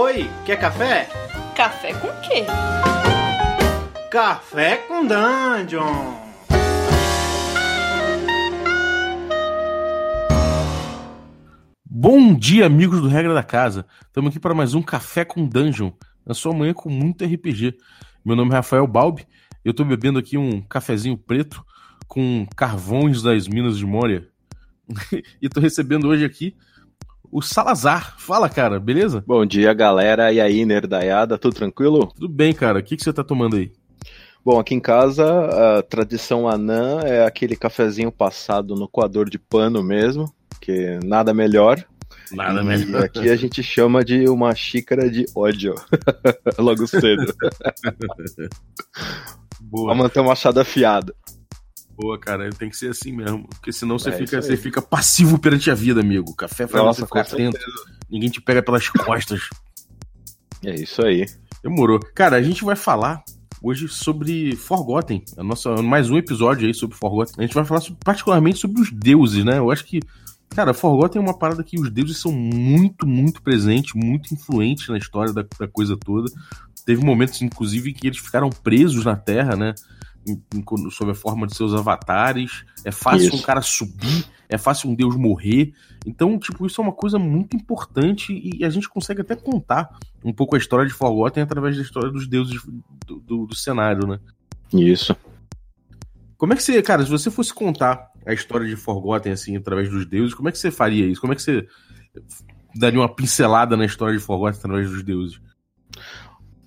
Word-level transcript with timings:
Oi, 0.00 0.30
quer 0.46 0.60
café? 0.60 1.08
Café 1.56 1.92
com 1.92 2.06
quê? 2.20 2.44
Café 4.08 4.76
com 4.76 5.04
Dungeon! 5.04 6.14
Bom 11.84 12.32
dia, 12.32 12.64
amigos 12.64 13.00
do 13.00 13.08
Regra 13.08 13.34
da 13.34 13.42
Casa. 13.42 13.86
Estamos 14.06 14.30
aqui 14.30 14.38
para 14.38 14.54
mais 14.54 14.72
um 14.72 14.82
Café 14.82 15.24
com 15.24 15.44
Dungeon, 15.44 15.90
na 16.24 16.32
sua 16.32 16.54
manhã 16.54 16.72
com 16.72 16.88
muito 16.88 17.24
RPG. 17.24 17.76
Meu 18.24 18.36
nome 18.36 18.52
é 18.52 18.54
Rafael 18.54 18.86
Balbi, 18.86 19.26
eu 19.64 19.72
estou 19.72 19.84
bebendo 19.84 20.20
aqui 20.20 20.38
um 20.38 20.62
cafezinho 20.62 21.18
preto 21.18 21.64
com 22.06 22.46
carvões 22.56 23.20
das 23.20 23.48
Minas 23.48 23.76
de 23.76 23.84
Moria. 23.84 24.28
e 25.42 25.46
estou 25.46 25.60
recebendo 25.60 26.06
hoje 26.06 26.24
aqui 26.24 26.56
o 27.30 27.42
Salazar. 27.42 28.14
Fala, 28.18 28.48
cara, 28.48 28.80
beleza? 28.80 29.22
Bom 29.26 29.44
dia, 29.44 29.72
galera. 29.74 30.32
E 30.32 30.40
aí, 30.40 30.64
nerdaiada, 30.64 31.38
tudo 31.38 31.54
tranquilo? 31.54 32.06
Tudo 32.14 32.28
bem, 32.28 32.52
cara. 32.52 32.78
O 32.78 32.82
que, 32.82 32.96
que 32.96 33.02
você 33.02 33.12
tá 33.12 33.22
tomando 33.22 33.56
aí? 33.56 33.70
Bom, 34.44 34.58
aqui 34.58 34.74
em 34.74 34.80
casa, 34.80 35.78
a 35.78 35.82
tradição 35.82 36.48
anã 36.48 37.00
é 37.00 37.24
aquele 37.24 37.54
cafezinho 37.54 38.10
passado 38.10 38.74
no 38.74 38.88
coador 38.88 39.28
de 39.28 39.38
pano 39.38 39.82
mesmo, 39.82 40.32
que 40.60 40.98
nada 41.04 41.34
melhor. 41.34 41.84
Nada 42.32 42.62
E 42.62 42.64
melhor. 42.64 43.04
Aqui 43.04 43.28
a 43.28 43.36
gente 43.36 43.62
chama 43.62 44.04
de 44.04 44.28
uma 44.28 44.54
xícara 44.54 45.10
de 45.10 45.26
ódio. 45.34 45.74
Logo 46.58 46.86
cedo. 46.86 47.26
Boa, 49.60 49.86
Pra 49.86 49.94
manter 49.94 50.20
o 50.20 50.24
machado 50.24 50.60
afiado. 50.60 51.14
Boa, 51.98 52.18
cara. 52.18 52.48
Tem 52.50 52.68
que 52.70 52.76
ser 52.76 52.90
assim 52.90 53.12
mesmo. 53.12 53.46
Porque 53.48 53.72
senão 53.72 53.98
você, 53.98 54.10
É 54.10 54.12
fica, 54.12 54.24
isso 54.24 54.36
aí. 54.36 54.42
você 54.42 54.56
fica 54.56 54.80
passivo 54.80 55.38
perante 55.38 55.70
a 55.70 55.74
vida, 55.74 56.00
amigo. 56.00 56.34
Café 56.34 56.66
faz 56.66 56.84
Nossa, 56.84 57.00
você 57.00 57.06
ficar 57.06 57.20
atento. 57.22 57.58
Ninguém 58.10 58.30
te 58.30 58.40
pega 58.40 58.62
pelas 58.62 58.88
costas. 58.88 59.42
É 60.64 60.74
isso 60.74 61.04
aí. 61.04 61.26
Demorou. 61.62 62.00
Cara, 62.14 62.36
a 62.36 62.42
gente 62.42 62.64
vai 62.64 62.76
falar 62.76 63.22
hoje 63.62 63.88
sobre 63.88 64.54
Forgotten. 64.56 65.22
A 65.36 65.42
nossa, 65.42 65.82
mais 65.82 66.08
um 66.10 66.16
episódio 66.16 66.66
aí 66.66 66.74
sobre 66.74 66.96
Forgotten. 66.96 67.34
A 67.38 67.42
gente 67.42 67.54
vai 67.54 67.64
falar 67.64 67.80
sobre- 67.80 68.00
particularmente 68.04 68.58
sobre 68.58 68.80
os 68.80 68.90
deuses, 68.92 69.44
né? 69.44 69.58
Eu 69.58 69.70
acho 69.70 69.84
que, 69.84 70.00
cara, 70.50 70.72
Forgotten 70.72 71.20
é 71.20 71.24
uma 71.24 71.36
parada 71.38 71.62
que 71.64 71.78
os 71.78 71.90
deuses 71.90 72.18
são 72.18 72.32
muito, 72.32 73.06
muito 73.06 73.42
presentes, 73.42 73.92
muito 73.94 74.32
influentes 74.32 74.88
na 74.88 74.98
história 74.98 75.32
da, 75.32 75.44
da 75.58 75.68
coisa 75.68 75.96
toda. 75.96 76.30
Teve 76.86 77.04
momentos, 77.04 77.42
inclusive, 77.42 77.92
que 77.92 78.06
eles 78.06 78.18
ficaram 78.18 78.48
presos 78.48 79.04
na 79.04 79.14
Terra, 79.16 79.54
né? 79.56 79.74
Em- 80.26 80.42
em- 80.54 80.90
sob 80.90 81.10
a 81.10 81.14
forma 81.14 81.46
de 81.46 81.56
seus 81.56 81.72
avatares. 81.74 82.64
É 82.84 82.90
fácil 82.90 83.28
Isso. 83.28 83.36
um 83.36 83.42
cara 83.42 83.62
subir, 83.62 84.26
é 84.48 84.58
fácil 84.58 84.90
um 84.90 84.94
deus 84.94 85.16
morrer. 85.16 85.72
Então, 86.06 86.38
tipo, 86.38 86.66
isso 86.66 86.80
é 86.80 86.84
uma 86.84 86.92
coisa 86.92 87.18
muito 87.18 87.56
importante 87.56 88.32
e 88.32 88.64
a 88.64 88.70
gente 88.70 88.88
consegue 88.88 89.20
até 89.22 89.34
contar 89.34 89.88
um 90.24 90.32
pouco 90.32 90.54
a 90.54 90.58
história 90.58 90.86
de 90.86 90.92
Forgotten 90.92 91.42
através 91.42 91.76
da 91.76 91.82
história 91.82 92.10
dos 92.10 92.26
deuses 92.28 92.60
do, 93.06 93.20
do- 93.20 93.46
do 93.46 93.54
cenário, 93.54 94.06
né? 94.06 94.18
Isso. 94.72 95.16
Como 96.36 96.52
é 96.52 96.56
que 96.56 96.62
você, 96.62 96.80
cara, 96.82 97.02
se 97.04 97.10
você 97.10 97.30
fosse 97.30 97.52
contar 97.52 98.10
a 98.26 98.32
história 98.32 98.66
de 98.66 98.76
Forgotten, 98.76 99.32
assim, 99.32 99.56
através 99.56 99.88
dos 99.90 100.04
deuses, 100.06 100.34
como 100.34 100.48
é 100.48 100.52
que 100.52 100.58
você 100.58 100.70
faria 100.70 101.06
isso? 101.06 101.20
Como 101.20 101.32
é 101.32 101.36
que 101.36 101.42
você 101.42 101.66
daria 102.74 103.00
uma 103.00 103.08
pincelada 103.12 103.76
na 103.76 103.84
história 103.86 104.16
de 104.16 104.22
Forgotten 104.22 104.58
através 104.58 104.90
dos 104.90 105.02
deuses? 105.02 105.40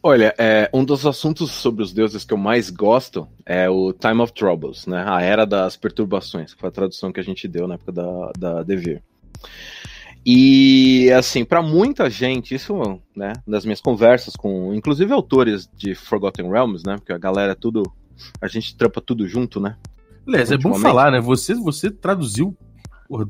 Olha, 0.04 0.34
é, 0.38 0.70
um 0.74 0.84
dos 0.84 1.06
assuntos 1.06 1.52
sobre 1.52 1.84
os 1.84 1.94
deuses 1.94 2.26
que 2.26 2.34
eu 2.34 2.38
mais 2.38 2.72
gosto 2.72 3.28
é 3.46 3.70
o 3.70 3.94
Time 3.94 4.20
of 4.22 4.34
Troubles, 4.34 4.88
né? 4.88 5.06
A 5.08 5.22
Era 5.22 5.46
das 5.46 5.78
Perturbações, 5.78 6.54
que 6.54 6.60
foi 6.60 6.70
a 6.70 6.72
tradução 6.72 7.12
que 7.12 7.20
a 7.20 7.24
gente 7.24 7.48
deu 7.48 7.68
na 7.68 7.76
época 7.76 7.92
da, 7.92 8.32
da 8.38 8.64
Devir. 8.64 9.04
E, 10.26 11.12
assim, 11.12 11.46
pra 11.46 11.62
muita 11.62 12.10
gente, 12.10 12.56
isso, 12.56 13.00
né, 13.16 13.34
nas 13.46 13.64
minhas 13.64 13.82
conversas 13.82 14.36
com, 14.36 14.74
inclusive, 14.74 15.12
autores 15.14 15.70
de 15.76 15.94
Forgotten 15.94 16.50
Realms, 16.50 16.84
né? 16.86 16.96
Porque 16.96 17.14
a 17.14 17.18
galera 17.18 17.52
é 17.52 17.56
tudo. 17.56 17.84
A 18.40 18.48
gente 18.48 18.76
trampa 18.76 19.02
tudo 19.02 19.28
junto, 19.28 19.60
né? 19.60 19.78
Aliás, 20.28 20.52
é 20.52 20.58
bom 20.58 20.74
falar, 20.76 21.12
né? 21.12 21.20
Você, 21.20 21.54
você 21.56 21.90
traduziu 21.92 22.56
porra, 23.08 23.28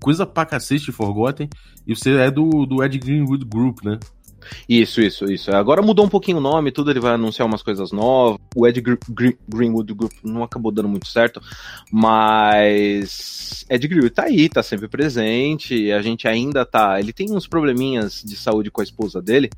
coisa 0.00 0.24
pra 0.24 0.46
cacete 0.46 0.86
de 0.86 0.92
Forgotten 0.92 1.48
e 1.86 1.94
você 1.94 2.16
é 2.16 2.30
do, 2.30 2.64
do 2.64 2.82
Ed 2.82 2.98
Greenwood 2.98 3.44
Group, 3.44 3.84
né? 3.84 3.98
Isso, 4.68 5.00
isso, 5.00 5.24
isso. 5.30 5.50
Agora 5.50 5.82
mudou 5.82 6.04
um 6.04 6.08
pouquinho 6.08 6.38
o 6.38 6.40
nome, 6.40 6.72
tudo, 6.72 6.90
ele 6.90 7.00
vai 7.00 7.14
anunciar 7.14 7.46
umas 7.46 7.62
coisas 7.62 7.92
novas. 7.92 8.38
O 8.54 8.66
Ed 8.66 8.80
Gr- 8.80 8.98
Gr- 9.08 9.36
Greenwood 9.48 9.92
Group 9.94 10.12
não 10.22 10.42
acabou 10.42 10.72
dando 10.72 10.88
muito 10.88 11.06
certo, 11.06 11.40
mas 11.90 13.64
Ed 13.68 13.86
Greenwood 13.86 14.14
tá 14.14 14.24
aí, 14.24 14.48
tá 14.48 14.62
sempre 14.62 14.88
presente, 14.88 15.90
a 15.92 16.00
gente 16.00 16.26
ainda 16.26 16.64
tá... 16.64 16.98
Ele 16.98 17.12
tem 17.12 17.30
uns 17.30 17.46
probleminhas 17.46 18.22
de 18.24 18.36
saúde 18.36 18.70
com 18.70 18.80
a 18.80 18.84
esposa 18.84 19.20
dele, 19.20 19.50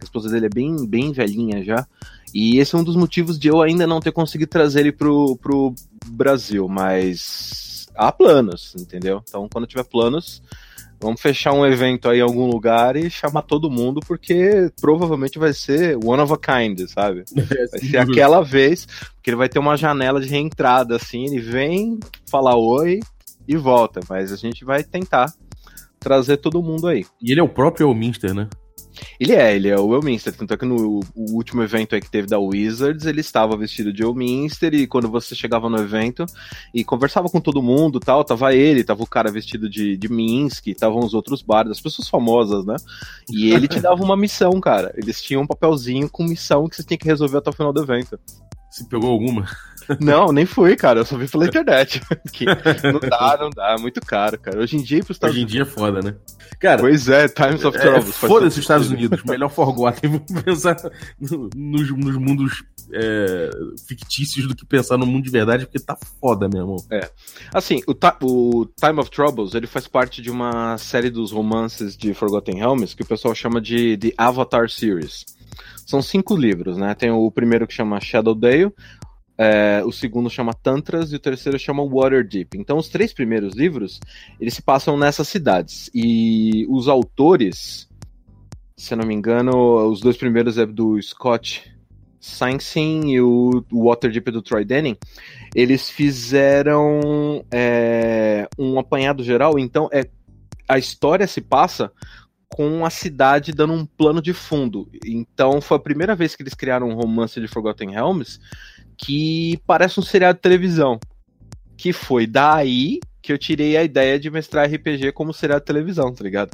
a 0.00 0.04
esposa 0.04 0.28
dele 0.28 0.46
é 0.46 0.50
bem, 0.50 0.86
bem 0.86 1.12
velhinha 1.12 1.62
já, 1.62 1.86
e 2.32 2.58
esse 2.58 2.74
é 2.74 2.78
um 2.78 2.84
dos 2.84 2.96
motivos 2.96 3.38
de 3.38 3.48
eu 3.48 3.60
ainda 3.62 3.86
não 3.86 4.00
ter 4.00 4.12
conseguido 4.12 4.50
trazer 4.50 4.80
ele 4.80 4.92
pro, 4.92 5.36
pro 5.36 5.74
Brasil, 6.06 6.68
mas 6.68 7.86
há 7.94 8.12
planos, 8.12 8.74
entendeu? 8.78 9.22
Então, 9.28 9.48
quando 9.48 9.66
tiver 9.66 9.84
planos... 9.84 10.42
Vamos 11.00 11.20
fechar 11.20 11.52
um 11.52 11.64
evento 11.64 12.08
aí 12.08 12.18
em 12.18 12.22
algum 12.22 12.46
lugar 12.46 12.96
e 12.96 13.08
chamar 13.08 13.42
todo 13.42 13.70
mundo, 13.70 14.00
porque 14.06 14.70
provavelmente 14.80 15.38
vai 15.38 15.52
ser 15.52 15.96
one 15.96 16.20
of 16.20 16.32
a 16.32 16.36
kind, 16.36 16.80
sabe? 16.88 17.24
Vai 17.32 17.80
ser 17.80 17.98
aquela 17.98 18.42
vez, 18.42 18.86
porque 19.14 19.30
ele 19.30 19.36
vai 19.36 19.48
ter 19.48 19.58
uma 19.58 19.76
janela 19.76 20.20
de 20.20 20.28
reentrada, 20.28 20.96
assim, 20.96 21.24
ele 21.26 21.40
vem, 21.40 21.98
fala 22.28 22.56
oi 22.56 23.00
e 23.46 23.56
volta. 23.56 24.00
Mas 24.08 24.32
a 24.32 24.36
gente 24.36 24.64
vai 24.64 24.82
tentar 24.82 25.32
trazer 25.98 26.38
todo 26.38 26.62
mundo 26.62 26.86
aí. 26.86 27.04
E 27.22 27.32
ele 27.32 27.40
é 27.40 27.42
o 27.42 27.48
próprio 27.48 27.88
Elminster, 27.88 28.34
né? 28.34 28.48
Ele 29.18 29.32
é, 29.32 29.54
ele 29.54 29.68
é 29.68 29.78
o 29.78 29.94
Elminster, 29.94 30.34
tanto 30.34 30.54
é 30.54 30.56
que 30.56 30.64
no 30.64 31.00
último 31.14 31.62
evento 31.62 31.94
aí 31.94 32.00
que 32.00 32.10
teve 32.10 32.26
da 32.26 32.38
Wizards, 32.38 33.06
ele 33.06 33.20
estava 33.20 33.56
vestido 33.56 33.92
de 33.92 34.02
Elminster, 34.02 34.74
e 34.74 34.86
quando 34.86 35.08
você 35.08 35.34
chegava 35.34 35.68
no 35.68 35.78
evento 35.78 36.24
e 36.72 36.84
conversava 36.84 37.28
com 37.28 37.40
todo 37.40 37.62
mundo 37.62 38.00
tal, 38.00 38.24
tava 38.24 38.54
ele, 38.54 38.84
tava 38.84 39.02
o 39.02 39.06
cara 39.06 39.30
vestido 39.30 39.68
de, 39.68 39.96
de 39.96 40.08
Minsk, 40.08 40.68
estavam 40.68 41.00
os 41.00 41.14
outros 41.14 41.42
bardos, 41.42 41.72
as 41.72 41.80
pessoas 41.80 42.08
famosas, 42.08 42.64
né? 42.64 42.76
E 43.30 43.50
ele 43.50 43.68
te 43.68 43.80
dava 43.80 44.02
uma 44.02 44.16
missão, 44.16 44.60
cara. 44.60 44.92
Eles 44.96 45.20
tinham 45.20 45.42
um 45.42 45.46
papelzinho 45.46 46.08
com 46.08 46.24
missão 46.24 46.68
que 46.68 46.76
você 46.76 46.82
tinha 46.82 46.98
que 46.98 47.06
resolver 47.06 47.38
até 47.38 47.50
o 47.50 47.52
final 47.52 47.72
do 47.72 47.82
evento. 47.82 48.18
Se 48.70 48.86
pegou 48.88 49.10
alguma? 49.10 49.46
Não, 50.00 50.32
nem 50.32 50.44
fui, 50.44 50.76
cara, 50.76 51.00
eu 51.00 51.04
só 51.04 51.16
vi 51.16 51.26
pela 51.28 51.46
internet. 51.46 52.00
Não 52.84 53.00
dá, 53.00 53.38
não 53.40 53.50
dá, 53.50 53.74
é 53.78 53.80
muito 53.80 54.00
caro, 54.00 54.38
cara. 54.38 54.60
Hoje 54.60 54.76
em 54.76 54.82
dia, 54.82 55.02
pros 55.02 55.16
Estados 55.16 55.34
Hoje 55.36 55.44
em 55.44 55.46
dia 55.46 55.62
é 55.62 55.64
foda, 55.64 56.00
né? 56.00 56.14
Cara, 56.60 56.80
Pois 56.80 57.08
é, 57.08 57.28
Times 57.28 57.64
of 57.64 57.76
é, 57.76 57.80
Troubles. 57.80 58.16
faz 58.16 58.32
foda-se 58.32 58.58
os 58.58 58.64
Estados. 58.64 58.90
Unidos. 58.90 59.22
Melhor 59.24 59.48
Forgotten. 59.48 60.10
Vamos 60.26 60.42
pensar 60.42 60.76
no- 61.20 61.48
nos, 61.54 61.90
nos 61.90 62.16
mundos 62.16 62.64
é, 62.92 63.50
fictícios 63.86 64.46
do 64.46 64.54
que 64.56 64.64
pensar 64.66 64.96
no 64.96 65.06
mundo 65.06 65.24
de 65.24 65.30
verdade, 65.30 65.66
porque 65.66 65.78
tá 65.78 65.96
foda, 66.20 66.48
meu 66.48 66.62
irmão. 66.62 66.76
Assim, 67.52 67.80
o, 67.86 67.92
o 67.92 68.66
Time 68.66 69.00
of 69.00 69.10
Troubles, 69.10 69.54
ele 69.54 69.66
faz 69.66 69.86
parte 69.86 70.20
de 70.22 70.30
uma 70.30 70.76
série 70.78 71.10
dos 71.10 71.32
romances 71.32 71.96
de 71.96 72.12
Forgotten 72.14 72.56
Realms 72.56 72.94
que 72.94 73.02
o 73.02 73.06
pessoal 73.06 73.34
chama 73.34 73.60
de 73.60 73.96
The 73.96 74.12
Avatar 74.16 74.68
Series. 74.68 75.24
São 75.86 76.02
cinco 76.02 76.36
livros, 76.36 76.76
né? 76.76 76.94
Tem 76.94 77.10
o 77.10 77.30
primeiro 77.30 77.66
que 77.66 77.72
chama 77.72 77.98
Shadowdale, 78.00 78.70
é, 79.38 79.82
o 79.84 79.92
segundo 79.92 80.28
chama 80.28 80.52
Tantras 80.52 81.12
e 81.12 81.16
o 81.16 81.20
terceiro 81.20 81.58
chama 81.58 81.86
Waterdeep. 81.86 82.58
Então, 82.58 82.76
os 82.76 82.88
três 82.88 83.12
primeiros 83.12 83.54
livros, 83.54 84.00
eles 84.40 84.54
se 84.54 84.62
passam 84.62 84.98
nessas 84.98 85.28
cidades. 85.28 85.88
E 85.94 86.66
os 86.68 86.88
autores, 86.88 87.88
se 88.76 88.94
eu 88.94 88.98
não 88.98 89.06
me 89.06 89.14
engano, 89.14 89.88
os 89.88 90.00
dois 90.00 90.16
primeiros 90.16 90.58
é 90.58 90.66
do 90.66 91.00
Scott 91.00 91.72
Sainsin 92.20 93.10
e 93.10 93.20
o 93.20 93.64
Waterdeep 93.72 94.28
é 94.28 94.32
do 94.32 94.42
Troy 94.42 94.64
Denning 94.64 94.96
eles 95.54 95.90
fizeram 95.90 97.44
é, 97.50 98.48
um 98.58 98.78
apanhado 98.78 99.22
geral, 99.22 99.58
então 99.58 99.88
é 99.92 100.08
a 100.68 100.78
história 100.78 101.26
se 101.26 101.40
passa 101.40 101.90
com 102.48 102.84
a 102.84 102.90
cidade 102.90 103.52
dando 103.52 103.72
um 103.72 103.86
plano 103.86 104.20
de 104.20 104.32
fundo. 104.32 104.88
Então 105.04 105.60
foi 105.60 105.76
a 105.78 105.80
primeira 105.80 106.14
vez 106.14 106.36
que 106.36 106.42
eles 106.42 106.54
criaram 106.54 106.88
um 106.88 106.94
romance 106.94 107.40
de 107.40 107.48
Forgotten 107.48 107.90
Realms 107.90 108.38
que 108.98 109.58
parece 109.66 109.98
um 110.00 110.02
seriado 110.02 110.36
de 110.36 110.42
televisão. 110.42 110.98
Que 111.76 111.92
foi 111.92 112.26
daí 112.26 112.98
que 113.22 113.32
eu 113.32 113.38
tirei 113.38 113.76
a 113.76 113.84
ideia 113.84 114.18
de 114.18 114.30
mestrar 114.30 114.68
RPG 114.68 115.12
como 115.12 115.32
seriado 115.32 115.60
de 115.60 115.66
televisão, 115.66 116.12
tá 116.12 116.24
ligado? 116.24 116.50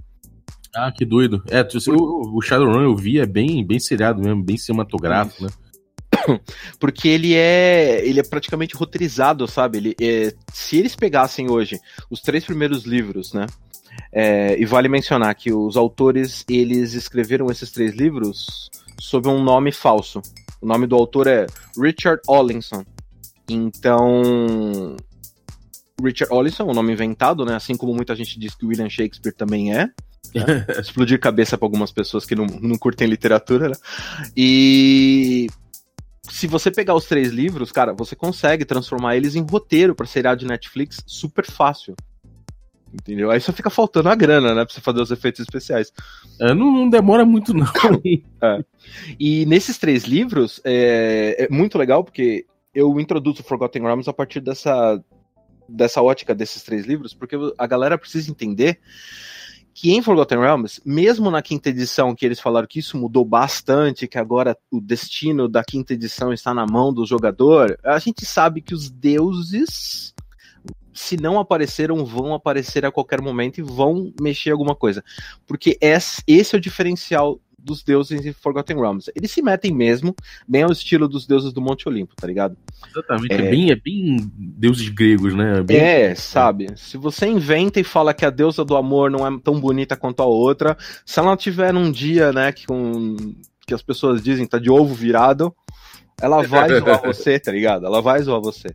Ah, 0.75 0.93
que 0.93 1.05
doido. 1.05 1.43
É, 1.49 1.63
o, 1.91 2.37
o 2.37 2.43
Shadowrun 2.43 2.83
eu 2.83 2.97
vi, 2.97 3.19
é 3.19 3.27
bem, 3.27 3.65
bem 3.65 3.79
seriado 3.79 4.21
mesmo, 4.21 4.43
bem 4.43 4.57
cinematográfico, 4.57 5.45
né? 5.45 5.51
porque 6.79 7.09
ele 7.09 7.35
é 7.35 8.07
ele 8.07 8.21
é 8.21 8.23
praticamente 8.23 8.77
roteirizado, 8.77 9.47
sabe? 9.49 9.79
Ele 9.79 9.97
é- 10.01 10.35
se 10.53 10.77
eles 10.77 10.95
pegassem 10.95 11.51
hoje 11.51 11.79
os 12.11 12.21
três 12.21 12.45
primeiros 12.45 12.85
livros, 12.85 13.33
né? 13.33 13.47
é, 14.13 14.59
e 14.59 14.65
vale 14.65 14.89
mencionar 14.89 15.35
que 15.35 15.53
os 15.53 15.77
autores 15.77 16.45
eles 16.49 16.95
escreveram 16.95 17.47
esses 17.51 17.71
três 17.71 17.95
livros 17.95 18.71
sob 19.01 19.29
um 19.29 19.43
nome 19.43 19.73
falso. 19.73 20.23
O 20.65 20.67
nome 20.67 20.87
do 20.87 20.97
autor 20.97 21.27
é 21.27 21.45
Richard 21.79 22.23
Ollinson. 22.27 22.87
Então, 23.47 24.97
Richard 26.03 26.33
Ollinson, 26.33 26.65
um 26.65 26.73
nome 26.73 26.91
inventado, 26.91 27.45
né? 27.45 27.55
Assim 27.55 27.77
como 27.77 27.95
muita 27.95 28.17
gente 28.17 28.39
diz 28.39 28.55
que 28.55 28.65
William 28.65 28.89
Shakespeare 28.89 29.35
também 29.35 29.75
é. 29.75 29.91
Né? 30.35 30.67
Explodir 30.81 31.21
cabeça 31.21 31.59
pra 31.59 31.67
algumas 31.67 31.93
pessoas 31.93 32.25
que 32.25 32.35
não, 32.35 32.47
não 32.47 32.79
curtem 32.79 33.07
literatura, 33.07 33.69
né? 33.69 33.75
E 34.35 35.49
se 36.31 36.47
você 36.47 36.71
pegar 36.71 36.95
os 36.95 37.05
três 37.05 37.29
livros, 37.29 37.71
cara, 37.71 37.93
você 37.93 38.17
consegue 38.17 38.65
transformar 38.65 39.17
eles 39.17 39.37
em 39.37 39.45
roteiro 39.45 39.95
pra 39.95 40.07
seriado 40.07 40.41
de 40.41 40.47
Netflix 40.47 40.97
super 41.07 41.45
fácil. 41.45 41.95
Entendeu? 42.95 43.31
Aí 43.31 43.41
só 43.41 43.53
fica 43.53 43.69
faltando 43.69 44.09
a 44.09 44.15
grana, 44.15 44.55
né? 44.55 44.65
Pra 44.65 44.73
você 44.73 44.81
fazer 44.81 45.01
os 45.01 45.11
efeitos 45.11 45.41
especiais. 45.41 45.93
É, 46.41 46.55
não, 46.55 46.71
não, 46.71 46.89
demora 46.89 47.25
muito, 47.25 47.53
não. 47.53 47.67
é. 48.41 48.65
E 49.19 49.45
nesses 49.47 49.77
três 49.79 50.05
livros, 50.05 50.61
é, 50.65 51.45
é, 51.45 51.49
muito 51.51 51.77
legal, 51.77 52.05
porque 52.05 52.47
eu 52.73 53.01
introduzo 53.01 53.43
Forgotten 53.43 53.83
Realms 53.83 54.09
a 54.09 54.13
partir 54.13 54.41
dessa, 54.41 55.03
dessa 55.69 56.01
ótica 56.01 56.35
desses 56.35 56.63
três 56.63 56.87
livros, 56.87 57.13
porque 57.13 57.37
a 57.59 57.67
galera 57.67 57.99
precisa 57.99 58.31
entender 58.31 58.79
que 59.75 59.93
em 59.93 60.01
Forgotten 60.01 60.39
Realms, 60.39 60.81
mesmo 60.87 61.33
na 61.33 61.43
quinta 61.43 61.69
edição, 61.69 62.15
que 62.15 62.25
eles 62.25 62.39
falaram 62.39 62.69
que 62.69 62.79
isso 62.79 62.97
mudou 62.97 63.25
bastante, 63.25 64.07
que 64.07 64.19
agora 64.19 64.57
o 64.71 64.81
destino 64.81 65.49
da 65.49 65.65
quinta 65.65 65.95
edição 65.95 66.33
está 66.33 66.55
na 66.55 66.65
mão 66.65 66.95
do 66.95 67.05
jogador, 67.05 67.77
a 67.83 67.99
gente 67.99 68.25
sabe 68.25 68.63
que 68.63 68.73
os 68.73 68.89
deuses, 68.89 70.15
se 70.95 71.17
não 71.17 71.39
apareceram, 71.39 72.05
vão 72.05 72.33
aparecer 72.33 72.85
a 72.87 72.93
qualquer 72.93 73.21
momento 73.21 73.59
e 73.59 73.63
vão 73.63 74.13
mexer 74.21 74.51
alguma 74.51 74.75
coisa. 74.75 75.03
Porque 75.47 75.77
esse 75.81 76.55
é 76.55 76.57
o 76.57 76.61
diferencial 76.61 77.41
dos 77.65 77.83
deuses 77.83 78.25
em 78.25 78.33
Forgotten 78.33 78.77
Realms. 78.77 79.11
Eles 79.17 79.31
se 79.31 79.41
metem 79.41 79.73
mesmo, 79.73 80.15
bem 80.47 80.63
ao 80.63 80.71
estilo 80.71 81.09
dos 81.09 81.27
deuses 81.27 81.53
do 81.53 81.63
Monte 81.63 81.89
Olimpo, 81.89 82.15
tá 82.15 82.27
ligado? 82.27 82.57
Exatamente, 82.91 83.33
é, 83.33 83.37
é 83.37 83.51
bem, 83.51 83.71
é 83.71 83.77
bem 83.77 84.31
deuses 84.37 84.89
gregos, 84.91 85.35
né? 85.35 85.59
É 85.59 85.63
bem... 85.63 85.77
É, 85.79 86.15
sabe? 86.15 86.67
Se 86.77 86.99
você 86.99 87.27
inventa 87.27 87.81
e 87.81 87.85
fala 87.85 88.13
que 88.13 88.27
a 88.27 88.31
deusa 88.31 88.65
do 88.65 88.77
amor 88.77 89.11
não 89.11 89.27
é 89.27 89.41
tão 89.43 89.59
bonita 89.59 89.97
quanto 89.97 90.21
a 90.21 90.27
outra, 90.27 90.77
se 91.07 91.19
ela 91.19 91.37
tiver 91.37 91.73
num 91.73 91.91
dia, 91.91 92.33
né, 92.33 92.53
que, 92.53 92.67
com, 92.67 93.17
que 93.67 93.73
as 93.73 93.83
pessoas 93.83 94.23
dizem 94.23 94.47
tá 94.47 94.59
de 94.59 94.71
ovo 94.71 94.95
virado, 94.95 95.55
ela 96.21 96.43
vai 96.43 96.69
zoar 96.79 97.03
você, 97.03 97.39
tá 97.39 97.51
ligado? 97.51 97.87
Ela 97.87 98.03
vai 98.03 98.23
zoar 98.23 98.41
você. 98.41 98.69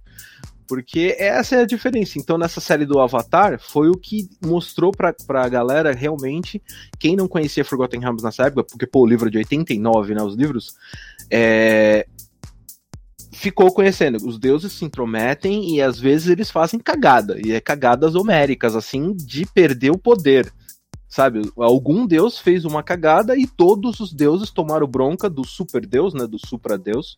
Porque 0.69 1.15
essa 1.17 1.55
é 1.55 1.61
a 1.61 1.65
diferença. 1.65 2.19
Então, 2.19 2.37
nessa 2.37 2.61
série 2.61 2.85
do 2.85 2.99
Avatar, 2.99 3.59
foi 3.59 3.89
o 3.89 3.97
que 3.97 4.29
mostrou 4.45 4.91
pra, 4.91 5.11
pra 5.25 5.49
galera 5.49 5.91
realmente, 5.93 6.61
quem 6.99 7.15
não 7.15 7.27
conhecia 7.27 7.65
Forgotten 7.65 7.99
Realms 7.99 8.23
nessa 8.23 8.43
época, 8.43 8.63
porque, 8.63 8.85
pô, 8.85 9.01
o 9.01 9.07
livro 9.07 9.27
é 9.27 9.31
de 9.31 9.39
89, 9.39 10.13
né, 10.13 10.21
os 10.21 10.35
livros, 10.35 10.75
é... 11.31 12.05
ficou 13.33 13.73
conhecendo. 13.73 14.17
Os 14.17 14.37
deuses 14.37 14.71
se 14.71 14.85
intrometem 14.85 15.75
e, 15.75 15.81
às 15.81 15.99
vezes, 15.99 16.27
eles 16.27 16.51
fazem 16.51 16.79
cagada. 16.79 17.39
E 17.43 17.51
é 17.51 17.59
cagadas 17.59 18.13
homéricas, 18.13 18.75
assim, 18.75 19.13
de 19.13 19.47
perder 19.47 19.89
o 19.89 19.97
poder. 19.97 20.53
Sabe, 21.07 21.41
algum 21.57 22.05
deus 22.05 22.37
fez 22.37 22.63
uma 22.63 22.83
cagada 22.83 23.35
e 23.35 23.47
todos 23.47 23.99
os 23.99 24.13
deuses 24.13 24.51
tomaram 24.51 24.85
bronca 24.85 25.27
do 25.27 25.43
super 25.43 25.83
deus, 25.83 26.13
né, 26.13 26.27
do 26.27 26.37
supra 26.37 26.77
deus, 26.77 27.17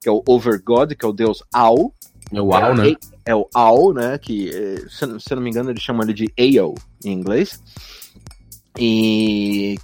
que 0.00 0.08
é 0.08 0.12
o 0.12 0.22
Overgod, 0.28 0.94
que 0.94 1.04
é 1.04 1.08
o 1.08 1.12
deus 1.12 1.42
Al, 1.52 1.92
é 2.32 2.42
o 2.42 2.54
Al, 2.54 2.74
né? 2.74 2.94
É 3.24 3.34
o 3.34 3.48
Al, 3.54 3.92
né? 3.92 4.18
Que, 4.18 4.48
eh, 4.48 4.84
se, 4.88 5.20
se 5.20 5.34
não 5.34 5.42
me 5.42 5.50
engano, 5.50 5.70
eles 5.70 5.82
chamam 5.82 6.02
ele 6.02 6.14
de 6.14 6.58
Ao 6.58 6.74
em 7.04 7.12
inglês. 7.12 7.62
E, 8.78 9.76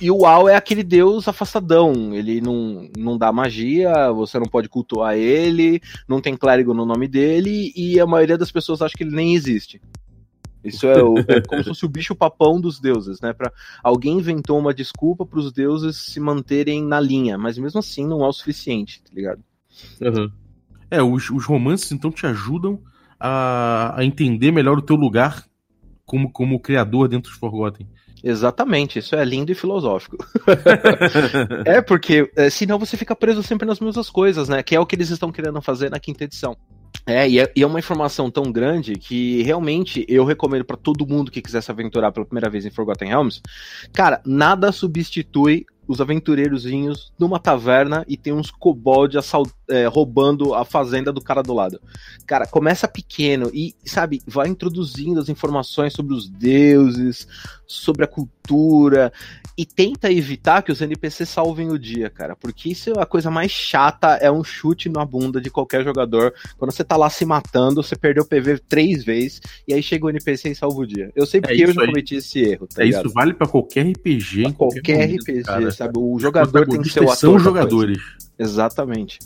e 0.00 0.10
o 0.10 0.24
Al 0.24 0.48
é 0.48 0.56
aquele 0.56 0.82
deus 0.82 1.28
afastadão. 1.28 2.14
Ele 2.14 2.40
não, 2.40 2.88
não 2.96 3.18
dá 3.18 3.30
magia, 3.30 4.10
você 4.12 4.38
não 4.38 4.46
pode 4.46 4.68
cultuar 4.68 5.16
ele, 5.16 5.80
não 6.08 6.20
tem 6.20 6.36
clérigo 6.36 6.72
no 6.72 6.86
nome 6.86 7.06
dele, 7.06 7.72
e 7.76 8.00
a 8.00 8.06
maioria 8.06 8.38
das 8.38 8.50
pessoas 8.50 8.80
acha 8.80 8.96
que 8.96 9.04
ele 9.04 9.14
nem 9.14 9.34
existe. 9.34 9.80
Isso 10.62 10.86
é, 10.86 11.02
o, 11.02 11.18
é 11.26 11.40
como 11.40 11.62
se 11.62 11.68
fosse 11.68 11.86
o 11.86 11.88
bicho 11.88 12.14
papão 12.14 12.60
dos 12.60 12.78
deuses, 12.78 13.20
né? 13.20 13.32
Pra, 13.32 13.50
alguém 13.82 14.18
inventou 14.18 14.58
uma 14.58 14.74
desculpa 14.74 15.24
para 15.24 15.38
os 15.38 15.52
deuses 15.52 15.96
se 15.96 16.20
manterem 16.20 16.84
na 16.84 17.00
linha, 17.00 17.38
mas 17.38 17.56
mesmo 17.56 17.78
assim 17.78 18.06
não 18.06 18.22
é 18.24 18.28
o 18.28 18.32
suficiente, 18.32 19.02
tá 19.02 19.10
ligado? 19.14 19.42
Uhum. 20.00 20.30
É, 20.90 21.02
os, 21.02 21.30
os 21.30 21.44
romances 21.44 21.92
então 21.92 22.10
te 22.10 22.26
ajudam 22.26 22.80
a, 23.18 23.94
a 23.96 24.04
entender 24.04 24.50
melhor 24.50 24.78
o 24.78 24.82
teu 24.82 24.96
lugar 24.96 25.44
como, 26.04 26.30
como 26.32 26.60
criador 26.60 27.08
dentro 27.08 27.30
dos 27.30 27.38
Forgotten. 27.38 27.86
Exatamente, 28.22 28.98
isso 28.98 29.16
é 29.16 29.24
lindo 29.24 29.50
e 29.50 29.54
filosófico. 29.54 30.16
é 31.64 31.80
porque 31.80 32.30
é, 32.36 32.50
senão 32.50 32.78
você 32.78 32.96
fica 32.96 33.16
preso 33.16 33.42
sempre 33.42 33.66
nas 33.66 33.80
mesmas 33.80 34.10
coisas, 34.10 34.48
né? 34.48 34.62
Que 34.62 34.74
é 34.74 34.80
o 34.80 34.84
que 34.84 34.94
eles 34.94 35.10
estão 35.10 35.32
querendo 35.32 35.60
fazer 35.62 35.90
na 35.90 35.98
quinta 35.98 36.24
edição. 36.24 36.56
É 37.06 37.28
e, 37.28 37.38
é, 37.38 37.52
e 37.56 37.62
é 37.62 37.66
uma 37.66 37.78
informação 37.78 38.30
tão 38.30 38.52
grande 38.52 38.94
que 38.94 39.42
realmente 39.42 40.04
eu 40.08 40.24
recomendo 40.24 40.64
para 40.64 40.76
todo 40.76 41.06
mundo 41.06 41.30
que 41.30 41.40
quiser 41.40 41.62
se 41.62 41.70
aventurar 41.70 42.12
pela 42.12 42.26
primeira 42.26 42.50
vez 42.50 42.66
em 42.66 42.70
Forgotten 42.70 43.08
Realms. 43.08 43.40
Cara, 43.92 44.20
nada 44.26 44.70
substitui 44.70 45.64
os 45.90 46.00
aventureirozinhos 46.00 47.12
numa 47.18 47.40
taverna 47.40 48.04
e 48.06 48.16
tem 48.16 48.32
uns 48.32 48.48
kobold 48.48 49.16
é, 49.68 49.86
roubando 49.88 50.54
a 50.54 50.64
fazenda 50.64 51.12
do 51.12 51.20
cara 51.20 51.42
do 51.42 51.52
lado. 51.52 51.80
Cara, 52.24 52.46
começa 52.46 52.86
pequeno 52.86 53.50
e, 53.52 53.74
sabe, 53.84 54.22
vai 54.24 54.46
introduzindo 54.46 55.18
as 55.18 55.28
informações 55.28 55.92
sobre 55.92 56.14
os 56.14 56.28
deuses, 56.28 57.26
sobre 57.66 58.04
a 58.04 58.06
cultura 58.06 59.12
e 59.58 59.66
tenta 59.66 60.10
evitar 60.10 60.62
que 60.62 60.72
os 60.72 60.80
NPCs 60.80 61.28
salvem 61.28 61.70
o 61.70 61.78
dia, 61.78 62.08
cara, 62.08 62.34
porque 62.34 62.70
isso 62.70 62.90
é 62.90 63.02
a 63.02 63.06
coisa 63.06 63.30
mais 63.30 63.50
chata, 63.50 64.14
é 64.14 64.30
um 64.30 64.42
chute 64.42 64.88
na 64.88 65.04
bunda 65.04 65.40
de 65.40 65.50
qualquer 65.50 65.84
jogador. 65.84 66.32
Quando 66.56 66.72
você 66.72 66.82
tá 66.82 66.96
lá 66.96 67.10
se 67.10 67.24
matando, 67.24 67.82
você 67.82 67.94
perdeu 67.96 68.22
o 68.22 68.26
PV 68.26 68.60
três 68.68 69.04
vezes 69.04 69.40
e 69.68 69.74
aí 69.74 69.82
chega 69.82 70.06
o 70.06 70.10
NPC 70.10 70.50
e 70.50 70.54
salva 70.54 70.78
o 70.80 70.86
dia. 70.86 71.12
Eu 71.14 71.26
sei 71.26 71.38
é 71.38 71.42
porque 71.42 71.62
é 71.62 71.64
eu 71.64 71.72
já 71.72 71.84
cometi 71.86 72.14
esse 72.14 72.40
erro, 72.40 72.66
tá 72.66 72.82
É 72.82 72.86
ligado? 72.86 73.06
isso 73.06 73.14
vale 73.14 73.34
para 73.34 73.46
qualquer 73.46 73.86
RPG, 73.88 74.42
pra 74.44 74.52
qualquer, 74.52 74.80
qualquer 74.80 75.06
momento, 75.06 75.22
RPG, 75.22 75.42
cara. 75.42 75.70
Sabe? 75.84 75.98
O 75.98 76.18
jogador 76.18 76.66
tem 76.66 76.82
que 76.82 76.90
ser 76.90 77.00
o 77.00 77.04
ator. 77.04 77.16
São 77.16 77.38
jogadores. 77.38 77.98
Exatamente. 78.38 79.18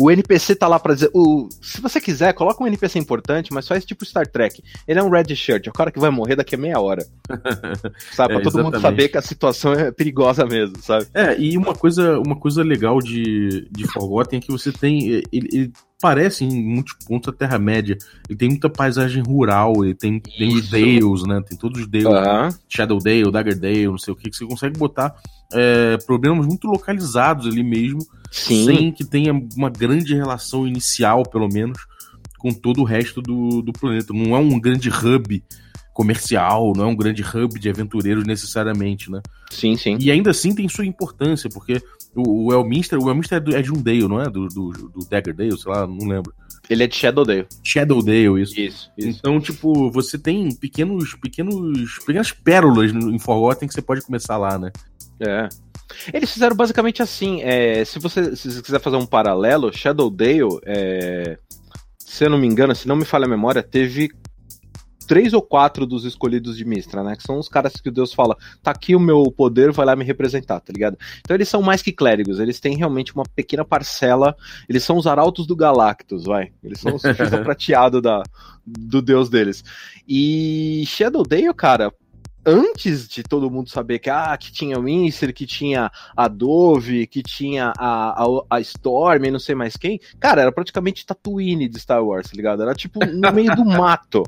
O 0.00 0.10
NPC 0.10 0.56
tá 0.56 0.66
lá 0.66 0.80
para 0.80 0.94
dizer. 0.94 1.10
O, 1.12 1.46
se 1.60 1.78
você 1.78 2.00
quiser, 2.00 2.32
coloca 2.32 2.64
um 2.64 2.66
NPC 2.66 2.98
importante, 2.98 3.52
mas 3.52 3.68
faz 3.68 3.84
tipo 3.84 4.02
Star 4.02 4.26
Trek. 4.26 4.62
Ele 4.88 4.98
é 4.98 5.02
um 5.02 5.10
red 5.10 5.36
shirt, 5.36 5.66
é 5.66 5.70
o 5.70 5.74
cara 5.74 5.90
que 5.90 6.00
vai 6.00 6.08
morrer 6.08 6.36
daqui 6.36 6.54
a 6.54 6.58
meia 6.58 6.80
hora. 6.80 7.04
sabe? 8.16 8.32
Pra 8.32 8.40
é, 8.40 8.42
todo 8.42 8.46
exatamente. 8.46 8.62
mundo 8.62 8.80
saber 8.80 9.08
que 9.10 9.18
a 9.18 9.22
situação 9.22 9.74
é 9.74 9.92
perigosa 9.92 10.46
mesmo, 10.46 10.76
sabe? 10.80 11.06
É, 11.12 11.38
e 11.38 11.54
uma 11.58 11.74
coisa, 11.74 12.18
uma 12.18 12.34
coisa 12.34 12.62
legal 12.62 12.98
de, 13.00 13.68
de 13.70 13.86
Forgotten 13.88 14.38
é 14.38 14.40
que 14.40 14.50
você 14.50 14.72
tem. 14.72 15.06
Ele, 15.06 15.24
ele 15.30 15.72
parece 16.00 16.46
em 16.46 16.64
muitos 16.64 16.94
pontos 17.06 17.28
a 17.28 17.36
Terra-média. 17.36 17.98
Ele 18.26 18.38
tem 18.38 18.48
muita 18.48 18.70
paisagem 18.70 19.22
rural, 19.22 19.84
ele 19.84 19.94
tem, 19.94 20.18
tem 20.18 20.54
os 20.54 20.70
Dales, 20.70 21.26
né? 21.26 21.42
Tem 21.46 21.58
todos 21.58 21.78
os 21.78 21.86
Dales. 21.86 22.06
Uhum. 22.06 22.58
Shadow 22.66 22.98
Dale, 22.98 23.30
Dagger 23.30 23.60
Dale, 23.60 23.88
não 23.88 23.98
sei 23.98 24.14
o 24.14 24.16
que, 24.16 24.30
que 24.30 24.36
você 24.36 24.46
consegue 24.46 24.78
botar 24.78 25.14
é, 25.52 25.98
problemas 26.06 26.46
muito 26.46 26.66
localizados 26.66 27.46
ali 27.46 27.62
mesmo, 27.62 28.00
Sim. 28.30 28.64
sem 28.64 28.92
que 28.92 29.04
tenha 29.04 29.32
uma 29.56 29.68
grande 29.68 30.14
relação 30.14 30.66
inicial, 30.66 31.24
pelo 31.24 31.48
menos, 31.48 31.78
com 32.38 32.52
todo 32.52 32.80
o 32.80 32.84
resto 32.84 33.20
do, 33.20 33.60
do 33.60 33.72
planeta. 33.72 34.12
Não 34.12 34.34
é 34.36 34.38
um 34.38 34.58
grande 34.58 34.88
hub 34.88 35.42
comercial, 35.92 36.72
não 36.74 36.84
é 36.84 36.86
um 36.86 36.96
grande 36.96 37.22
hub 37.22 37.58
de 37.58 37.68
aventureiros 37.68 38.24
necessariamente, 38.24 39.10
né? 39.10 39.20
Sim, 39.50 39.76
sim. 39.76 39.98
E 40.00 40.10
ainda 40.10 40.30
assim 40.30 40.54
tem 40.54 40.68
sua 40.68 40.86
importância, 40.86 41.50
porque 41.50 41.82
o, 42.14 42.46
o 42.46 42.52
Elminster, 42.52 42.98
o 42.98 43.10
Elminster 43.10 43.38
é, 43.38 43.40
do, 43.40 43.56
é 43.56 43.60
de 43.60 43.72
um 43.72 43.82
Dale, 43.82 44.08
não 44.08 44.20
é? 44.20 44.24
Do, 44.24 44.46
do, 44.46 44.70
do 44.70 45.08
Dagger 45.10 45.34
Dale, 45.34 45.58
sei 45.58 45.70
lá, 45.70 45.86
não 45.86 46.08
lembro. 46.08 46.32
Ele 46.70 46.84
é 46.84 46.86
de 46.86 46.94
Shadowdale. 46.94 47.46
Shadowdale, 47.64 48.40
isso. 48.40 48.58
Isso, 48.58 48.92
isso. 48.96 49.18
Então, 49.18 49.40
tipo, 49.40 49.90
você 49.90 50.16
tem 50.16 50.54
pequenos, 50.54 51.14
pequenos, 51.14 51.98
pequenas 51.98 52.30
pérolas 52.30 52.92
em 52.92 53.18
Forgotten 53.18 53.66
que 53.66 53.74
você 53.74 53.82
pode 53.82 54.02
começar 54.02 54.36
lá, 54.36 54.56
né? 54.56 54.70
É. 55.20 55.48
Eles 56.12 56.32
fizeram 56.32 56.56
basicamente 56.56 57.02
assim. 57.02 57.42
É, 57.42 57.84
se, 57.84 57.98
você, 57.98 58.36
se 58.36 58.50
você 58.50 58.62
quiser 58.62 58.80
fazer 58.80 58.96
um 58.96 59.06
paralelo, 59.06 59.72
Shadowdale, 59.72 60.60
é, 60.66 61.38
se 61.98 62.24
eu 62.24 62.30
não 62.30 62.38
me 62.38 62.46
engano, 62.46 62.74
se 62.74 62.88
não 62.88 62.96
me 62.96 63.04
falha 63.04 63.26
a 63.26 63.28
memória, 63.28 63.62
teve 63.62 64.10
três 65.10 65.32
ou 65.32 65.42
quatro 65.42 65.84
dos 65.84 66.04
escolhidos 66.04 66.56
de 66.56 66.64
Mistra, 66.64 67.02
né? 67.02 67.16
Que 67.16 67.24
são 67.24 67.36
os 67.36 67.48
caras 67.48 67.72
que 67.72 67.90
Deus 67.90 68.14
fala, 68.14 68.36
tá 68.62 68.70
aqui 68.70 68.94
o 68.94 69.00
meu 69.00 69.24
poder, 69.36 69.72
vai 69.72 69.84
lá 69.84 69.96
me 69.96 70.04
representar, 70.04 70.60
tá 70.60 70.72
ligado? 70.72 70.96
Então 71.18 71.36
eles 71.36 71.48
são 71.48 71.60
mais 71.60 71.82
que 71.82 71.90
clérigos, 71.90 72.38
eles 72.38 72.60
têm 72.60 72.76
realmente 72.76 73.12
uma 73.12 73.24
pequena 73.34 73.64
parcela, 73.64 74.36
eles 74.68 74.84
são 74.84 74.96
os 74.96 75.08
arautos 75.08 75.48
do 75.48 75.56
Galactus, 75.56 76.26
vai. 76.26 76.52
Eles 76.62 76.78
são 76.78 76.94
os 76.94 77.02
prateado 77.42 78.00
da, 78.00 78.22
do 78.64 79.02
deus 79.02 79.28
deles. 79.28 79.64
E 80.06 80.84
Shadowdale, 80.86 81.52
cara, 81.54 81.92
antes 82.44 83.08
de 83.08 83.22
todo 83.22 83.50
mundo 83.50 83.68
saber 83.68 83.98
que, 83.98 84.10
ah, 84.10 84.36
que 84.36 84.52
tinha 84.52 84.78
o 84.78 84.88
Incer, 84.88 85.32
que 85.34 85.46
tinha 85.46 85.90
a 86.16 86.28
Dove, 86.28 87.06
que 87.06 87.22
tinha 87.22 87.72
a, 87.78 88.22
a, 88.22 88.26
a 88.50 88.60
Storm 88.60 89.24
e 89.24 89.30
não 89.30 89.38
sei 89.38 89.54
mais 89.54 89.76
quem, 89.76 90.00
cara, 90.18 90.42
era 90.42 90.52
praticamente 90.52 91.04
Tatooine 91.04 91.68
de 91.68 91.78
Star 91.78 92.04
Wars, 92.04 92.28
tá 92.28 92.36
ligado? 92.36 92.62
Era 92.62 92.74
tipo 92.74 93.04
no 93.04 93.32
meio 93.32 93.54
do 93.54 93.64
mato. 93.64 94.22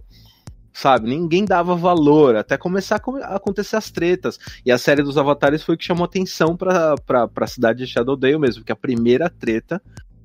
Sabe, 0.74 1.06
ninguém 1.06 1.44
dava 1.44 1.76
valor 1.76 2.34
até 2.34 2.56
começar 2.56 2.96
a 2.96 3.36
acontecer 3.36 3.76
as 3.76 3.90
tretas. 3.90 4.38
E 4.64 4.72
a 4.72 4.78
série 4.78 5.02
dos 5.02 5.18
Avatares 5.18 5.62
foi 5.62 5.74
o 5.74 5.78
que 5.78 5.84
chamou 5.84 6.06
atenção 6.06 6.56
pra, 6.56 6.96
pra 7.28 7.46
cidade 7.46 7.80
de 7.80 7.86
Shadowdale 7.86 8.38
mesmo, 8.38 8.64
que 8.64 8.72
a 8.72 8.76
primeira 8.76 9.28
treta 9.28 9.82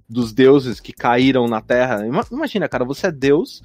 dos 0.07 0.31
deuses 0.31 0.79
que 0.79 0.93
caíram 0.93 1.47
na 1.47 1.59
Terra. 1.59 2.05
Imagina, 2.31 2.69
cara, 2.69 2.85
você 2.85 3.07
é 3.07 3.11
Deus, 3.11 3.61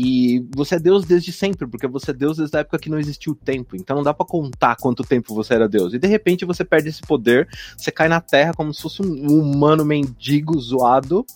E 0.00 0.46
você 0.54 0.76
é 0.76 0.78
Deus 0.78 1.04
desde 1.04 1.32
sempre, 1.32 1.66
porque 1.66 1.88
você 1.88 2.12
é 2.12 2.14
Deus 2.14 2.36
desde 2.36 2.56
a 2.56 2.60
época 2.60 2.78
que 2.78 2.88
não 2.88 3.00
existiu 3.00 3.34
tempo. 3.34 3.74
Então 3.74 3.96
não 3.96 4.04
dá 4.04 4.14
para 4.14 4.24
contar 4.24 4.76
quanto 4.76 5.02
tempo 5.02 5.34
você 5.34 5.54
era 5.54 5.68
Deus. 5.68 5.92
E 5.92 5.98
de 5.98 6.06
repente 6.06 6.44
você 6.44 6.64
perde 6.64 6.88
esse 6.88 7.02
poder, 7.02 7.48
você 7.76 7.90
cai 7.90 8.06
na 8.06 8.20
Terra 8.20 8.52
como 8.54 8.72
se 8.72 8.80
fosse 8.80 9.02
um 9.02 9.40
humano 9.40 9.84
mendigo 9.84 10.56
zoado. 10.60 11.26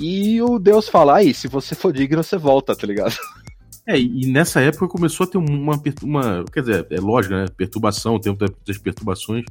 E 0.00 0.40
o 0.40 0.58
Deus 0.58 0.88
fala: 0.88 1.16
aí, 1.16 1.34
se 1.34 1.48
você 1.48 1.74
for 1.74 1.92
digno, 1.92 2.24
você 2.24 2.38
volta, 2.38 2.74
tá 2.74 2.86
ligado? 2.86 3.14
É, 3.84 3.98
e 3.98 4.30
nessa 4.30 4.60
época 4.60 4.86
começou 4.86 5.24
a 5.24 5.26
ter 5.28 5.38
uma, 5.38 5.82
uma 6.04 6.44
quer 6.44 6.60
dizer, 6.60 6.86
é 6.88 7.00
lógico, 7.00 7.34
né? 7.34 7.46
Perturbação, 7.56 8.14
o 8.14 8.20
tempo 8.20 8.38
das 8.64 8.78
perturbações, 8.78 9.44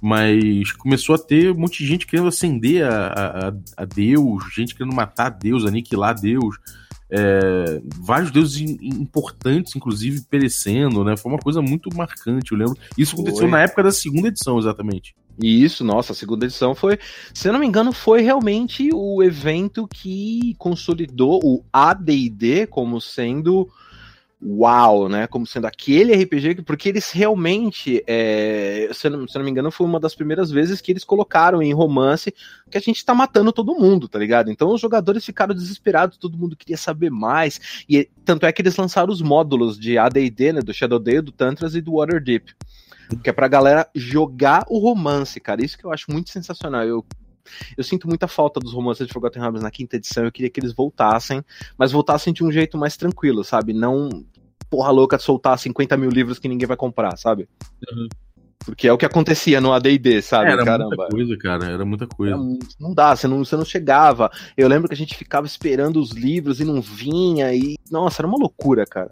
mas 0.00 0.72
começou 0.72 1.14
a 1.14 1.18
ter 1.18 1.52
um 1.52 1.58
monte 1.58 1.80
de 1.80 1.86
gente 1.86 2.06
querendo 2.06 2.28
acender 2.28 2.86
a, 2.86 3.08
a, 3.08 3.82
a 3.82 3.84
Deus, 3.84 4.44
gente 4.54 4.74
querendo 4.74 4.96
matar 4.96 5.28
Deus, 5.28 5.66
aniquilar 5.66 6.18
Deus. 6.18 6.56
É, 7.10 7.80
vários 8.00 8.30
deuses 8.30 8.60
importantes, 8.60 9.76
inclusive, 9.76 10.22
perecendo, 10.22 11.04
né? 11.04 11.16
Foi 11.16 11.30
uma 11.30 11.38
coisa 11.38 11.62
muito 11.62 11.88
marcante, 11.94 12.52
eu 12.52 12.58
lembro. 12.58 12.76
Isso 12.98 13.14
aconteceu 13.14 13.42
foi. 13.42 13.50
na 13.50 13.60
época 13.60 13.82
da 13.84 13.92
segunda 13.92 14.28
edição, 14.28 14.58
exatamente. 14.58 15.14
E 15.40 15.62
isso, 15.62 15.84
nossa, 15.84 16.12
a 16.12 16.16
segunda 16.16 16.46
edição 16.46 16.74
foi, 16.74 16.98
se 17.34 17.48
eu 17.48 17.52
não 17.52 17.60
me 17.60 17.66
engano, 17.66 17.92
foi 17.92 18.22
realmente 18.22 18.88
o 18.92 19.22
evento 19.22 19.86
que 19.86 20.54
consolidou 20.58 21.40
o 21.44 21.62
AD&D 21.72 22.66
como 22.66 23.00
sendo 23.00 23.68
uau, 24.42 25.08
né? 25.08 25.26
Como 25.26 25.46
sendo 25.46 25.66
aquele 25.66 26.12
RPG, 26.14 26.62
porque 26.62 26.88
eles 26.88 27.10
realmente, 27.10 28.02
é, 28.06 28.88
se, 28.92 29.08
não, 29.08 29.26
se 29.26 29.36
não 29.36 29.44
me 29.44 29.50
engano, 29.50 29.70
foi 29.70 29.86
uma 29.86 29.98
das 29.98 30.14
primeiras 30.14 30.50
vezes 30.50 30.80
que 30.80 30.92
eles 30.92 31.04
colocaram 31.04 31.62
em 31.62 31.72
romance 31.72 32.34
que 32.70 32.76
a 32.76 32.80
gente 32.80 33.04
tá 33.04 33.14
matando 33.14 33.52
todo 33.52 33.74
mundo, 33.74 34.08
tá 34.08 34.18
ligado? 34.18 34.50
Então 34.50 34.72
os 34.72 34.80
jogadores 34.80 35.24
ficaram 35.24 35.54
desesperados, 35.54 36.18
todo 36.18 36.38
mundo 36.38 36.56
queria 36.56 36.76
saber 36.76 37.10
mais, 37.10 37.84
e 37.88 38.08
tanto 38.24 38.44
é 38.44 38.52
que 38.52 38.60
eles 38.60 38.76
lançaram 38.76 39.12
os 39.12 39.22
módulos 39.22 39.78
de 39.78 39.96
AD&D, 39.96 40.52
né? 40.52 40.60
Do 40.60 40.74
Shadow 40.74 40.98
Day, 40.98 41.20
do 41.20 41.32
Tantras 41.32 41.74
e 41.74 41.80
do 41.80 41.94
Waterdeep. 41.94 42.54
Que 43.22 43.30
é 43.30 43.32
pra 43.32 43.46
galera 43.48 43.88
jogar 43.94 44.66
o 44.68 44.78
romance, 44.78 45.38
cara. 45.38 45.64
Isso 45.64 45.78
que 45.78 45.84
eu 45.84 45.92
acho 45.92 46.10
muito 46.10 46.30
sensacional. 46.30 46.82
Eu 46.82 47.06
eu 47.76 47.84
sinto 47.84 48.08
muita 48.08 48.28
falta 48.28 48.60
dos 48.60 48.72
romances 48.72 49.06
de 49.06 49.12
Forgotten 49.12 49.40
Realms 49.40 49.62
na 49.62 49.70
quinta 49.70 49.96
edição. 49.96 50.24
Eu 50.24 50.32
queria 50.32 50.50
que 50.50 50.60
eles 50.60 50.72
voltassem, 50.72 51.42
mas 51.78 51.92
voltassem 51.92 52.32
de 52.32 52.44
um 52.44 52.50
jeito 52.50 52.76
mais 52.78 52.96
tranquilo, 52.96 53.44
sabe? 53.44 53.72
Não 53.72 54.08
porra 54.68 54.90
louca 54.90 55.16
de 55.16 55.22
soltar 55.22 55.58
50 55.58 55.96
mil 55.96 56.10
livros 56.10 56.38
que 56.38 56.48
ninguém 56.48 56.66
vai 56.66 56.76
comprar, 56.76 57.16
sabe? 57.16 57.48
Uhum. 57.90 58.08
Porque 58.64 58.88
é 58.88 58.92
o 58.92 58.98
que 58.98 59.06
acontecia 59.06 59.60
no 59.60 59.72
AD&D, 59.72 60.22
sabe? 60.22 60.50
Era 60.50 60.64
Caramba. 60.64 60.96
muita 60.96 61.08
coisa, 61.08 61.38
cara. 61.38 61.66
Era 61.66 61.84
muita 61.84 62.06
coisa. 62.06 62.34
Era, 62.34 62.42
não 62.80 62.92
dá, 62.92 63.14
você 63.14 63.28
não, 63.28 63.44
você 63.44 63.56
não 63.56 63.64
chegava. 63.64 64.28
Eu 64.56 64.66
lembro 64.66 64.88
que 64.88 64.94
a 64.94 64.96
gente 64.96 65.14
ficava 65.14 65.46
esperando 65.46 66.00
os 66.00 66.10
livros 66.10 66.60
e 66.60 66.64
não 66.64 66.80
vinha. 66.80 67.54
E, 67.54 67.76
nossa, 67.88 68.22
era 68.22 68.26
uma 68.26 68.38
loucura, 68.38 68.84
cara. 68.84 69.08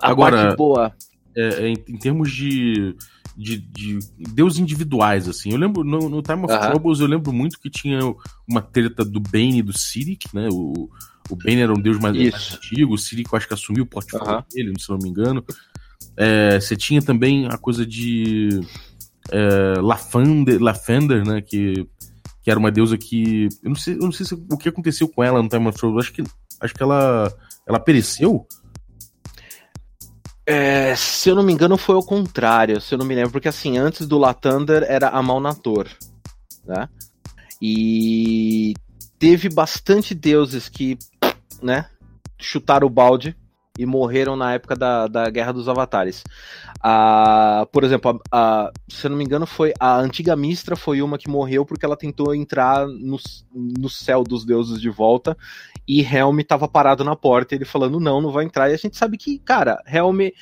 A 0.00 0.10
Agora, 0.10 0.54
boa 0.54 0.94
é, 1.36 1.64
é, 1.64 1.68
em, 1.68 1.72
em, 1.88 1.96
termos 1.96 2.30
de, 2.30 2.94
de, 3.40 3.56
de 3.56 3.98
deus 4.18 4.58
individuais, 4.58 5.28
assim. 5.28 5.50
Eu 5.52 5.56
lembro, 5.56 5.82
no, 5.82 6.10
no 6.10 6.22
Time 6.22 6.44
of 6.44 6.58
Troubles, 6.58 7.00
eu 7.00 7.06
lembro 7.06 7.32
muito 7.32 7.58
que 7.58 7.70
tinha 7.70 7.98
uma 8.46 8.60
treta 8.60 9.02
do 9.04 9.18
Bane 9.18 9.58
e 9.58 9.62
do 9.62 9.76
Cyric, 9.76 10.28
né? 10.34 10.48
O, 10.52 10.90
o 11.30 11.36
Bane 11.36 11.62
era 11.62 11.72
um 11.72 11.80
deus 11.80 11.98
mais, 11.98 12.16
mais 12.16 12.54
antigo, 12.54 12.92
o 12.92 12.98
Cyric 12.98 13.32
eu 13.32 13.36
acho 13.38 13.48
que 13.48 13.54
assumiu 13.54 13.84
o 13.84 13.86
portfólio 13.86 14.44
dele, 14.52 14.74
se 14.78 14.90
não 14.90 14.98
me 14.98 15.08
engano. 15.08 15.42
É, 16.16 16.60
você 16.60 16.76
tinha 16.76 17.00
também 17.00 17.46
a 17.46 17.56
coisa 17.56 17.86
de 17.86 18.60
é, 19.30 19.80
Lafender, 19.80 20.62
Lafender, 20.62 21.26
né? 21.26 21.40
Que, 21.40 21.86
que 22.42 22.50
era 22.50 22.60
uma 22.60 22.70
deusa 22.70 22.98
que. 22.98 23.48
Eu 23.62 23.70
não 23.70 23.76
sei, 23.76 23.94
eu 23.94 24.00
não 24.00 24.12
sei 24.12 24.26
se, 24.26 24.34
o 24.34 24.58
que 24.58 24.68
aconteceu 24.68 25.08
com 25.08 25.24
ela 25.24 25.42
no 25.42 25.48
Time 25.48 25.66
of 25.66 25.78
Troubles. 25.78 26.04
Acho 26.04 26.12
que, 26.12 26.22
acho 26.60 26.74
que 26.74 26.82
ela, 26.82 27.32
ela 27.66 27.80
pereceu. 27.80 28.46
É, 30.52 30.96
se 30.96 31.28
eu 31.28 31.36
não 31.36 31.44
me 31.44 31.52
engano, 31.52 31.76
foi 31.78 31.94
o 31.94 32.02
contrário, 32.02 32.80
se 32.80 32.92
eu 32.92 32.98
não 32.98 33.06
me 33.06 33.14
lembro, 33.14 33.30
porque 33.30 33.46
assim, 33.46 33.78
antes 33.78 34.04
do 34.04 34.18
Latander 34.18 34.84
era 34.88 35.08
a 35.08 35.22
Malnator, 35.22 35.86
né? 36.64 36.88
E 37.62 38.74
teve 39.16 39.48
bastante 39.48 40.12
deuses 40.12 40.68
que, 40.68 40.98
né, 41.62 41.88
chutaram 42.36 42.88
o 42.88 42.90
balde 42.90 43.36
e 43.78 43.86
morreram 43.86 44.36
na 44.36 44.52
época 44.52 44.76
da, 44.76 45.06
da 45.06 45.30
Guerra 45.30 45.52
dos 45.52 45.68
Avatares. 45.68 46.24
Ah, 46.82 47.66
por 47.72 47.84
exemplo, 47.84 48.20
a, 48.30 48.64
a, 48.66 48.72
se 48.88 49.06
eu 49.06 49.10
não 49.10 49.16
me 49.16 49.24
engano, 49.24 49.46
foi 49.46 49.72
a 49.78 49.98
antiga 49.98 50.36
Mistra 50.36 50.76
foi 50.76 51.00
uma 51.00 51.18
que 51.18 51.28
morreu 51.28 51.64
porque 51.64 51.84
ela 51.84 51.96
tentou 51.96 52.34
entrar 52.34 52.86
no, 52.86 53.18
no 53.54 53.88
céu 53.88 54.22
dos 54.22 54.44
deuses 54.44 54.80
de 54.80 54.90
volta 54.90 55.36
e 55.86 56.02
Helm 56.02 56.40
estava 56.40 56.68
parado 56.68 57.04
na 57.04 57.16
porta, 57.16 57.54
ele 57.54 57.64
falando 57.64 58.00
não, 58.00 58.20
não 58.20 58.30
vai 58.30 58.44
entrar. 58.44 58.70
E 58.70 58.74
a 58.74 58.76
gente 58.76 58.96
sabe 58.96 59.16
que, 59.16 59.38
cara, 59.38 59.82
Helm 59.86 60.20
é 60.20 60.32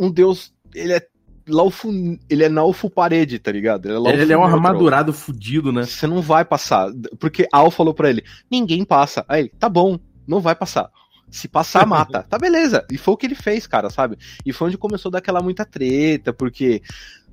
um 0.00 0.10
deus, 0.10 0.52
ele 0.74 0.92
é 0.92 1.06
Laufo, 1.46 1.90
ele 2.30 2.44
é 2.44 2.48
Naufo 2.48 2.88
parede, 2.88 3.38
tá 3.38 3.52
ligado? 3.52 3.86
Ele 3.86 4.08
é, 4.08 4.22
ele 4.22 4.32
é 4.32 4.38
um 4.38 4.44
armadurado 4.44 5.12
fudido, 5.12 5.72
né? 5.72 5.84
Você 5.84 6.06
não 6.06 6.22
vai 6.22 6.44
passar. 6.44 6.90
Porque 7.18 7.46
Al 7.52 7.70
falou 7.70 7.92
pra 7.92 8.08
ele: 8.08 8.24
ninguém 8.50 8.82
passa. 8.84 9.24
Aí 9.28 9.42
ele, 9.42 9.52
tá 9.58 9.68
bom, 9.68 9.98
não 10.26 10.40
vai 10.40 10.54
passar. 10.54 10.90
Se 11.34 11.48
passar, 11.48 11.84
mata. 11.86 12.22
tá 12.22 12.38
beleza. 12.38 12.86
E 12.90 12.96
foi 12.96 13.14
o 13.14 13.16
que 13.16 13.26
ele 13.26 13.34
fez, 13.34 13.66
cara, 13.66 13.90
sabe? 13.90 14.16
E 14.46 14.52
foi 14.52 14.68
onde 14.68 14.78
começou 14.78 15.10
daquela 15.10 15.42
muita 15.42 15.64
treta, 15.64 16.32
porque 16.32 16.80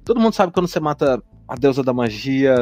todo 0.04 0.20
mundo 0.20 0.34
sabe 0.34 0.52
que 0.52 0.56
quando 0.56 0.68
você 0.68 0.80
mata 0.80 1.22
a 1.48 1.56
deusa 1.56 1.84
da 1.84 1.94
magia, 1.94 2.56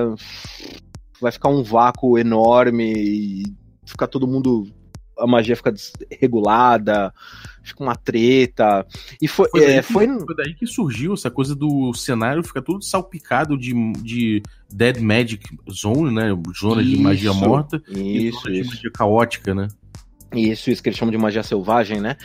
vai 1.21 1.31
ficar 1.31 1.47
um 1.47 1.63
vácuo 1.63 2.17
enorme 2.17 2.93
e 2.93 3.43
ficar 3.85 4.07
todo 4.07 4.27
mundo. 4.27 4.67
A 5.17 5.25
magia 5.25 5.55
fica 5.55 5.71
desregulada, 5.71 7.13
fica 7.63 7.83
uma 7.83 7.95
treta. 7.95 8.85
E 9.21 9.27
foi. 9.27 9.47
Foi 9.49 9.61
daí, 9.61 9.71
é, 9.75 9.81
que, 9.81 9.93
foi... 9.93 10.07
foi 10.07 10.35
daí 10.35 10.53
que 10.55 10.67
surgiu 10.67 11.13
essa 11.13 11.31
coisa 11.31 11.55
do 11.55 11.93
cenário 11.93 12.43
ficar 12.43 12.61
todo 12.61 12.83
salpicado 12.83 13.57
de, 13.57 13.73
de 14.01 14.43
Dead 14.69 14.99
Magic 14.99 15.57
Zone, 15.71 16.13
né? 16.13 16.37
Zona 16.59 16.83
de 16.83 16.97
magia 16.97 17.33
morta 17.33 17.81
isso, 17.87 18.49
e 18.49 18.61
de 18.61 18.67
magia 18.67 18.91
caótica, 18.91 19.55
né? 19.55 19.69
Isso, 20.33 20.69
isso 20.69 20.81
que 20.81 20.89
eles 20.89 20.97
chamam 20.97 21.11
de 21.11 21.17
magia 21.17 21.43
selvagem, 21.43 21.99
né? 21.99 22.15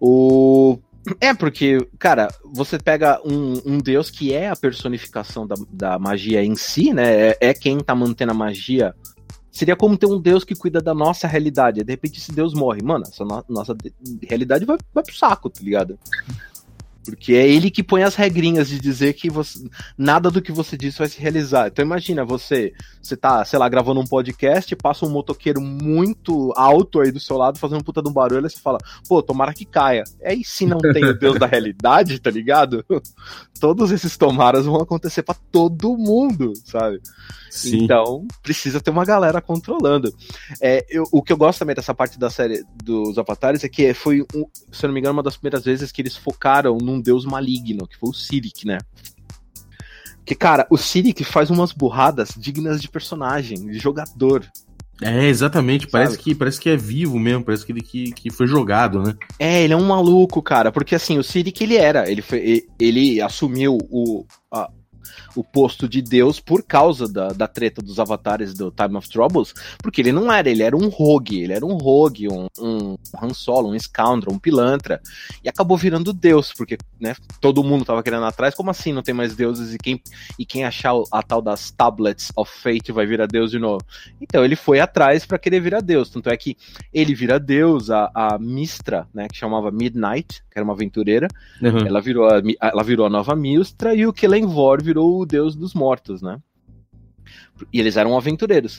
O. 0.00 0.78
É, 1.20 1.34
porque, 1.34 1.86
cara, 1.98 2.28
você 2.44 2.78
pega 2.78 3.20
um, 3.24 3.60
um 3.66 3.78
deus 3.78 4.10
que 4.10 4.32
é 4.32 4.48
a 4.48 4.56
personificação 4.56 5.46
da, 5.46 5.54
da 5.70 5.98
magia 5.98 6.42
em 6.42 6.56
si, 6.56 6.94
né? 6.94 7.30
É, 7.30 7.38
é 7.40 7.54
quem 7.54 7.78
tá 7.78 7.94
mantendo 7.94 8.32
a 8.32 8.34
magia 8.34 8.94
seria 9.54 9.76
como 9.76 9.96
ter 9.96 10.06
um 10.06 10.20
Deus 10.20 10.42
que 10.42 10.54
cuida 10.54 10.80
da 10.80 10.92
nossa 10.92 11.28
realidade. 11.28 11.84
De 11.84 11.92
repente 11.92 12.18
esse 12.18 12.32
Deus 12.32 12.52
morre. 12.52 12.82
Mano, 12.82 13.04
essa 13.06 13.24
no 13.24 13.44
nossa 13.48 13.74
realidade 14.28 14.64
vai, 14.64 14.76
vai 14.92 15.04
pro 15.04 15.14
saco, 15.14 15.48
tá 15.48 15.60
ligado? 15.62 15.96
Porque 17.04 17.34
é 17.34 17.46
ele 17.46 17.70
que 17.70 17.82
põe 17.82 18.02
as 18.02 18.14
regrinhas 18.14 18.68
de 18.68 18.80
dizer 18.80 19.12
que 19.12 19.28
você, 19.28 19.68
nada 19.96 20.30
do 20.30 20.40
que 20.40 20.50
você 20.50 20.76
disse 20.76 20.98
vai 20.98 21.08
se 21.08 21.20
realizar. 21.20 21.68
Então 21.68 21.84
imagina, 21.84 22.24
você, 22.24 22.72
você 23.00 23.16
tá, 23.16 23.44
sei 23.44 23.58
lá, 23.58 23.68
gravando 23.68 24.00
um 24.00 24.06
podcast, 24.06 24.74
passa 24.76 25.04
um 25.04 25.10
motoqueiro 25.10 25.60
muito 25.60 26.52
alto 26.56 27.00
aí 27.00 27.12
do 27.12 27.20
seu 27.20 27.36
lado, 27.36 27.58
fazendo 27.58 27.80
um 27.80 27.84
puta 27.84 28.02
de 28.02 28.08
um 28.08 28.12
barulho, 28.12 28.46
e 28.46 28.50
você 28.50 28.60
fala, 28.60 28.78
pô, 29.08 29.22
tomara 29.22 29.52
que 29.52 29.64
caia. 29.64 30.04
Aí 30.24 30.42
se 30.44 30.66
não 30.66 30.78
tem 30.78 31.04
o 31.04 31.18
Deus 31.18 31.38
da 31.38 31.46
realidade, 31.46 32.18
tá 32.18 32.30
ligado? 32.30 32.84
Todos 33.60 33.90
esses 33.90 34.16
tomaras 34.16 34.66
vão 34.66 34.76
acontecer 34.76 35.22
para 35.22 35.36
todo 35.50 35.96
mundo, 35.96 36.52
sabe? 36.64 37.00
Sim. 37.54 37.84
Então, 37.84 38.26
precisa 38.42 38.80
ter 38.80 38.90
uma 38.90 39.04
galera 39.04 39.40
controlando. 39.40 40.12
É, 40.60 40.84
eu, 40.90 41.04
o 41.12 41.22
que 41.22 41.32
eu 41.32 41.36
gosto 41.36 41.60
também 41.60 41.76
dessa 41.76 41.94
parte 41.94 42.18
da 42.18 42.28
série 42.28 42.64
dos 42.82 43.16
Avatares 43.16 43.62
é 43.62 43.68
que 43.68 43.94
foi, 43.94 44.22
um, 44.34 44.44
se 44.72 44.84
eu 44.84 44.88
não 44.88 44.94
me 44.94 44.98
engano, 44.98 45.14
uma 45.14 45.22
das 45.22 45.36
primeiras 45.36 45.64
vezes 45.64 45.92
que 45.92 46.02
eles 46.02 46.16
focaram 46.16 46.76
num 46.76 46.93
deus 47.00 47.24
maligno, 47.24 47.86
que 47.86 47.96
foi 47.96 48.10
o 48.10 48.14
Sirik, 48.14 48.66
né? 48.66 48.78
Que, 50.24 50.34
cara, 50.34 50.66
o 50.70 50.76
Sirik 50.76 51.22
faz 51.22 51.50
umas 51.50 51.72
burradas 51.72 52.30
dignas 52.36 52.80
de 52.80 52.88
personagem, 52.88 53.66
de 53.66 53.78
jogador. 53.78 54.46
É, 55.02 55.26
exatamente. 55.26 55.86
Parece 55.86 56.16
que, 56.16 56.34
parece 56.34 56.60
que 56.60 56.70
é 56.70 56.76
vivo 56.76 57.18
mesmo, 57.18 57.44
parece 57.44 57.66
que 57.66 57.72
ele 57.72 57.82
que, 57.82 58.12
que 58.12 58.30
foi 58.30 58.46
jogado, 58.46 59.02
né? 59.02 59.14
É, 59.38 59.62
ele 59.62 59.74
é 59.74 59.76
um 59.76 59.86
maluco, 59.86 60.40
cara. 60.40 60.72
Porque 60.72 60.94
assim, 60.94 61.18
o 61.18 61.24
Sirik 61.24 61.62
ele 61.62 61.76
era. 61.76 62.10
Ele, 62.10 62.22
foi, 62.22 62.66
ele 62.78 63.20
assumiu 63.20 63.76
o, 63.90 64.24
a, 64.50 64.70
o 65.34 65.42
posto 65.42 65.88
de 65.88 66.00
Deus 66.00 66.40
por 66.40 66.62
causa 66.62 67.06
da, 67.06 67.28
da 67.28 67.46
treta 67.46 67.82
dos 67.82 67.98
avatares 67.98 68.54
do 68.54 68.70
Time 68.70 68.96
of 68.96 69.08
Troubles, 69.08 69.54
porque 69.82 70.00
ele 70.00 70.12
não 70.12 70.32
era, 70.32 70.48
ele 70.48 70.62
era 70.62 70.76
um 70.76 70.88
rogue, 70.88 71.42
ele 71.42 71.52
era 71.52 71.64
um 71.64 71.76
rogue, 71.76 72.28
um, 72.28 72.46
um 72.58 72.96
Han 73.20 73.34
Solo, 73.34 73.70
um 73.70 73.78
scoundrel, 73.78 74.34
um 74.34 74.38
pilantra, 74.38 75.00
e 75.42 75.48
acabou 75.48 75.76
virando 75.76 76.12
Deus, 76.12 76.52
porque 76.52 76.78
né, 77.00 77.14
todo 77.40 77.64
mundo 77.64 77.84
tava 77.84 78.02
querendo 78.02 78.24
atrás, 78.24 78.54
como 78.54 78.70
assim 78.70 78.92
não 78.92 79.02
tem 79.02 79.14
mais 79.14 79.34
deuses 79.34 79.74
e 79.74 79.78
quem, 79.78 80.00
e 80.38 80.46
quem 80.46 80.64
achar 80.64 80.92
a 81.10 81.22
tal 81.22 81.42
das 81.42 81.70
Tablets 81.70 82.30
of 82.36 82.50
Fate 82.62 82.92
vai 82.92 83.06
virar 83.06 83.26
Deus 83.26 83.50
de 83.50 83.58
novo? 83.58 83.82
Então 84.20 84.44
ele 84.44 84.56
foi 84.56 84.80
atrás 84.80 85.26
para 85.26 85.38
querer 85.38 85.60
virar 85.60 85.80
Deus, 85.80 86.08
tanto 86.08 86.30
é 86.30 86.36
que 86.36 86.56
ele 86.92 87.14
vira 87.14 87.40
Deus, 87.40 87.90
a, 87.90 88.10
a 88.14 88.38
Mistra, 88.38 89.08
né, 89.12 89.26
que 89.28 89.36
chamava 89.36 89.70
Midnight, 89.70 90.44
que 90.50 90.58
era 90.58 90.64
uma 90.64 90.74
aventureira, 90.74 91.26
uhum. 91.60 91.86
ela, 91.86 92.00
virou 92.00 92.28
a, 92.28 92.40
ela 92.60 92.82
virou 92.82 93.06
a 93.06 93.10
nova 93.10 93.34
Mistra, 93.34 93.94
e 93.94 94.06
o 94.06 94.12
Kelenvor 94.12 94.82
virou 94.82 94.93
o 95.02 95.26
deus 95.26 95.56
dos 95.56 95.74
mortos, 95.74 96.22
né? 96.22 96.40
E 97.72 97.80
eles 97.80 97.96
eram 97.96 98.16
aventureiros. 98.16 98.78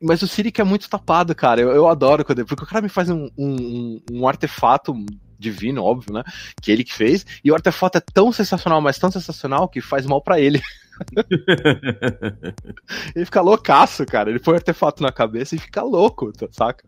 Mas 0.00 0.22
o 0.22 0.28
Siric 0.28 0.60
é 0.60 0.64
muito 0.64 0.88
tapado, 0.88 1.34
cara. 1.34 1.60
Eu, 1.60 1.70
eu 1.70 1.88
adoro 1.88 2.24
quando. 2.24 2.44
Porque 2.44 2.64
o 2.64 2.66
cara 2.66 2.82
me 2.82 2.88
faz 2.88 3.08
um, 3.08 3.28
um, 3.38 4.00
um 4.10 4.26
artefato 4.26 4.94
divino, 5.38 5.82
óbvio, 5.82 6.14
né? 6.14 6.22
Que 6.60 6.72
ele 6.72 6.84
que 6.84 6.94
fez. 6.94 7.24
E 7.44 7.50
o 7.50 7.54
artefato 7.54 7.98
é 7.98 8.00
tão 8.00 8.32
sensacional, 8.32 8.80
mas 8.80 8.98
tão 8.98 9.10
sensacional 9.10 9.68
que 9.68 9.80
faz 9.80 10.06
mal 10.06 10.22
para 10.22 10.40
ele. 10.40 10.60
ele 13.14 13.24
fica 13.24 13.40
loucaço, 13.40 14.04
cara. 14.06 14.30
Ele 14.30 14.40
põe 14.40 14.54
o 14.54 14.56
artefato 14.56 15.02
na 15.02 15.12
cabeça 15.12 15.54
e 15.54 15.58
fica 15.58 15.82
louco, 15.82 16.32
saca? 16.50 16.84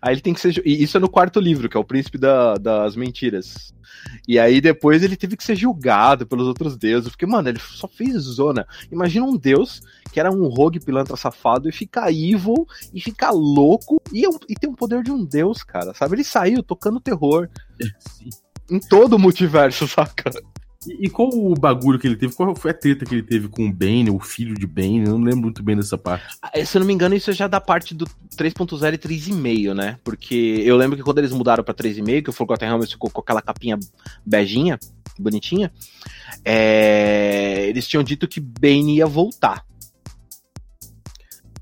Aí 0.00 0.14
ele 0.14 0.20
tem 0.20 0.34
que 0.34 0.40
ser. 0.40 0.62
E 0.64 0.82
isso 0.82 0.96
é 0.96 1.00
no 1.00 1.08
quarto 1.08 1.40
livro, 1.40 1.68
que 1.68 1.76
é 1.76 1.80
o 1.80 1.84
Príncipe 1.84 2.18
da, 2.18 2.54
das 2.54 2.96
Mentiras. 2.96 3.72
E 4.26 4.38
aí 4.38 4.60
depois 4.60 5.02
ele 5.02 5.16
teve 5.16 5.36
que 5.36 5.44
ser 5.44 5.56
julgado 5.56 6.26
pelos 6.26 6.46
outros 6.46 6.76
deuses. 6.76 7.10
Porque, 7.10 7.26
mano, 7.26 7.48
ele 7.48 7.58
só 7.58 7.88
fez 7.88 8.14
zona. 8.22 8.66
Imagina 8.90 9.26
um 9.26 9.36
deus 9.36 9.80
que 10.12 10.18
era 10.18 10.30
um 10.30 10.48
rogue 10.48 10.80
pilantra 10.80 11.16
safado 11.16 11.68
e 11.68 11.72
fica 11.72 12.10
evil 12.10 12.66
e 12.92 13.00
fica 13.00 13.30
louco 13.30 14.00
e, 14.12 14.24
é 14.24 14.28
e 14.48 14.54
tem 14.54 14.70
o 14.70 14.76
poder 14.76 15.02
de 15.02 15.10
um 15.10 15.24
deus, 15.24 15.62
cara. 15.62 15.94
Sabe? 15.94 16.16
Ele 16.16 16.24
saiu 16.24 16.62
tocando 16.62 17.00
terror. 17.00 17.48
Sim. 17.98 18.30
Em 18.70 18.78
todo 18.78 19.14
o 19.14 19.18
multiverso, 19.18 19.88
saca? 19.88 20.30
E, 20.86 21.06
e, 21.06 21.10
qual 21.10 21.28
o 21.28 21.54
bagulho 21.54 21.98
que 21.98 22.06
ele 22.06 22.16
teve? 22.16 22.34
Qual 22.34 22.56
foi 22.56 22.70
a 22.70 22.74
treta 22.74 23.04
que 23.04 23.14
ele 23.14 23.22
teve 23.22 23.48
com 23.48 23.66
o 23.66 23.72
Bane, 23.72 24.08
o 24.08 24.18
filho 24.18 24.54
de 24.54 24.66
Bane? 24.66 25.04
Eu 25.04 25.18
não 25.18 25.24
lembro 25.24 25.42
muito 25.42 25.62
bem 25.62 25.76
dessa 25.76 25.98
parte. 25.98 26.38
Ah, 26.40 26.64
se 26.64 26.74
eu 26.74 26.80
não 26.80 26.86
me 26.86 26.94
engano, 26.94 27.14
isso 27.14 27.30
é 27.30 27.34
já 27.34 27.46
da 27.46 27.60
parte 27.60 27.94
do 27.94 28.06
3.0 28.34 28.94
e 28.94 28.98
3.5, 28.98 29.74
né? 29.74 29.98
Porque 30.02 30.62
eu 30.64 30.78
lembro 30.78 30.96
que 30.96 31.02
quando 31.02 31.18
eles 31.18 31.32
mudaram 31.32 31.62
pra 31.62 31.74
3.5, 31.74 32.22
que 32.22 32.30
o 32.30 32.32
Forgotten 32.32 32.68
Realms 32.68 32.92
ficou 32.92 33.10
com 33.10 33.20
aquela 33.20 33.42
capinha 33.42 33.78
beijinha, 34.24 34.78
bonitinha, 35.18 35.70
é... 36.42 37.66
eles 37.68 37.86
tinham 37.86 38.02
dito 38.02 38.26
que 38.26 38.40
Bane 38.40 38.96
ia 38.96 39.06
voltar. 39.06 39.66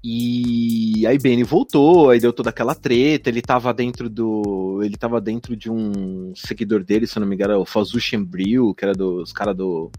E 0.03 1.05
aí 1.07 1.19
Bane 1.19 1.43
voltou, 1.43 2.11
aí 2.11 2.21
deu 2.21 2.33
toda 2.33 2.51
aquela 2.51 2.75
treta, 2.75 3.29
ele 3.29 3.43
tava 3.43 3.75
dentro 3.75 4.09
do. 4.09 4.81
Ele 4.83 4.97
tava 4.97 5.21
dentro 5.21 5.57
de 5.57 5.71
um 5.71 6.33
seguidor 6.37 6.85
dele, 6.85 7.07
se 7.07 7.19
eu 7.19 7.21
não 7.21 7.27
me 7.27 7.35
engano, 7.35 7.59
o 7.59 7.65
Fazuchen 7.65 8.23
Bril, 8.23 8.75
que 8.75 8.85
era 8.85 8.95
dos 8.95 9.33
caras 9.33 9.57
do, 9.57 9.91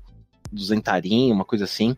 do 0.51 0.63
Zentarim, 0.63 1.31
uma 1.31 1.43
coisa 1.43 1.65
assim. 1.65 1.97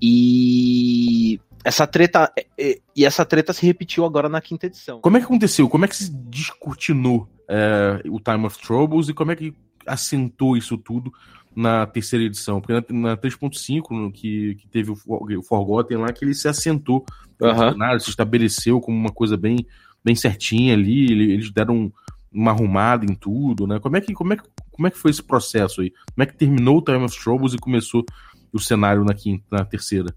E 0.00 1.40
essa 1.64 1.86
treta. 1.86 2.32
E 2.56 3.04
essa 3.04 3.24
treta 3.24 3.52
se 3.52 3.66
repetiu 3.66 4.04
agora 4.04 4.28
na 4.28 4.40
quinta 4.40 4.66
edição. 4.66 5.00
Como 5.00 5.16
é 5.16 5.20
que 5.20 5.26
aconteceu? 5.26 5.68
Como 5.68 5.84
é 5.84 5.88
que 5.88 5.96
se 5.96 6.10
descortinou 6.10 7.28
é, 7.48 8.00
o 8.08 8.20
Time 8.20 8.46
of 8.46 8.58
Troubles 8.60 9.08
e 9.08 9.14
como 9.14 9.32
é 9.32 9.36
que 9.36 9.52
assentou 9.84 10.56
isso 10.56 10.78
tudo 10.78 11.12
na 11.54 11.86
terceira 11.86 12.24
edição, 12.24 12.60
porque 12.60 12.92
na, 12.92 13.10
na 13.10 13.16
3.5, 13.16 14.12
que, 14.12 14.54
que 14.54 14.68
teve 14.68 14.90
o, 14.90 14.96
o 15.06 15.42
Forgotten 15.42 15.98
lá, 15.98 16.12
que 16.12 16.24
ele 16.24 16.34
se 16.34 16.48
assentou 16.48 17.04
uhum. 17.40 18.00
se 18.00 18.10
estabeleceu 18.10 18.80
como 18.80 18.96
uma 18.96 19.12
coisa 19.12 19.36
bem, 19.36 19.66
bem 20.04 20.14
certinha 20.14 20.74
ali, 20.74 21.12
eles 21.12 21.50
deram 21.50 21.92
uma 22.32 22.50
arrumada 22.50 23.04
em 23.04 23.14
tudo, 23.14 23.66
né? 23.66 23.78
Como 23.78 23.96
é 23.96 24.00
que, 24.00 24.14
como 24.14 24.32
é 24.32 24.36
que, 24.36 24.42
como 24.70 24.86
é 24.86 24.90
que 24.90 24.98
foi 24.98 25.10
esse 25.10 25.22
processo 25.22 25.82
aí? 25.82 25.90
Como 26.14 26.22
é 26.22 26.26
que 26.26 26.34
terminou 26.34 26.78
o 26.78 26.82
Time 26.82 27.04
of 27.04 27.22
Troubles 27.22 27.52
e 27.52 27.58
começou 27.58 28.04
o 28.52 28.58
cenário 28.58 29.04
na, 29.04 29.14
quinta, 29.14 29.44
na 29.50 29.64
terceira? 29.64 30.14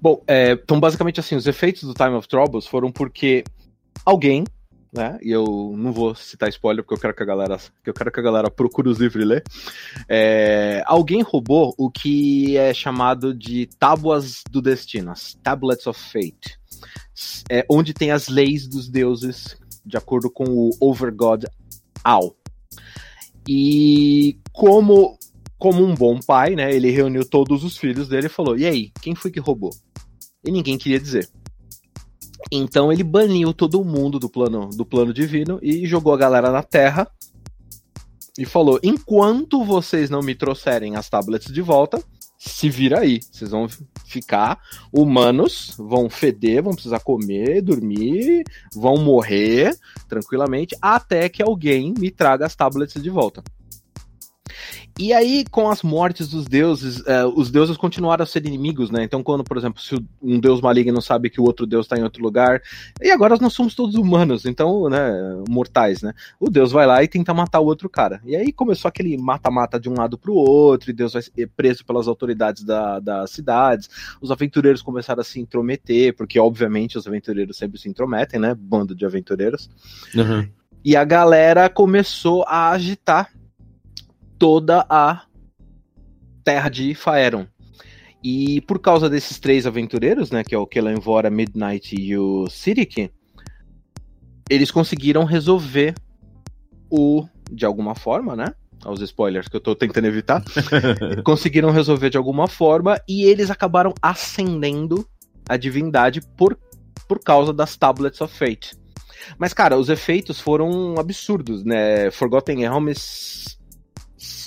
Bom, 0.00 0.22
é, 0.26 0.52
então 0.52 0.78
basicamente 0.78 1.20
assim, 1.20 1.34
os 1.34 1.46
efeitos 1.46 1.82
do 1.82 1.94
Time 1.94 2.14
of 2.14 2.28
Troubles 2.28 2.66
foram 2.66 2.90
porque 2.92 3.44
alguém 4.04 4.44
né? 4.92 5.18
E 5.22 5.30
eu 5.30 5.74
não 5.76 5.92
vou 5.92 6.14
citar 6.14 6.48
spoiler 6.48 6.82
porque 6.82 6.94
eu 6.94 7.00
quero 7.00 7.14
que 7.14 7.22
a 7.22 7.26
galera, 7.26 7.58
que 7.58 7.90
eu 7.90 7.94
quero 7.94 8.10
que 8.10 8.20
a 8.20 8.22
galera 8.22 8.50
procure 8.50 8.88
os 8.88 8.98
livros 8.98 9.22
e 9.22 9.26
lê. 9.26 9.42
É, 10.08 10.82
alguém 10.86 11.22
roubou 11.22 11.74
o 11.78 11.90
que 11.90 12.56
é 12.56 12.74
chamado 12.74 13.34
de 13.34 13.66
tábuas 13.78 14.42
do 14.50 14.60
destino, 14.60 15.10
as 15.10 15.34
Tablets 15.42 15.86
of 15.86 16.00
Fate, 16.00 16.58
é, 17.48 17.64
onde 17.70 17.94
tem 17.94 18.10
as 18.10 18.28
leis 18.28 18.66
dos 18.66 18.88
deuses 18.88 19.56
de 19.84 19.96
acordo 19.96 20.30
com 20.30 20.44
o 20.44 20.70
Overgod 20.80 21.46
Al. 22.02 22.34
E 23.48 24.38
como 24.52 25.18
como 25.58 25.84
um 25.84 25.94
bom 25.94 26.18
pai, 26.20 26.56
né, 26.56 26.74
ele 26.74 26.90
reuniu 26.90 27.22
todos 27.22 27.64
os 27.64 27.76
filhos 27.76 28.08
dele 28.08 28.26
e 28.26 28.30
falou: 28.30 28.56
"E 28.56 28.64
aí, 28.64 28.90
quem 29.00 29.14
foi 29.14 29.30
que 29.30 29.40
roubou?" 29.40 29.70
E 30.42 30.50
ninguém 30.50 30.78
queria 30.78 30.98
dizer. 30.98 31.28
Então 32.50 32.92
ele 32.92 33.04
baniu 33.04 33.52
todo 33.52 33.84
mundo 33.84 34.18
do 34.18 34.28
plano, 34.28 34.70
do 34.70 34.84
plano 34.84 35.12
divino 35.12 35.58
e 35.62 35.86
jogou 35.86 36.12
a 36.12 36.18
galera 36.18 36.50
na 36.50 36.62
Terra 36.62 37.10
e 38.38 38.44
falou: 38.44 38.78
enquanto 38.82 39.64
vocês 39.64 40.08
não 40.08 40.20
me 40.20 40.34
trouxerem 40.34 40.96
as 40.96 41.08
tablets 41.08 41.52
de 41.52 41.60
volta, 41.60 42.02
se 42.38 42.70
vira 42.70 43.00
aí. 43.00 43.20
Vocês 43.30 43.50
vão 43.50 43.68
ficar 44.06 44.58
humanos, 44.90 45.74
vão 45.76 46.08
feder, 46.08 46.62
vão 46.62 46.72
precisar 46.72 47.00
comer, 47.00 47.60
dormir, 47.60 48.44
vão 48.74 48.96
morrer 48.96 49.76
tranquilamente, 50.08 50.74
até 50.80 51.28
que 51.28 51.42
alguém 51.42 51.92
me 51.98 52.10
traga 52.10 52.46
as 52.46 52.56
tablets 52.56 53.00
de 53.02 53.10
volta. 53.10 53.42
E 55.00 55.14
aí, 55.14 55.46
com 55.50 55.70
as 55.70 55.82
mortes 55.82 56.28
dos 56.28 56.44
deuses, 56.44 56.98
uh, 57.00 57.32
os 57.34 57.50
deuses 57.50 57.78
continuaram 57.78 58.22
a 58.22 58.26
ser 58.26 58.44
inimigos, 58.44 58.90
né? 58.90 59.02
Então, 59.02 59.22
quando, 59.22 59.42
por 59.42 59.56
exemplo, 59.56 59.80
se 59.80 59.94
um 60.22 60.38
deus 60.38 60.60
maligno 60.60 61.00
sabe 61.00 61.30
que 61.30 61.40
o 61.40 61.44
outro 61.44 61.66
deus 61.66 61.86
está 61.86 61.96
em 61.96 62.02
outro 62.02 62.22
lugar, 62.22 62.60
e 63.00 63.10
agora 63.10 63.38
nós 63.40 63.54
somos 63.54 63.74
todos 63.74 63.94
humanos, 63.94 64.44
então, 64.44 64.90
né, 64.90 65.10
mortais, 65.48 66.02
né? 66.02 66.12
O 66.38 66.50
deus 66.50 66.70
vai 66.70 66.86
lá 66.86 67.02
e 67.02 67.08
tenta 67.08 67.32
matar 67.32 67.60
o 67.60 67.64
outro 67.64 67.88
cara. 67.88 68.20
E 68.26 68.36
aí 68.36 68.52
começou 68.52 68.90
aquele 68.90 69.16
mata-mata 69.16 69.80
de 69.80 69.88
um 69.88 69.94
lado 69.94 70.18
pro 70.18 70.34
outro, 70.34 70.90
e 70.90 70.92
Deus 70.92 71.14
vai 71.14 71.22
ser 71.22 71.50
preso 71.56 71.82
pelas 71.82 72.06
autoridades 72.06 72.62
da, 72.62 73.00
das 73.00 73.30
cidades. 73.30 73.88
Os 74.20 74.30
aventureiros 74.30 74.82
começaram 74.82 75.22
a 75.22 75.24
se 75.24 75.40
intrometer, 75.40 76.14
porque, 76.14 76.38
obviamente, 76.38 76.98
os 76.98 77.06
aventureiros 77.06 77.56
sempre 77.56 77.80
se 77.80 77.88
intrometem, 77.88 78.38
né? 78.38 78.54
Bando 78.54 78.94
de 78.94 79.06
aventureiros. 79.06 79.70
Uhum. 80.14 80.46
E 80.84 80.94
a 80.94 81.04
galera 81.04 81.70
começou 81.70 82.44
a 82.46 82.68
agitar 82.68 83.30
toda 84.40 84.86
a 84.88 85.22
terra 86.42 86.70
de 86.70 86.94
Faeron. 86.94 87.46
E 88.24 88.62
por 88.62 88.80
causa 88.80 89.08
desses 89.08 89.38
três 89.38 89.66
aventureiros, 89.66 90.30
né, 90.30 90.42
que 90.42 90.54
é 90.54 90.58
o 90.58 90.66
Kelenvora, 90.66 91.30
Midnight 91.30 91.94
e 91.94 92.16
o 92.16 92.48
Sirik, 92.48 93.10
eles 94.48 94.70
conseguiram 94.70 95.24
resolver 95.24 95.94
o 96.90 97.26
de 97.52 97.66
alguma 97.66 97.94
forma, 97.94 98.34
né? 98.34 98.54
Aos 98.82 99.00
spoilers 99.02 99.46
que 99.46 99.56
eu 99.56 99.60
tô 99.60 99.76
tentando 99.76 100.06
evitar. 100.06 100.42
conseguiram 101.22 101.70
resolver 101.70 102.08
de 102.08 102.16
alguma 102.16 102.48
forma 102.48 102.98
e 103.06 103.24
eles 103.24 103.50
acabaram 103.50 103.92
ascendendo 104.00 105.06
a 105.48 105.56
divindade 105.58 106.22
por, 106.36 106.58
por 107.06 107.20
causa 107.20 107.52
das 107.52 107.76
Tablets 107.76 108.20
of 108.22 108.34
Fate. 108.34 108.74
Mas, 109.38 109.52
cara, 109.52 109.76
os 109.76 109.90
efeitos 109.90 110.40
foram 110.40 110.94
absurdos, 110.98 111.62
né? 111.62 112.10
Forgotten 112.10 112.60
Realms 112.60 113.59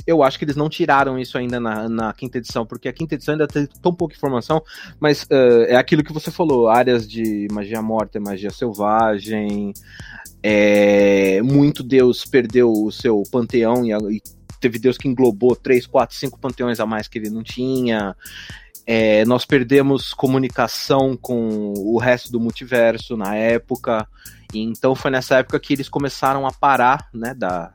eu 0.06 0.24
acho 0.24 0.38
que 0.38 0.46
eles 0.46 0.56
não 0.56 0.70
tiraram 0.70 1.18
isso 1.18 1.38
ainda 1.38 1.60
na, 1.60 1.88
na 1.88 2.14
quinta 2.14 2.38
edição, 2.38 2.66
porque 2.66 2.88
a 2.88 2.94
quinta 2.94 3.16
edição 3.16 3.34
ainda 3.34 3.48
tem 3.48 3.68
tão 3.82 3.94
pouca 3.94 4.16
informação, 4.16 4.62
mas 5.00 5.24
uh, 5.24 5.64
é 5.68 5.76
aquilo 5.76 6.04
que 6.04 6.14
você 6.14 6.30
falou, 6.30 6.68
áreas 6.68 7.08
de 7.08 7.48
magia 7.52 7.82
morta, 7.82 8.20
magia 8.20 8.50
selvagem, 8.50 9.74
é, 10.42 11.42
muito 11.42 11.82
Deus 11.82 12.26
perdeu 12.26 12.72
o 12.72 12.92
seu 12.92 13.24
panteão 13.32 13.86
e, 13.86 14.18
e 14.18 14.22
teve 14.60 14.78
Deus 14.78 14.98
que 14.98 15.08
englobou 15.08 15.56
três, 15.56 15.88
quatro, 15.88 16.16
cinco 16.16 16.38
panteões 16.38 16.80
a 16.80 16.86
mais 16.86 17.08
que 17.08 17.18
ele 17.18 17.30
não 17.30 17.44
tinha. 17.44 18.16
É, 18.86 19.24
nós 19.24 19.46
perdemos 19.46 20.14
comunicação 20.14 21.18
com 21.20 21.74
o 21.78 21.98
resto 21.98 22.30
do 22.30 22.40
multiverso 22.40 23.16
na 23.16 23.36
época. 23.36 24.06
então 24.54 24.94
foi 24.94 25.12
nessa 25.12 25.38
época 25.38 25.60
que 25.60 25.74
eles 25.74 25.88
começaram 25.88 26.46
a 26.46 26.52
parar, 26.52 27.08
né, 27.14 27.34
da, 27.34 27.72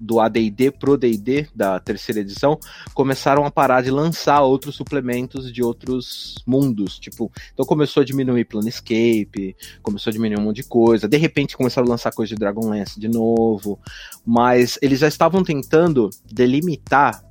do 0.00 0.18
AD&D 0.18 0.70
pro 0.72 0.96
D&D 0.96 1.48
da 1.54 1.78
terceira 1.78 2.20
edição 2.20 2.58
começaram 2.94 3.44
a 3.44 3.50
parar 3.50 3.82
de 3.82 3.90
lançar 3.90 4.40
outros 4.40 4.74
suplementos 4.74 5.52
de 5.52 5.62
outros 5.62 6.36
mundos, 6.46 6.98
tipo, 6.98 7.30
então 7.52 7.66
começou 7.66 8.00
a 8.00 8.04
diminuir 8.04 8.46
Planescape, 8.46 9.54
começou 9.82 10.10
a 10.10 10.12
diminuir 10.12 10.40
um 10.40 10.44
monte 10.44 10.56
de 10.56 10.64
coisa, 10.64 11.06
de 11.06 11.16
repente 11.18 11.56
começaram 11.56 11.86
a 11.86 11.90
lançar 11.90 12.12
coisa 12.12 12.34
de 12.34 12.40
Dragonlance 12.40 12.98
de 12.98 13.08
novo, 13.08 13.78
mas 14.24 14.78
eles 14.80 15.00
já 15.00 15.08
estavam 15.08 15.42
tentando 15.42 16.08
delimitar, 16.24 17.22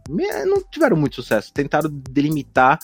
não 0.45 0.61
tiveram 0.69 0.95
muito 0.95 1.15
sucesso, 1.15 1.51
tentaram 1.51 1.89
delimitar 1.89 2.77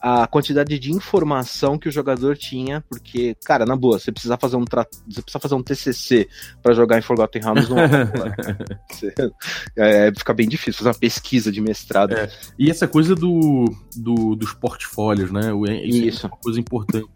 a 0.00 0.26
quantidade 0.26 0.78
de 0.78 0.90
informação 0.90 1.78
que 1.78 1.88
o 1.88 1.92
jogador 1.92 2.36
tinha, 2.36 2.82
porque, 2.88 3.36
cara, 3.44 3.66
na 3.66 3.76
boa, 3.76 3.98
você 3.98 4.10
precisa 4.10 4.38
fazer 4.38 4.56
um 4.56 4.64
tra... 4.64 4.86
você 5.06 5.20
precisa 5.20 5.38
fazer 5.38 5.54
um 5.54 5.62
TCC 5.62 6.28
para 6.62 6.72
jogar 6.72 6.98
em 6.98 7.02
Forgotten 7.02 7.42
Realms 7.42 7.68
não 7.68 7.76
é, 9.76 10.08
é, 10.08 10.12
fica 10.16 10.32
bem 10.32 10.48
difícil 10.48 10.78
fazer 10.78 10.88
uma 10.88 10.98
pesquisa 10.98 11.52
de 11.52 11.60
mestrado. 11.60 12.14
É. 12.14 12.30
E 12.58 12.70
essa 12.70 12.88
coisa 12.88 13.14
do, 13.14 13.64
do 13.94 14.34
dos 14.34 14.54
portfólios, 14.54 15.30
né? 15.30 15.52
Isso, 15.84 16.06
Isso. 16.06 16.26
é 16.26 16.28
uma 16.30 16.36
coisa 16.38 16.58
importante. 16.58 17.06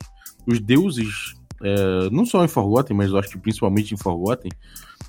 Os 0.47 0.61
deuses, 0.61 1.35
é, 1.63 2.11
não 2.11 2.27
só 2.27 2.45
em 2.45 2.49
Forgotten, 2.49 2.97
mas 2.97 3.11
eu 3.11 3.19
acho 3.19 3.31
que 3.31 3.39
principalmente 3.39 3.95
em 3.95 3.97
Forgotten, 3.97 4.51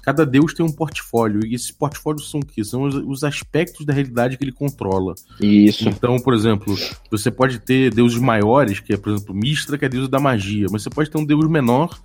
cada 0.06 0.24
deus 0.24 0.54
tem 0.54 0.64
um 0.64 0.72
portfólio. 0.72 1.44
E 1.44 1.56
esse 1.56 1.74
portfólio 1.74 2.22
são 2.22 2.40
o 2.40 2.46
quê? 2.46 2.64
São 2.64 2.84
os, 2.84 2.94
os 2.94 3.24
aspectos 3.24 3.84
da 3.88 3.92
realidade 3.92 4.38
que 4.38 4.44
ele 4.44 4.52
controla. 4.52 5.16
Isso. 5.42 5.90
Então, 5.90 6.20
por 6.20 6.36
exemplo, 6.36 6.76
você 7.10 7.32
pode 7.32 7.58
ter 7.58 7.92
deuses 7.92 8.20
maiores, 8.20 8.80
que 8.80 8.94
é, 8.94 8.98
por 8.98 9.12
exemplo, 9.12 9.34
Mistra, 9.34 9.80
que 9.80 9.86
é 9.86 9.90
deus 9.90 10.08
da 10.08 10.20
magia, 10.20 10.68
mas 10.72 10.84
você 10.84 10.92
pode 10.92 11.10
ter 11.10 11.18
um 11.18 11.26
deus 11.26 11.50
menor 11.50 12.00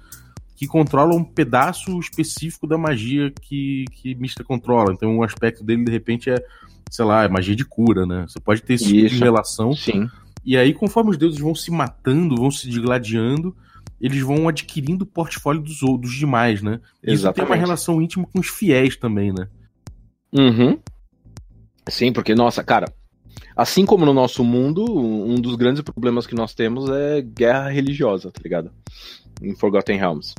que 0.56 0.66
controla 0.66 1.14
um 1.14 1.22
pedaço 1.22 1.98
específico 2.00 2.66
da 2.66 2.78
magia 2.78 3.30
que, 3.42 3.84
que 3.92 4.14
Mistra 4.14 4.44
controla. 4.44 4.92
Então, 4.94 5.16
um 5.16 5.22
aspecto 5.22 5.62
dele, 5.62 5.84
de 5.84 5.92
repente, 5.92 6.30
é, 6.30 6.36
sei 6.90 7.04
lá, 7.04 7.24
é 7.24 7.28
magia 7.28 7.54
de 7.54 7.66
cura, 7.66 8.06
né? 8.06 8.24
Você 8.26 8.40
pode 8.40 8.62
ter 8.62 8.74
esse 8.74 8.84
tipo 8.84 8.96
de 8.96 9.06
Isso. 9.14 9.24
relação. 9.24 9.74
Sim. 9.74 10.08
E 10.42 10.56
aí, 10.56 10.72
conforme 10.72 11.10
os 11.10 11.18
deuses 11.18 11.38
vão 11.38 11.54
se 11.54 11.70
matando, 11.70 12.36
vão 12.36 12.50
se 12.50 12.68
digladiando, 12.68 13.54
eles 14.00 14.22
vão 14.22 14.48
adquirindo 14.48 15.04
o 15.04 15.06
portfólio 15.06 15.60
dos 15.60 15.82
outros 15.82 16.14
demais, 16.14 16.62
né? 16.62 16.80
Isso 17.02 17.02
tem 17.02 17.12
uma 17.12 17.14
Exatamente. 17.14 17.60
relação 17.60 18.00
íntima 18.00 18.26
com 18.26 18.40
os 18.40 18.48
fiéis 18.48 18.96
também, 18.96 19.32
né? 19.32 19.46
Uhum. 20.32 20.78
Sim, 21.88 22.12
porque, 22.12 22.34
nossa, 22.34 22.62
cara, 22.62 22.86
assim 23.54 23.84
como 23.84 24.06
no 24.06 24.14
nosso 24.14 24.44
mundo, 24.44 24.84
um 24.84 25.34
dos 25.34 25.56
grandes 25.56 25.82
problemas 25.82 26.26
que 26.26 26.34
nós 26.34 26.54
temos 26.54 26.88
é 26.88 27.20
guerra 27.20 27.68
religiosa, 27.68 28.30
tá 28.30 28.40
ligado? 28.42 28.70
Em 29.42 29.54
Forgotten 29.54 29.98
Realms. 29.98 30.34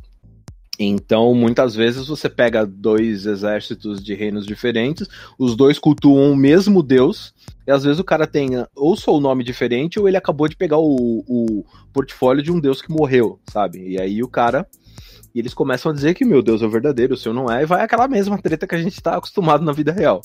Então, 0.83 1.35
muitas 1.35 1.75
vezes 1.75 2.07
você 2.07 2.27
pega 2.27 2.65
dois 2.65 3.27
exércitos 3.27 4.03
de 4.03 4.15
reinos 4.15 4.47
diferentes, 4.47 5.07
os 5.37 5.55
dois 5.55 5.77
cultuam 5.77 6.31
o 6.31 6.35
mesmo 6.35 6.81
deus, 6.81 7.35
e 7.67 7.71
às 7.71 7.83
vezes 7.83 7.99
o 7.99 8.03
cara 8.03 8.25
tem 8.25 8.49
ou 8.75 8.97
só 8.97 9.15
o 9.15 9.19
nome 9.19 9.43
diferente, 9.43 9.99
ou 9.99 10.07
ele 10.07 10.17
acabou 10.17 10.47
de 10.47 10.55
pegar 10.55 10.79
o, 10.79 11.23
o 11.27 11.63
portfólio 11.93 12.41
de 12.41 12.51
um 12.51 12.59
deus 12.59 12.81
que 12.81 12.91
morreu, 12.91 13.39
sabe? 13.51 13.89
E 13.89 14.01
aí 14.01 14.23
o 14.23 14.27
cara. 14.27 14.67
E 15.35 15.39
eles 15.39 15.53
começam 15.53 15.91
a 15.91 15.95
dizer 15.95 16.15
que 16.15 16.25
meu 16.25 16.41
Deus 16.41 16.63
é 16.63 16.65
o 16.65 16.69
verdadeiro, 16.69 17.13
o 17.13 17.17
seu 17.17 17.31
não 17.31 17.49
é, 17.49 17.61
e 17.61 17.65
vai 17.65 17.83
aquela 17.83 18.07
mesma 18.07 18.41
treta 18.41 18.65
que 18.65 18.75
a 18.75 18.81
gente 18.81 18.99
tá 19.01 19.17
acostumado 19.17 19.63
na 19.63 19.71
vida 19.71 19.91
real. 19.91 20.19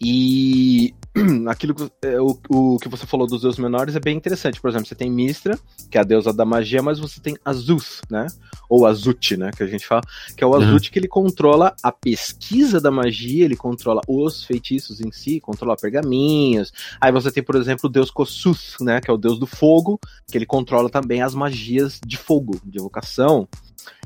E 0.00 0.94
aquilo 1.48 1.74
que, 1.74 1.90
é, 2.02 2.20
o, 2.20 2.38
o 2.48 2.78
que 2.78 2.88
você 2.88 3.06
falou 3.06 3.26
dos 3.26 3.42
deuses 3.42 3.58
menores 3.58 3.96
é 3.96 4.00
bem 4.00 4.16
interessante. 4.16 4.60
Por 4.60 4.68
exemplo, 4.68 4.86
você 4.86 4.94
tem 4.94 5.10
Mistra, 5.10 5.58
que 5.90 5.96
é 5.96 6.00
a 6.00 6.04
deusa 6.04 6.32
da 6.32 6.44
magia, 6.44 6.82
mas 6.82 6.98
você 6.98 7.20
tem 7.20 7.36
Azuth, 7.44 8.02
né? 8.10 8.26
Ou 8.68 8.86
Azut, 8.86 9.36
né? 9.36 9.50
Que 9.56 9.62
a 9.62 9.66
gente 9.66 9.86
fala, 9.86 10.02
que 10.36 10.44
é 10.44 10.46
o 10.46 10.50
Uhum. 10.50 10.56
Azut 10.56 10.90
que 10.90 10.98
ele 10.98 11.08
controla 11.08 11.74
a 11.82 11.92
pesquisa 11.92 12.80
da 12.80 12.90
magia, 12.90 13.44
ele 13.44 13.56
controla 13.56 14.00
os 14.08 14.44
feitiços 14.44 15.00
em 15.00 15.10
si, 15.10 15.40
controla 15.40 15.76
pergaminhos. 15.76 16.72
Aí 17.00 17.12
você 17.12 17.30
tem, 17.30 17.42
por 17.42 17.56
exemplo, 17.56 17.88
o 17.88 17.92
deus 17.92 18.10
Kossuth, 18.10 18.80
né? 18.80 19.00
Que 19.00 19.10
é 19.10 19.14
o 19.14 19.18
deus 19.18 19.38
do 19.38 19.46
fogo, 19.46 19.98
que 20.26 20.36
ele 20.36 20.46
controla 20.46 20.90
também 20.90 21.22
as 21.22 21.34
magias 21.34 22.00
de 22.04 22.16
fogo, 22.16 22.60
de 22.64 22.78
evocação. 22.78 23.48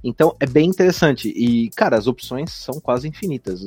Então 0.02 0.34
é 0.40 0.46
bem 0.46 0.68
interessante. 0.68 1.28
E, 1.28 1.70
cara, 1.70 1.96
as 1.96 2.06
opções 2.06 2.50
são 2.52 2.80
quase 2.80 3.08
infinitas. 3.08 3.60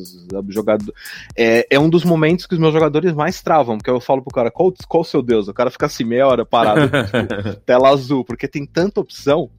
Jogador... 0.49 0.93
é, 1.36 1.67
é 1.69 1.80
um 1.80 1.89
dos 1.89 2.04
momentos 2.04 2.45
que 2.45 2.54
os 2.54 2.60
meus 2.60 2.73
jogadores 2.73 3.13
mais 3.13 3.41
travam, 3.41 3.78
porque 3.78 3.89
eu 3.89 4.02
falo 4.02 4.21
pro 4.21 4.34
cara, 4.34 4.49
qual, 4.52 4.73
qual 4.88 5.02
o 5.02 5.06
seu 5.06 5.21
deus? 5.21 5.47
O 5.47 5.54
cara 5.54 5.69
fica 5.69 5.86
assim, 5.86 6.04
meia 6.04 6.28
hora 6.28 6.45
parado, 6.45 6.82
tipo, 7.06 7.60
tela 7.65 7.89
azul, 7.89 8.23
porque 8.26 8.47
tem 8.47 8.65
tanta 8.65 8.99
opção. 8.99 9.49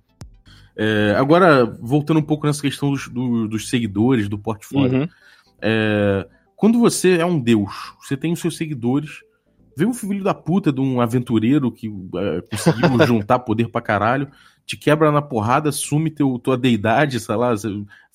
É, 0.77 1.15
agora, 1.17 1.65
voltando 1.81 2.19
um 2.19 2.23
pouco 2.25 2.47
nessa 2.47 2.61
questão 2.63 2.91
dos, 2.91 3.09
do- 3.09 3.47
dos 3.47 3.69
seguidores, 3.69 4.29
do 4.29 4.39
portfólio. 4.39 5.01
Uhum. 5.03 5.09
É, 5.63 6.27
quando 6.57 6.79
você 6.79 7.19
é 7.19 7.25
um 7.27 7.39
deus, 7.39 7.93
você 8.01 8.17
tem 8.17 8.33
os 8.33 8.41
seus 8.41 8.57
seguidores. 8.57 9.21
Vem 9.77 9.87
um 9.89 9.95
filho 9.95 10.23
da 10.23 10.35
puta 10.35 10.73
de 10.73 10.81
um 10.81 11.01
aventureiro 11.01 11.71
que 11.71 11.89
é, 12.17 12.41
conseguiu 12.43 12.89
juntar 13.07 13.41
poder 13.41 13.69
pra 13.69 13.81
caralho, 13.81 14.29
te 14.67 14.77
quebra 14.77 15.11
na 15.13 15.21
porrada, 15.23 15.69
assume 15.69 16.11
teu, 16.11 16.39
tua 16.39 16.57
deidade, 16.57 17.21
sei 17.21 17.35
lá, 17.37 17.53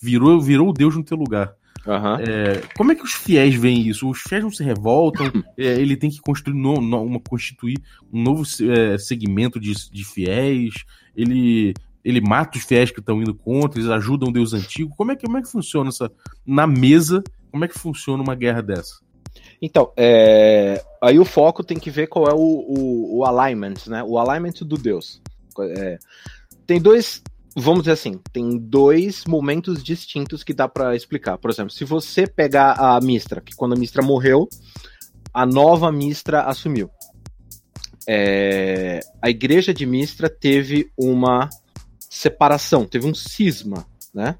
virou, 0.01 0.39
virou 0.41 0.69
o 0.69 0.73
deus 0.73 0.95
no 0.95 1.03
teu 1.03 1.17
lugar. 1.17 1.53
Aham. 1.87 2.19
É, 2.21 2.61
como 2.75 2.91
é 2.91 2.95
que 2.95 3.03
os 3.03 3.13
fiéis 3.13 3.55
veem 3.55 3.87
isso? 3.87 4.09
Os 4.09 4.19
fiéis 4.21 4.43
não 4.43 4.51
se 4.51 4.63
revoltam, 4.63 5.25
é, 5.57 5.79
ele 5.79 5.95
tem 5.95 6.09
que 6.09 6.19
construir 6.19 6.55
no- 6.55 6.81
no- 6.81 7.03
uma, 7.03 7.19
constituir 7.19 7.77
um 8.11 8.21
novo 8.21 8.43
é, 8.69 8.97
segmento 8.97 9.59
de, 9.59 9.73
de 9.89 10.03
fiéis, 10.03 10.73
ele, 11.15 11.73
ele 12.03 12.19
mata 12.21 12.57
os 12.57 12.63
fiéis 12.65 12.91
que 12.91 12.99
estão 12.99 13.21
indo 13.21 13.33
contra, 13.33 13.79
eles 13.79 13.89
ajudam 13.89 14.29
o 14.29 14.33
Deus 14.33 14.53
antigo. 14.53 14.93
Como 14.97 15.11
é 15.11 15.15
que, 15.15 15.25
como 15.25 15.37
é 15.37 15.41
que 15.41 15.47
funciona 15.51 15.89
essa. 15.89 16.11
Na 16.45 16.67
mesa, 16.67 17.23
como 17.51 17.63
é 17.63 17.67
que 17.67 17.77
funciona 17.79 18.21
uma 18.21 18.35
guerra 18.35 18.61
dessa? 18.61 18.99
Então, 19.61 19.91
é, 19.97 20.83
aí 21.01 21.19
o 21.19 21.25
foco 21.25 21.63
tem 21.63 21.77
que 21.77 21.89
ver 21.89 22.07
qual 22.07 22.27
é 22.27 22.33
o, 22.33 22.37
o, 22.37 23.17
o 23.17 23.25
alignment, 23.25 23.87
né? 23.87 24.03
O 24.03 24.17
alignment 24.17 24.61
do 24.61 24.77
Deus. 24.77 25.21
É, 25.59 25.99
tem 26.65 26.79
dois, 26.79 27.21
vamos 27.55 27.81
dizer 27.81 27.93
assim, 27.93 28.19
tem 28.31 28.57
dois 28.57 29.25
momentos 29.25 29.83
distintos 29.83 30.43
que 30.43 30.53
dá 30.53 30.67
pra 30.67 30.95
explicar. 30.95 31.37
Por 31.37 31.51
exemplo, 31.51 31.71
se 31.71 31.83
você 31.83 32.25
pegar 32.25 32.73
a 32.73 32.99
Mistra, 33.01 33.41
que 33.41 33.55
quando 33.55 33.73
a 33.73 33.79
Mistra 33.79 34.01
morreu, 34.01 34.47
a 35.33 35.45
nova 35.45 35.91
Mistra 35.91 36.43
assumiu. 36.43 36.89
É, 38.07 39.01
a 39.21 39.29
igreja 39.29 39.73
de 39.73 39.85
Mistra 39.85 40.29
teve 40.29 40.91
uma 40.97 41.49
separação, 42.09 42.85
teve 42.85 43.05
um 43.05 43.13
cisma, 43.13 43.85
né? 44.13 44.35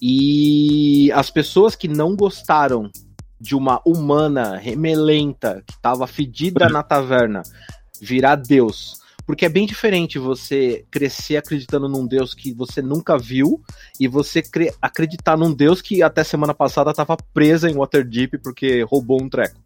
E 0.00 1.10
as 1.12 1.30
pessoas 1.30 1.74
que 1.74 1.88
não 1.88 2.14
gostaram 2.14 2.90
de 3.42 3.56
uma 3.56 3.82
humana 3.84 4.56
remelenta 4.56 5.64
que 5.66 5.76
tava 5.82 6.06
fedida 6.06 6.68
na 6.68 6.80
taverna 6.80 7.42
virar 8.00 8.36
Deus. 8.36 9.02
Porque 9.26 9.44
é 9.44 9.48
bem 9.48 9.66
diferente 9.66 10.16
você 10.16 10.84
crescer 10.90 11.36
acreditando 11.36 11.88
num 11.88 12.06
Deus 12.06 12.34
que 12.34 12.52
você 12.52 12.80
nunca 12.80 13.18
viu 13.18 13.60
e 13.98 14.06
você 14.06 14.42
cre- 14.42 14.72
acreditar 14.80 15.36
num 15.36 15.52
Deus 15.52 15.82
que 15.82 16.02
até 16.02 16.22
semana 16.22 16.54
passada 16.54 16.94
tava 16.94 17.16
presa 17.34 17.68
em 17.68 17.74
Waterdeep 17.74 18.38
porque 18.38 18.82
roubou 18.82 19.20
um 19.20 19.28
treco. 19.28 19.60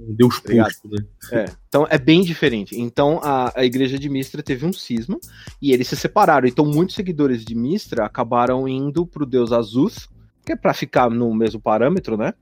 Um 0.00 0.14
Deus 0.14 0.40
posto, 0.40 0.88
né? 0.88 1.04
É, 1.30 1.44
então 1.68 1.86
é 1.90 1.98
bem 1.98 2.22
diferente. 2.22 2.78
Então 2.80 3.20
a, 3.22 3.52
a 3.60 3.64
igreja 3.66 3.98
de 3.98 4.08
Mistra 4.08 4.42
teve 4.42 4.64
um 4.64 4.72
cisma 4.72 5.18
e 5.60 5.72
eles 5.72 5.88
se 5.88 5.96
separaram. 5.96 6.48
Então 6.48 6.64
muitos 6.64 6.94
seguidores 6.94 7.44
de 7.44 7.54
Mistra 7.54 8.06
acabaram 8.06 8.66
indo 8.66 9.06
pro 9.06 9.26
deus 9.26 9.52
Azuth, 9.52 10.08
que 10.44 10.52
é 10.52 10.56
pra 10.56 10.72
ficar 10.72 11.10
no 11.10 11.34
mesmo 11.34 11.60
parâmetro, 11.60 12.16
né? 12.16 12.32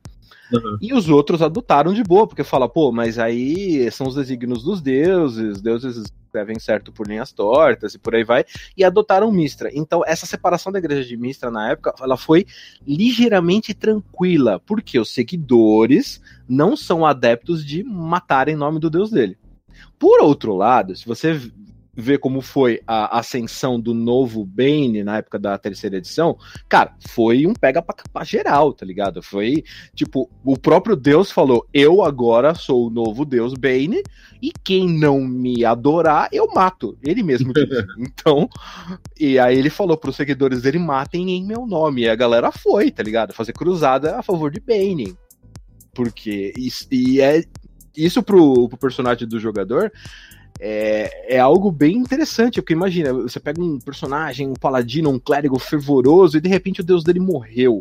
Uhum. 0.52 0.78
E 0.80 0.94
os 0.94 1.08
outros 1.08 1.42
adotaram 1.42 1.92
de 1.92 2.02
boa, 2.02 2.26
porque 2.26 2.44
fala, 2.44 2.68
pô, 2.68 2.90
mas 2.90 3.18
aí 3.18 3.90
são 3.90 4.06
os 4.06 4.14
desígnios 4.14 4.62
dos 4.62 4.80
deuses, 4.80 5.60
deuses 5.60 6.10
escrevem 6.28 6.58
certo 6.58 6.92
por 6.92 7.06
linhas 7.06 7.32
tortas 7.32 7.94
e 7.94 7.98
por 7.98 8.14
aí 8.14 8.24
vai, 8.24 8.44
e 8.76 8.84
adotaram 8.84 9.32
Mistra. 9.32 9.70
Então, 9.72 10.02
essa 10.06 10.26
separação 10.26 10.70
da 10.70 10.78
igreja 10.78 11.04
de 11.04 11.16
Mistra 11.16 11.50
na 11.50 11.70
época, 11.70 11.94
ela 12.00 12.16
foi 12.16 12.46
ligeiramente 12.86 13.74
tranquila, 13.74 14.60
porque 14.60 14.98
os 14.98 15.12
seguidores 15.12 16.20
não 16.48 16.76
são 16.76 17.04
adeptos 17.04 17.64
de 17.64 17.82
matar 17.82 18.48
em 18.48 18.56
nome 18.56 18.78
do 18.78 18.90
deus 18.90 19.10
dele. 19.10 19.36
Por 19.98 20.20
outro 20.20 20.54
lado, 20.54 20.94
se 20.94 21.06
você 21.06 21.40
vê 22.00 22.16
como 22.16 22.40
foi 22.40 22.80
a 22.86 23.18
ascensão 23.18 23.80
do 23.80 23.92
novo 23.92 24.44
Bane 24.44 25.02
na 25.02 25.18
época 25.18 25.36
da 25.36 25.58
terceira 25.58 25.96
edição, 25.96 26.38
cara, 26.68 26.94
foi 27.08 27.44
um 27.44 27.52
pega 27.52 27.82
pra, 27.82 27.96
pra 28.12 28.22
geral, 28.24 28.72
tá 28.72 28.86
ligado? 28.86 29.20
Foi 29.20 29.64
tipo, 29.94 30.30
o 30.44 30.56
próprio 30.56 30.94
Deus 30.94 31.32
falou: 31.32 31.66
Eu 31.74 32.04
agora 32.04 32.54
sou 32.54 32.86
o 32.86 32.90
novo 32.90 33.24
Deus 33.24 33.52
Bane, 33.54 34.02
e 34.40 34.52
quem 34.62 34.88
não 34.88 35.20
me 35.20 35.64
adorar, 35.64 36.28
eu 36.32 36.46
mato. 36.54 36.96
Ele 37.02 37.22
mesmo 37.24 37.52
disse. 37.52 37.66
então, 37.98 38.48
e 39.18 39.36
aí 39.38 39.58
ele 39.58 39.70
falou 39.70 39.96
pros 39.96 40.14
seguidores 40.14 40.62
dele: 40.62 40.78
matem 40.78 41.30
em 41.30 41.44
meu 41.44 41.66
nome. 41.66 42.02
E 42.02 42.08
a 42.08 42.14
galera 42.14 42.52
foi, 42.52 42.92
tá 42.92 43.02
ligado? 43.02 43.34
Fazer 43.34 43.52
cruzada 43.52 44.16
a 44.16 44.22
favor 44.22 44.52
de 44.52 44.60
Bane. 44.60 45.16
Porque 45.92 46.52
isso, 46.56 46.86
e 46.92 47.20
é 47.20 47.42
isso 47.96 48.22
pro, 48.22 48.68
pro 48.68 48.78
personagem 48.78 49.26
do 49.26 49.40
jogador 49.40 49.90
é, 50.60 51.36
é 51.36 51.38
algo 51.38 51.70
bem 51.70 51.96
interessante, 51.96 52.60
porque 52.60 52.72
imagina, 52.72 53.12
você 53.12 53.38
pega 53.38 53.62
um 53.62 53.78
personagem, 53.78 54.48
um 54.48 54.54
paladino, 54.54 55.10
um 55.10 55.18
clérigo 55.18 55.58
fervoroso, 55.58 56.36
e 56.36 56.40
de 56.40 56.48
repente 56.48 56.80
o 56.80 56.84
deus 56.84 57.04
dele 57.04 57.20
morreu. 57.20 57.78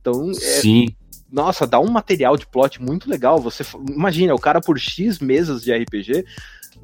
Então, 0.00 0.30
é, 0.30 0.34
Sim. 0.34 0.88
nossa, 1.30 1.66
dá 1.66 1.80
um 1.80 1.90
material 1.90 2.36
de 2.36 2.46
plot 2.46 2.80
muito 2.80 3.10
legal. 3.10 3.40
Você 3.40 3.64
imagina, 3.88 4.34
o 4.34 4.38
cara 4.38 4.60
por 4.60 4.78
X 4.78 5.18
mesas 5.18 5.62
de 5.62 5.72
RPG 5.72 6.24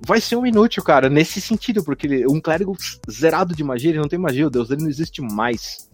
vai 0.05 0.21
ser 0.21 0.37
um 0.37 0.47
inútil, 0.47 0.83
cara, 0.83 1.09
nesse 1.09 1.41
sentido, 1.41 1.83
porque 1.83 2.07
ele, 2.07 2.27
um 2.27 2.41
clérigo 2.41 2.77
zerado 3.11 3.55
de 3.55 3.65
magia, 3.65 3.91
ele 3.91 4.01
não 4.01 4.09
tem 4.09 4.19
magia, 4.19 4.47
o 4.47 4.51
deus 4.51 4.69
dele 4.69 4.83
não 4.83 4.91
existe 4.91 5.23
mais. 5.23 5.86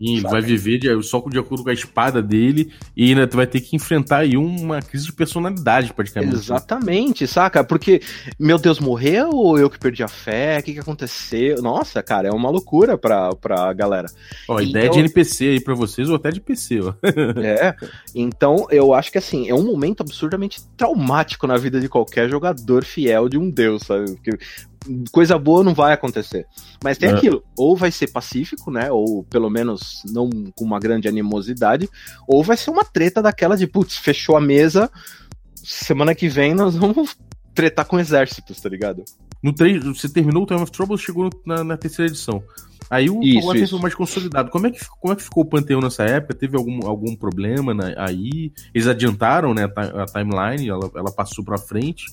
E 0.00 0.12
ele 0.14 0.22
Sabe? 0.22 0.32
vai 0.32 0.42
viver 0.42 0.78
de, 0.78 1.02
só 1.04 1.20
de 1.28 1.38
acordo 1.38 1.62
com 1.62 1.70
a 1.70 1.72
espada 1.72 2.20
dele 2.20 2.72
e 2.96 3.10
ainda 3.10 3.26
tu 3.28 3.36
vai 3.36 3.46
ter 3.46 3.60
que 3.60 3.76
enfrentar 3.76 4.18
aí 4.18 4.36
uma 4.36 4.82
crise 4.82 5.06
de 5.06 5.12
personalidade, 5.12 5.92
praticamente. 5.92 6.34
Exatamente, 6.34 7.26
saca? 7.28 7.62
Porque, 7.62 8.00
meu 8.38 8.58
Deus, 8.58 8.80
morreu 8.80 9.30
ou 9.30 9.56
eu 9.58 9.70
que 9.70 9.78
perdi 9.78 10.02
a 10.02 10.08
fé? 10.08 10.58
O 10.58 10.62
que, 10.64 10.74
que 10.74 10.80
aconteceu? 10.80 11.62
Nossa, 11.62 12.02
cara, 12.02 12.28
é 12.28 12.32
uma 12.32 12.50
loucura 12.50 12.98
pra, 12.98 13.30
pra 13.36 13.72
galera. 13.72 14.08
Ó, 14.48 14.58
Então- 14.60 14.68
ideia 14.70 14.90
de 14.90 14.98
NPC 14.98 15.44
aí 15.50 15.60
pra 15.60 15.74
vocês 15.74 16.08
ou 16.10 16.16
até 16.16 16.30
de 16.30 16.40
PC, 16.40 16.80
ó. 16.80 16.94
É, 17.44 17.74
então 18.14 18.66
eu 18.70 18.92
acho 18.92 19.12
que 19.12 19.18
assim, 19.18 19.48
é 19.48 19.54
um 19.54 19.64
momento 19.64 20.00
absurdamente 20.02 20.60
traumático 20.76 21.46
na 21.46 21.56
vida 21.56 21.80
de 21.80 21.88
qualquer 21.88 22.28
jogador 22.28 22.84
fiel 22.84 23.28
de 23.28 23.38
um 23.38 23.48
deus, 23.50 23.82
sabe? 23.82 24.10
Porque 24.12 24.36
coisa 25.12 25.38
boa 25.38 25.62
não 25.64 25.74
vai 25.74 25.92
acontecer. 25.92 26.46
Mas 26.82 26.98
tem 26.98 27.08
É. 27.10 27.12
aquilo, 27.14 27.42
ou 27.56 27.76
vai 27.76 27.90
ser 27.90 28.08
pacífico, 28.12 28.70
né? 28.70 28.90
Ou 28.90 29.24
pelo 29.24 29.48
menos 29.50 30.02
não 30.10 30.28
com 30.54 30.64
uma 30.64 30.78
grande 30.78 31.08
animosidade, 31.08 31.88
ou 32.26 32.42
vai 32.42 32.56
ser 32.56 32.70
uma 32.70 32.84
treta 32.84 33.22
daquela 33.22 33.56
de, 33.56 33.66
putz, 33.66 33.96
fechou 33.96 34.36
a 34.36 34.40
mesa, 34.40 34.90
semana 35.54 36.14
que 36.14 36.28
vem 36.28 36.54
nós 36.54 36.74
vamos 36.76 37.16
tretar 37.54 37.86
com 37.86 37.98
exércitos, 37.98 38.60
tá 38.60 38.68
ligado? 38.68 39.04
No 39.42 39.52
3, 39.52 39.84
você 39.84 40.08
terminou 40.08 40.42
o 40.42 40.46
Time 40.46 40.60
of 40.60 40.72
Trouble, 40.72 40.96
chegou 40.98 41.30
na, 41.46 41.62
na 41.62 41.76
terceira 41.76 42.10
edição. 42.10 42.42
Aí 42.90 43.08
o 43.08 43.22
Isso, 43.22 43.70
foi 43.70 43.80
mais 43.80 43.94
consolidado. 43.94 44.50
Como 44.50 44.66
é, 44.66 44.70
que, 44.70 44.80
como 45.00 45.12
é 45.12 45.16
que 45.16 45.22
ficou 45.22 45.42
o 45.42 45.46
Panteão 45.46 45.80
nessa 45.80 46.02
época? 46.04 46.34
Teve 46.34 46.56
algum, 46.56 46.86
algum 46.86 47.14
problema 47.16 47.72
na- 47.72 47.94
aí? 47.96 48.52
Eles 48.74 48.86
adiantaram 48.86 49.54
né, 49.54 49.64
a, 49.74 50.02
a 50.02 50.06
timeline, 50.06 50.68
ela, 50.68 50.90
ela 50.94 51.10
passou 51.12 51.42
pra 51.44 51.56
frente. 51.56 52.04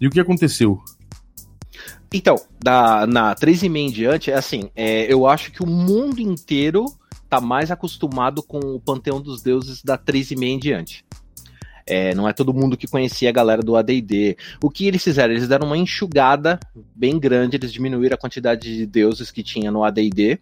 E 0.00 0.06
o 0.06 0.10
que 0.10 0.20
aconteceu? 0.20 0.80
Então, 2.12 2.36
da, 2.62 3.06
na 3.06 3.34
3,5 3.34 3.76
em 3.76 3.90
diante, 3.90 4.30
é 4.30 4.34
assim, 4.34 4.70
é, 4.74 5.12
eu 5.12 5.26
acho 5.26 5.50
que 5.50 5.62
o 5.62 5.66
mundo 5.66 6.20
inteiro 6.20 6.84
tá 7.28 7.40
mais 7.40 7.70
acostumado 7.70 8.42
com 8.42 8.58
o 8.58 8.80
Panteão 8.80 9.20
dos 9.20 9.42
Deuses 9.42 9.82
da 9.82 9.98
3,5 9.98 10.42
em 10.42 10.58
diante. 10.58 11.04
É, 11.86 12.14
não 12.14 12.28
é 12.28 12.32
todo 12.32 12.54
mundo 12.54 12.76
que 12.76 12.86
conhecia 12.86 13.28
a 13.28 13.32
galera 13.32 13.62
do 13.62 13.76
AD&D. 13.76 14.36
O 14.62 14.70
que 14.70 14.86
eles 14.86 15.02
fizeram? 15.02 15.34
Eles 15.34 15.48
deram 15.48 15.66
uma 15.66 15.76
enxugada 15.76 16.58
bem 16.94 17.18
grande, 17.18 17.56
eles 17.56 17.72
diminuíram 17.72 18.14
a 18.14 18.18
quantidade 18.18 18.74
de 18.74 18.86
deuses 18.86 19.30
que 19.30 19.42
tinha 19.42 19.70
no 19.70 19.84
AD&D 19.84 20.38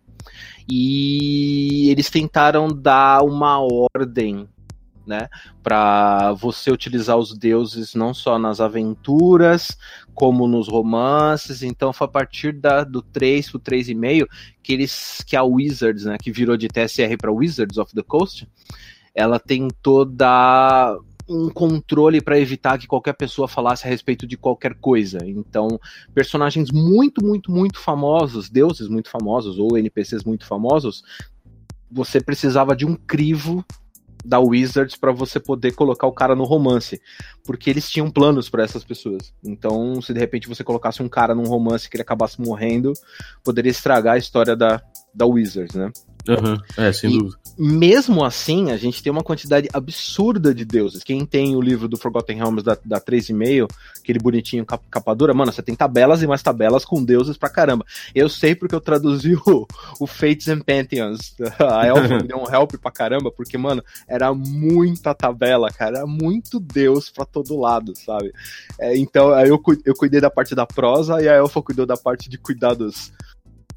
e 0.69 1.91
eles 1.91 2.09
tentaram 2.11 2.69
dar 2.69 3.25
uma 3.25 3.59
ordem, 3.59 4.49
né, 5.07 5.29
para 5.63 6.33
você 6.33 6.71
utilizar 6.71 7.17
os 7.17 7.37
deuses 7.37 7.95
não 7.95 8.13
só 8.15 8.39
nas 8.39 8.61
aventuras, 8.61 9.77
como 10.15 10.47
nos 10.47 10.69
romances. 10.69 11.63
Então 11.63 11.93
foi 11.93 12.07
a 12.07 12.11
partir 12.11 12.53
da, 12.53 12.85
do 12.85 13.03
3 13.03 13.51
pro 13.51 13.61
3,5 13.61 14.27
que 14.63 14.73
eles 14.73 15.23
que 15.27 15.37
a 15.37 15.43
Wizards, 15.43 16.05
né, 16.05 16.17
que 16.21 16.31
virou 16.31 16.57
de 16.57 16.69
TSR 16.69 17.17
para 17.19 17.33
Wizards 17.33 17.79
of 17.79 17.95
the 17.95 18.03
Coast, 18.03 18.49
ela 19.15 19.39
tentou 19.39 20.05
dar 20.05 20.97
um 21.29 21.49
controle 21.49 22.21
para 22.21 22.39
evitar 22.39 22.79
que 22.79 22.87
qualquer 22.87 23.15
pessoa 23.15 23.47
falasse 23.47 23.87
a 23.87 23.91
respeito 23.91 24.27
de 24.27 24.37
qualquer 24.37 24.75
coisa. 24.75 25.19
Então, 25.25 25.81
personagens 26.15 26.71
muito, 26.71 27.25
muito, 27.25 27.51
muito 27.51 27.79
famosos, 27.79 28.51
deuses 28.51 28.89
muito 28.89 29.09
famosos 29.09 29.59
ou 29.59 29.79
NPCs 29.79 30.25
muito 30.25 30.45
famosos, 30.45 31.03
você 31.91 32.21
precisava 32.21 32.75
de 32.75 32.87
um 32.87 32.97
crivo 32.97 33.65
da 34.25 34.39
Wizards 34.39 34.97
para 34.97 35.13
você 35.13 35.41
poder 35.41 35.73
colocar 35.73 36.07
o 36.07 36.13
cara 36.13 36.35
no 36.35 36.45
romance, 36.45 37.01
porque 37.45 37.71
eles 37.71 37.91
tinham 37.91 38.11
planos 38.11 38.49
para 38.49 38.63
essas 38.63 38.85
pessoas. 38.85 39.33
Então, 39.45 40.01
se 40.01 40.13
de 40.13 40.21
repente 40.21 40.49
você 40.49 40.63
colocasse 40.63 41.03
um 41.03 41.09
cara 41.09 41.35
num 41.35 41.45
romance 41.47 41.89
que 41.89 41.97
ele 41.97 42.03
acabasse 42.03 42.41
morrendo, 42.41 42.93
poderia 43.45 43.71
estragar 43.71 44.15
a 44.15 44.19
história 44.19 44.55
da, 44.55 44.83
da 45.15 45.27
Wizards, 45.27 45.75
né? 45.75 45.91
Aham, 46.29 46.61
É, 46.77 46.93
sem 46.93 47.11
E- 47.11 47.19
dúvida. 47.19 47.43
Mesmo 47.59 48.25
assim, 48.25 48.71
a 48.71 48.79
gente 48.79 49.03
tem 49.03 49.13
uma 49.13 49.23
quantidade 49.23 49.69
absurda 49.75 50.55
de 50.55 50.65
deuses. 50.65 51.05
Quem 51.05 51.27
tem 51.27 51.55
o 51.55 51.61
livro 51.61 51.87
do 51.87 51.99
Forgotten 51.99 52.37
Realms 52.39 52.65
da, 52.65 52.79
da 52.83 52.99
3,5, 52.99 53.69
aquele 54.01 54.19
bonitinho 54.19 54.65
cap- 54.65 54.83
capa 54.91 55.15
dura, 55.15 55.35
mano, 55.35 55.53
você 55.53 55.63
tem 55.63 55.75
tabelas 55.75 56.23
e 56.23 56.27
mais 56.27 56.43
tabelas 56.43 56.83
com 56.85 57.05
deuses 57.05 57.37
pra 57.37 57.51
caramba. 57.51 57.85
Eu 58.15 58.29
sei 58.31 58.55
porque 58.55 58.75
eu 58.75 58.81
traduzi 58.81 59.35
o, 59.47 59.67
o 60.01 60.07
Fates 60.07 60.49
and 60.49 60.61
Pantheons. 60.61 61.35
A 61.61 61.87
Elfa 61.87 62.17
me 62.17 62.23
deu 62.27 62.39
um 62.39 62.51
help 62.51 62.73
pra 62.81 62.91
caramba, 62.91 63.31
porque, 63.31 63.59
mano, 63.59 63.85
era 64.09 64.33
muita 64.33 65.15
tabela, 65.15 65.69
cara. 65.71 65.99
Era 65.99 66.07
muito 66.07 66.59
deus 66.59 67.11
pra 67.11 67.27
todo 67.27 67.61
lado, 67.61 67.93
sabe? 67.95 68.33
É, 68.81 68.97
então, 68.97 69.31
aí 69.31 69.51
eu, 69.51 69.61
eu 69.85 69.95
cuidei 69.95 70.21
da 70.23 70.31
parte 70.31 70.55
da 70.55 70.65
prosa 70.65 71.21
e 71.23 71.29
a 71.29 71.35
Elfa 71.35 71.61
cuidou 71.61 71.85
da 71.85 71.99
parte 71.99 72.31
de 72.31 72.39
cuidar 72.39 72.73
dos, 72.75 73.13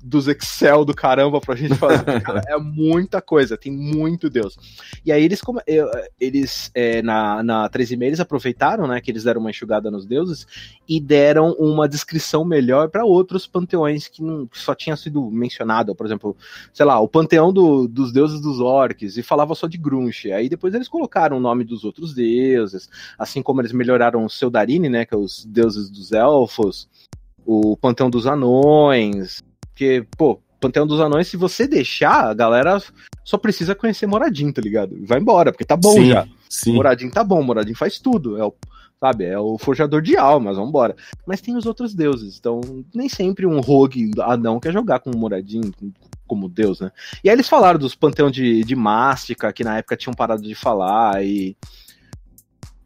dos 0.06 0.28
Excel 0.28 0.86
do 0.86 0.94
caramba 0.94 1.42
pra 1.42 1.56
gente 1.56 1.74
fazer. 1.76 2.04
Cara, 2.22 2.42
é 2.48 2.58
muita 2.58 3.22
coisa, 3.22 3.58
tem 3.58 3.72
muito 3.72 4.30
Deus. 4.30 4.56
E 5.04 5.12
aí 5.12 5.24
eles, 5.24 5.42
eles 6.20 6.72
é, 6.76 7.02
na, 7.02 7.42
na 7.42 7.70
3,5 7.70 8.04
eles 8.04 8.20
aproveitaram, 8.20 8.88
né, 8.88 9.02
que 9.02 9.10
eles 9.10 9.24
deram 9.24 9.42
uma 9.42 9.50
enxugada 9.50 9.90
nos 9.90 10.06
deuses 10.06 10.46
e 10.88 11.00
deram 11.00 11.54
uma 11.54 11.90
descrição 11.90 12.46
melhor 12.46 12.90
para 12.90 13.04
outros 13.04 13.48
panteões 13.48 14.08
que, 14.08 14.22
não, 14.22 14.46
que 14.46 14.60
só 14.60 14.76
tinha 14.76 14.96
sido 14.96 15.30
mencionado. 15.32 15.96
Por 15.96 16.06
exemplo, 16.06 16.38
sei 16.72 16.86
lá, 16.86 17.00
o 17.00 17.08
panteão 17.08 17.52
do- 17.52 17.88
dos 17.88 18.12
deuses 18.12 18.40
dos 18.40 18.60
orcs 18.60 19.18
e 19.18 19.24
falava 19.24 19.56
só 19.56 19.68
de 19.68 19.78
Grunch. 19.78 20.32
Aí 20.32 20.48
depois 20.48 20.74
eles 20.76 20.88
colocaram 20.88 21.38
o 21.38 21.40
nome 21.42 21.64
dos 21.64 21.84
outros 21.84 22.14
deuses, 22.14 22.88
assim 23.18 23.42
como 23.42 23.60
eles 23.62 23.72
melhoraram 23.72 24.24
o 24.24 24.30
Seudarini, 24.30 24.88
né, 24.88 25.04
que 25.04 25.16
é 25.16 25.18
os 25.18 25.44
deuses 25.46 25.90
dos 25.90 26.12
elfos, 26.12 26.88
o 27.44 27.76
panteão 27.78 28.10
dos 28.10 28.28
anões, 28.28 29.44
porque, 29.76 30.08
pô, 30.18 30.40
Panteão 30.62 30.88
dos 30.88 31.02
Anões, 31.02 31.28
se 31.28 31.36
você 31.36 31.68
deixar, 31.68 32.30
a 32.30 32.34
galera 32.34 32.82
só 33.26 33.38
precisa 33.38 33.76
conhecer 33.76 34.08
Moradin, 34.08 34.54
tá 34.54 34.62
ligado? 34.62 34.96
Vai 35.06 35.20
embora, 35.20 35.52
porque 35.52 35.66
tá 35.66 35.76
bom 35.76 35.92
sim, 35.92 36.08
já. 36.08 36.26
Sim. 36.50 36.74
Moradin 36.76 37.10
tá 37.10 37.26
bom, 37.26 37.44
Moradin 37.44 37.74
faz 37.74 38.00
tudo. 38.00 38.38
É 38.38 38.46
o, 38.46 38.54
sabe, 38.98 39.26
é 39.26 39.38
o 39.38 39.58
forjador 39.58 40.02
de 40.02 40.16
almas, 40.16 40.56
vambora. 40.56 40.96
Mas 41.28 41.42
tem 41.42 41.58
os 41.58 41.66
outros 41.66 41.94
deuses, 41.94 42.38
então 42.40 42.62
nem 42.94 43.10
sempre 43.10 43.46
um 43.46 43.60
rogue 43.60 44.12
anão 44.22 44.62
quer 44.62 44.72
jogar 44.72 45.02
com 45.02 45.12
o 45.12 45.18
Moradin 45.18 45.74
como 46.26 46.48
deus, 46.48 46.80
né? 46.80 46.90
E 47.22 47.30
aí 47.30 47.36
eles 47.36 47.50
falaram 47.50 47.78
dos 47.78 47.94
panteão 47.94 48.32
de, 48.32 48.64
de 48.64 48.76
Mástica, 48.78 49.52
que 49.52 49.64
na 49.64 49.78
época 49.78 49.98
tinham 49.98 50.14
parado 50.14 50.42
de 50.42 50.56
falar, 50.56 51.22
e 51.22 51.58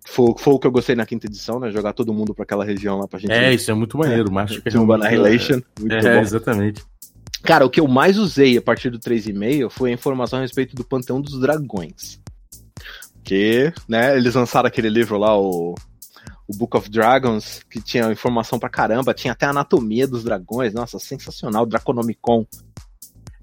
foi, 0.10 0.34
foi 0.38 0.54
o 0.54 0.60
que 0.60 0.65
eu 0.65 0.72
gostei 0.72 0.95
na 0.95 1.06
quinta 1.06 1.28
edição, 1.28 1.60
né? 1.60 1.72
Jogar 1.72 1.93
todo 1.93 2.13
mundo 2.13 2.34
pra 2.34 2.43
aquela 2.43 2.65
região 2.65 2.98
lá 2.98 3.08
pra 3.08 3.19
gente. 3.19 3.32
É, 3.32 3.54
isso 3.54 3.69
é 3.69 3.74
muito 3.74 3.98
maneiro. 3.98 4.32
Macho 4.32 4.62
que 4.62 4.69
Annihilation. 4.69 5.62
Muito 5.80 5.93
É, 5.93 6.15
bom. 6.15 6.22
exatamente. 6.22 6.84
Cara, 7.43 7.65
o 7.65 7.69
que 7.69 7.80
eu 7.80 7.88
mais 7.88 8.17
usei 8.17 8.58
a 8.58 8.62
partir 8.62 8.89
do 8.89 9.00
3,5 9.00 9.69
foi 9.69 9.91
a 9.91 9.93
informação 9.93 10.39
a 10.39 10.41
respeito 10.41 10.76
do 10.76 10.84
Panteão 10.84 11.22
dos 11.22 11.39
Dragões. 11.39 12.19
Que, 13.24 13.72
né, 13.88 14.17
eles 14.17 14.34
lançaram 14.34 14.67
aquele 14.67 14.89
livro 14.89 15.17
lá, 15.17 15.38
o, 15.38 15.76
o 16.48 16.58
Book 16.58 16.76
of 16.76 16.89
Dragons, 16.89 17.62
que 17.69 17.80
tinha 17.80 18.12
informação 18.12 18.58
pra 18.58 18.67
caramba, 18.67 19.13
tinha 19.13 19.34
até 19.34 19.45
a 19.45 19.52
anatomia 19.52 20.08
dos 20.08 20.24
dragões, 20.24 20.74
nossa, 20.74 20.98
sensacional, 20.98 21.65
Draconomicon. 21.67 22.45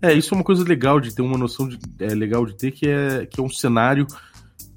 É, 0.03 0.13
isso 0.13 0.35
é 0.35 0.37
uma 0.37 0.45
coisa 0.45 0.65
legal 0.65 1.01
de 1.01 1.15
ter 1.15 1.23
uma 1.23 1.39
noção 1.39 1.69
de, 1.69 1.79
é, 2.01 2.09
legal 2.09 2.45
de 2.45 2.57
ter, 2.57 2.73
que 2.73 2.89
é, 2.89 3.25
que 3.25 3.41
é 3.41 3.43
um 3.43 3.49
cenário 3.49 4.07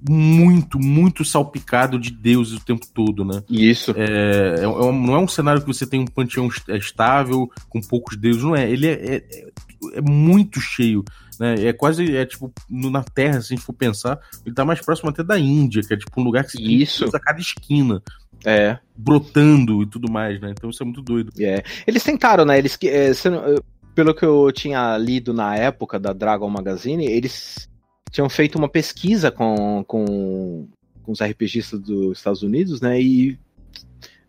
muito, 0.07 0.79
muito 0.79 1.25
salpicado 1.25 1.99
de 1.99 2.12
deuses 2.12 2.53
o 2.57 2.63
tempo 2.65 2.85
todo, 2.93 3.25
né? 3.25 3.43
Isso. 3.49 3.93
É, 3.97 4.63
é 4.63 4.67
um- 4.67 4.93
não 5.05 5.15
é 5.15 5.19
um 5.19 5.27
cenário 5.27 5.62
que 5.62 5.67
você 5.67 5.85
tem 5.85 5.99
um 5.99 6.05
panteão 6.05 6.47
est- 6.47 6.69
estável, 6.69 7.49
com 7.69 7.81
poucos 7.81 8.15
deuses, 8.15 8.43
não 8.43 8.55
é. 8.55 8.69
Ele 8.69 8.88
é, 8.88 8.93
é, 8.93 9.23
é 9.95 10.01
muito 10.01 10.59
cheio, 10.62 11.03
né? 11.39 11.55
É 11.65 11.73
quase, 11.73 12.15
é 12.15 12.25
tipo, 12.25 12.51
no- 12.69 12.89
na 12.89 13.03
Terra, 13.03 13.41
se 13.41 13.53
a 13.53 13.55
gente 13.55 13.65
for 13.65 13.73
pensar, 13.73 14.19
ele 14.45 14.55
tá 14.55 14.63
mais 14.63 14.79
próximo 14.79 15.09
até 15.09 15.23
da 15.23 15.38
Índia, 15.38 15.81
que 15.81 15.93
é 15.93 15.97
tipo 15.97 16.19
um 16.19 16.23
lugar 16.23 16.43
que 16.45 16.51
você 16.51 16.57
tem 16.57 16.75
Isso. 16.81 16.99
deuses 16.99 17.15
a 17.15 17.19
cada 17.19 17.39
esquina, 17.39 18.01
É. 18.45 18.77
brotando 18.95 19.83
e 19.83 19.85
tudo 19.85 20.09
mais, 20.12 20.39
né? 20.39 20.51
Então 20.51 20.69
isso 20.69 20.81
é 20.81 20.85
muito 20.85 21.01
doido. 21.01 21.31
É. 21.39 21.63
Eles 21.85 22.03
tentaram, 22.03 22.45
né? 22.45 22.57
Eles, 22.57 22.77
é, 22.83 23.13
se 23.13 23.29
pelo 23.93 24.13
que 24.15 24.23
eu 24.23 24.49
tinha 24.53 24.97
lido 24.97 25.33
na 25.33 25.57
época 25.57 25.99
da 25.99 26.13
Dragon 26.13 26.49
Magazine, 26.49 27.05
eles 27.05 27.67
tinham 28.09 28.29
feito 28.29 28.57
uma 28.57 28.69
pesquisa 28.69 29.31
com, 29.31 29.83
com, 29.87 30.67
com 31.03 31.11
os 31.11 31.21
RPGistas 31.21 31.79
dos 31.79 32.17
Estados 32.17 32.43
Unidos, 32.43 32.81
né? 32.81 33.01
E 33.01 33.39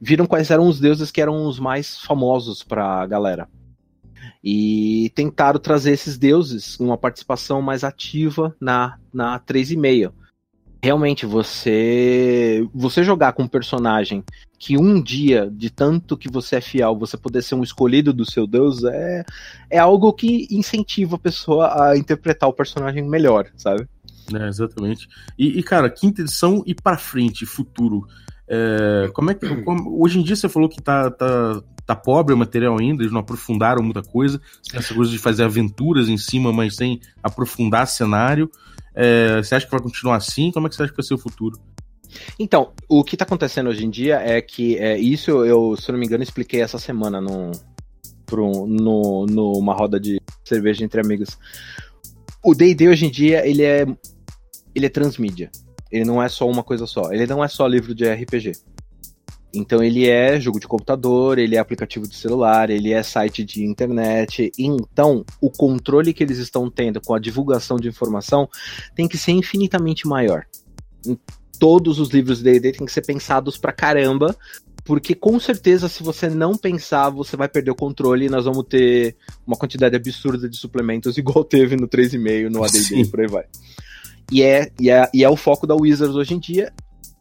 viram 0.00 0.26
quais 0.26 0.50
eram 0.50 0.66
os 0.66 0.80
deuses 0.80 1.10
que 1.10 1.20
eram 1.20 1.46
os 1.46 1.58
mais 1.58 1.98
famosos 2.00 2.62
pra 2.62 3.06
galera. 3.06 3.48
E 4.42 5.12
tentaram 5.14 5.60
trazer 5.60 5.92
esses 5.92 6.16
deuses 6.16 6.78
uma 6.80 6.96
participação 6.96 7.60
mais 7.60 7.84
ativa 7.84 8.56
na, 8.60 8.98
na 9.12 9.38
3,5. 9.38 10.12
Realmente, 10.82 11.26
você 11.26 12.66
você 12.74 13.04
jogar 13.04 13.32
com 13.32 13.42
um 13.42 13.48
personagem 13.48 14.24
que 14.58 14.78
um 14.78 15.02
dia, 15.02 15.50
de 15.50 15.70
tanto 15.70 16.16
que 16.16 16.30
você 16.30 16.56
é 16.56 16.60
fiel, 16.60 16.96
você 16.98 17.16
poder 17.16 17.42
ser 17.42 17.54
um 17.54 17.62
escolhido 17.62 18.12
do 18.12 18.30
seu 18.30 18.46
Deus, 18.46 18.84
é, 18.84 19.24
é 19.68 19.78
algo 19.78 20.12
que 20.12 20.46
incentiva 20.50 21.16
a 21.16 21.18
pessoa 21.18 21.90
a 21.90 21.96
interpretar 21.96 22.48
o 22.48 22.52
personagem 22.52 23.06
melhor, 23.06 23.48
sabe? 23.56 23.86
É, 24.34 24.48
exatamente. 24.48 25.08
E, 25.38 25.58
e, 25.58 25.62
cara, 25.62 25.90
quinta 25.90 26.22
edição 26.22 26.62
e 26.66 26.74
pra 26.74 26.96
frente, 26.96 27.44
futuro. 27.44 28.06
É, 28.48 29.10
como 29.12 29.30
é 29.30 29.34
que. 29.34 29.46
como- 29.64 30.02
hoje 30.02 30.18
em 30.18 30.22
dia 30.22 30.36
você 30.36 30.48
falou 30.48 30.68
que 30.68 30.80
tá, 30.82 31.10
tá, 31.10 31.62
tá 31.86 31.94
pobre 31.96 32.34
o 32.34 32.38
material 32.38 32.78
ainda, 32.78 33.02
eles 33.02 33.12
não 33.12 33.20
aprofundaram 33.20 33.82
muita 33.82 34.02
coisa. 34.02 34.40
Essa 34.72 34.94
coisa 34.94 35.10
de 35.10 35.18
fazer 35.18 35.44
aventuras 35.44 36.08
em 36.08 36.16
cima, 36.16 36.52
mas 36.52 36.76
sem 36.76 37.00
aprofundar 37.22 37.86
cenário. 37.86 38.50
É, 38.94 39.36
você 39.36 39.54
acha 39.54 39.66
que 39.66 39.72
vai 39.72 39.80
continuar 39.80 40.16
assim? 40.16 40.50
Como 40.50 40.66
é 40.66 40.70
que 40.70 40.76
você 40.76 40.82
acha 40.82 40.92
que 40.92 40.96
vai 40.96 41.06
ser 41.06 41.14
o 41.14 41.18
futuro? 41.18 41.58
Então, 42.38 42.72
o 42.88 43.04
que 43.04 43.16
tá 43.16 43.24
acontecendo 43.24 43.70
hoje 43.70 43.84
em 43.84 43.90
dia 43.90 44.16
é 44.16 44.40
que 44.40 44.76
é, 44.78 44.98
isso 44.98 45.44
eu, 45.44 45.76
se 45.76 45.88
eu 45.88 45.92
não 45.92 46.00
me 46.00 46.06
engano, 46.06 46.22
expliquei 46.22 46.60
essa 46.60 46.78
semana 46.78 47.20
num, 47.20 47.52
pro, 48.26 48.66
no, 48.66 49.26
numa 49.26 49.74
roda 49.74 50.00
de 50.00 50.20
cerveja 50.44 50.84
entre 50.84 51.00
amigos. 51.00 51.38
O 52.42 52.54
D&D 52.54 52.88
hoje 52.88 53.06
em 53.06 53.10
dia, 53.10 53.46
ele 53.46 53.62
é 53.62 53.86
ele 54.74 54.86
é 54.86 54.88
transmídia. 54.88 55.50
Ele 55.90 56.04
não 56.04 56.22
é 56.22 56.28
só 56.28 56.48
uma 56.48 56.62
coisa 56.62 56.86
só. 56.86 57.12
Ele 57.12 57.26
não 57.26 57.42
é 57.42 57.48
só 57.48 57.66
livro 57.66 57.94
de 57.94 58.08
RPG. 58.08 58.52
Então 59.52 59.82
ele 59.82 60.08
é 60.08 60.40
jogo 60.40 60.60
de 60.60 60.68
computador, 60.68 61.38
ele 61.38 61.56
é 61.56 61.58
aplicativo 61.58 62.06
de 62.06 62.14
celular, 62.14 62.70
ele 62.70 62.92
é 62.92 63.02
site 63.02 63.44
de 63.44 63.64
internet. 63.64 64.52
Então 64.58 65.24
o 65.40 65.50
controle 65.50 66.12
que 66.12 66.22
eles 66.22 66.38
estão 66.38 66.70
tendo 66.70 67.00
com 67.00 67.14
a 67.14 67.18
divulgação 67.18 67.76
de 67.76 67.88
informação 67.88 68.48
tem 68.94 69.08
que 69.08 69.18
ser 69.18 69.32
infinitamente 69.32 70.06
maior. 70.06 70.44
Todos 71.58 71.98
os 71.98 72.10
livros 72.10 72.38
de 72.38 72.44
D&D 72.44 72.72
têm 72.72 72.86
que 72.86 72.92
ser 72.92 73.04
pensados 73.04 73.58
pra 73.58 73.72
caramba, 73.72 74.36
porque 74.84 75.14
com 75.14 75.38
certeza 75.38 75.88
se 75.88 76.02
você 76.02 76.28
não 76.28 76.56
pensar, 76.56 77.10
você 77.10 77.36
vai 77.36 77.48
perder 77.48 77.70
o 77.70 77.74
controle 77.74 78.26
e 78.26 78.30
nós 78.30 78.44
vamos 78.44 78.64
ter 78.68 79.16
uma 79.46 79.56
quantidade 79.56 79.96
absurda 79.96 80.48
de 80.48 80.56
suplementos 80.56 81.16
igual 81.18 81.44
teve 81.44 81.76
no 81.76 81.88
3,5, 81.88 82.48
no 82.48 82.64
AD&D 82.64 83.00
e 83.00 83.06
por 83.06 83.20
aí 83.20 83.26
vai. 83.26 83.44
E 84.32 84.42
é, 84.42 84.70
e, 84.80 84.88
é, 84.88 85.10
e 85.12 85.24
é 85.24 85.28
o 85.28 85.36
foco 85.36 85.66
da 85.66 85.74
Wizards 85.74 86.14
hoje 86.14 86.34
em 86.34 86.38
dia, 86.38 86.72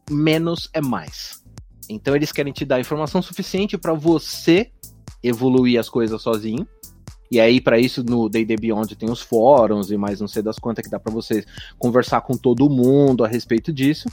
menos 0.09 0.69
é 0.73 0.81
mais. 0.81 1.43
Então 1.89 2.15
eles 2.15 2.32
querem 2.32 2.54
te 2.54 2.63
dar 2.63 2.80
informação 2.80 3.21
suficiente 3.21 3.78
para 3.78 3.93
você 3.93 4.71
evoluir 5.23 5.80
as 5.80 5.89
coisas 5.89 6.21
sozinho. 6.21 6.67
E 7.32 7.39
aí, 7.39 7.62
para 7.62 7.78
isso, 7.78 8.04
no 8.04 8.28
D&D 8.28 8.56
Beyond 8.56 8.95
tem 8.95 9.10
os 9.10 9.21
fóruns 9.21 9.91
e 9.91 9.97
mais 9.97 10.19
não 10.19 10.28
sei 10.28 10.41
das 10.41 10.58
quantas 10.58 10.84
que 10.84 10.89
dá 10.89 10.99
para 10.99 11.13
você 11.13 11.45
conversar 11.78 12.21
com 12.21 12.36
todo 12.36 12.69
mundo 12.69 13.23
a 13.23 13.28
respeito 13.28 13.71
disso. 13.71 14.10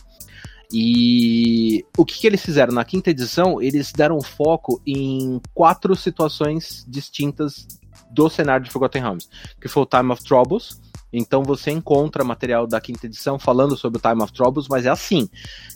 E 0.73 1.85
o 1.97 2.05
que, 2.05 2.19
que, 2.19 2.27
eles 2.27 2.45
fizeram? 2.45 2.75
Na 2.75 2.85
quinta 2.85 3.11
edição, 3.11 3.63
eles 3.63 3.93
deram 3.93 4.21
foco 4.21 4.83
em 4.87 5.41
quatro 5.55 5.95
situações 5.95 6.85
distintas 6.89 7.67
do 8.11 8.29
cenário 8.29 8.65
de 8.65 8.71
Forgotten 8.71 9.03
Realms, 9.03 9.29
que 9.61 9.69
foi 9.69 9.83
o 9.83 9.87
Time 9.87 10.13
of 10.13 10.23
Troubles, 10.25 10.81
então 11.13 11.43
você 11.43 11.71
encontra 11.71 12.25
material 12.25 12.67
da 12.67 12.81
quinta 12.81 13.07
edição 13.07 13.39
falando 13.39 13.77
sobre 13.77 13.99
o 13.99 14.01
Time 14.01 14.23
of 14.23 14.33
Troubles, 14.33 14.67
mas 14.69 14.87
é 14.87 14.91
assim. 14.91 15.29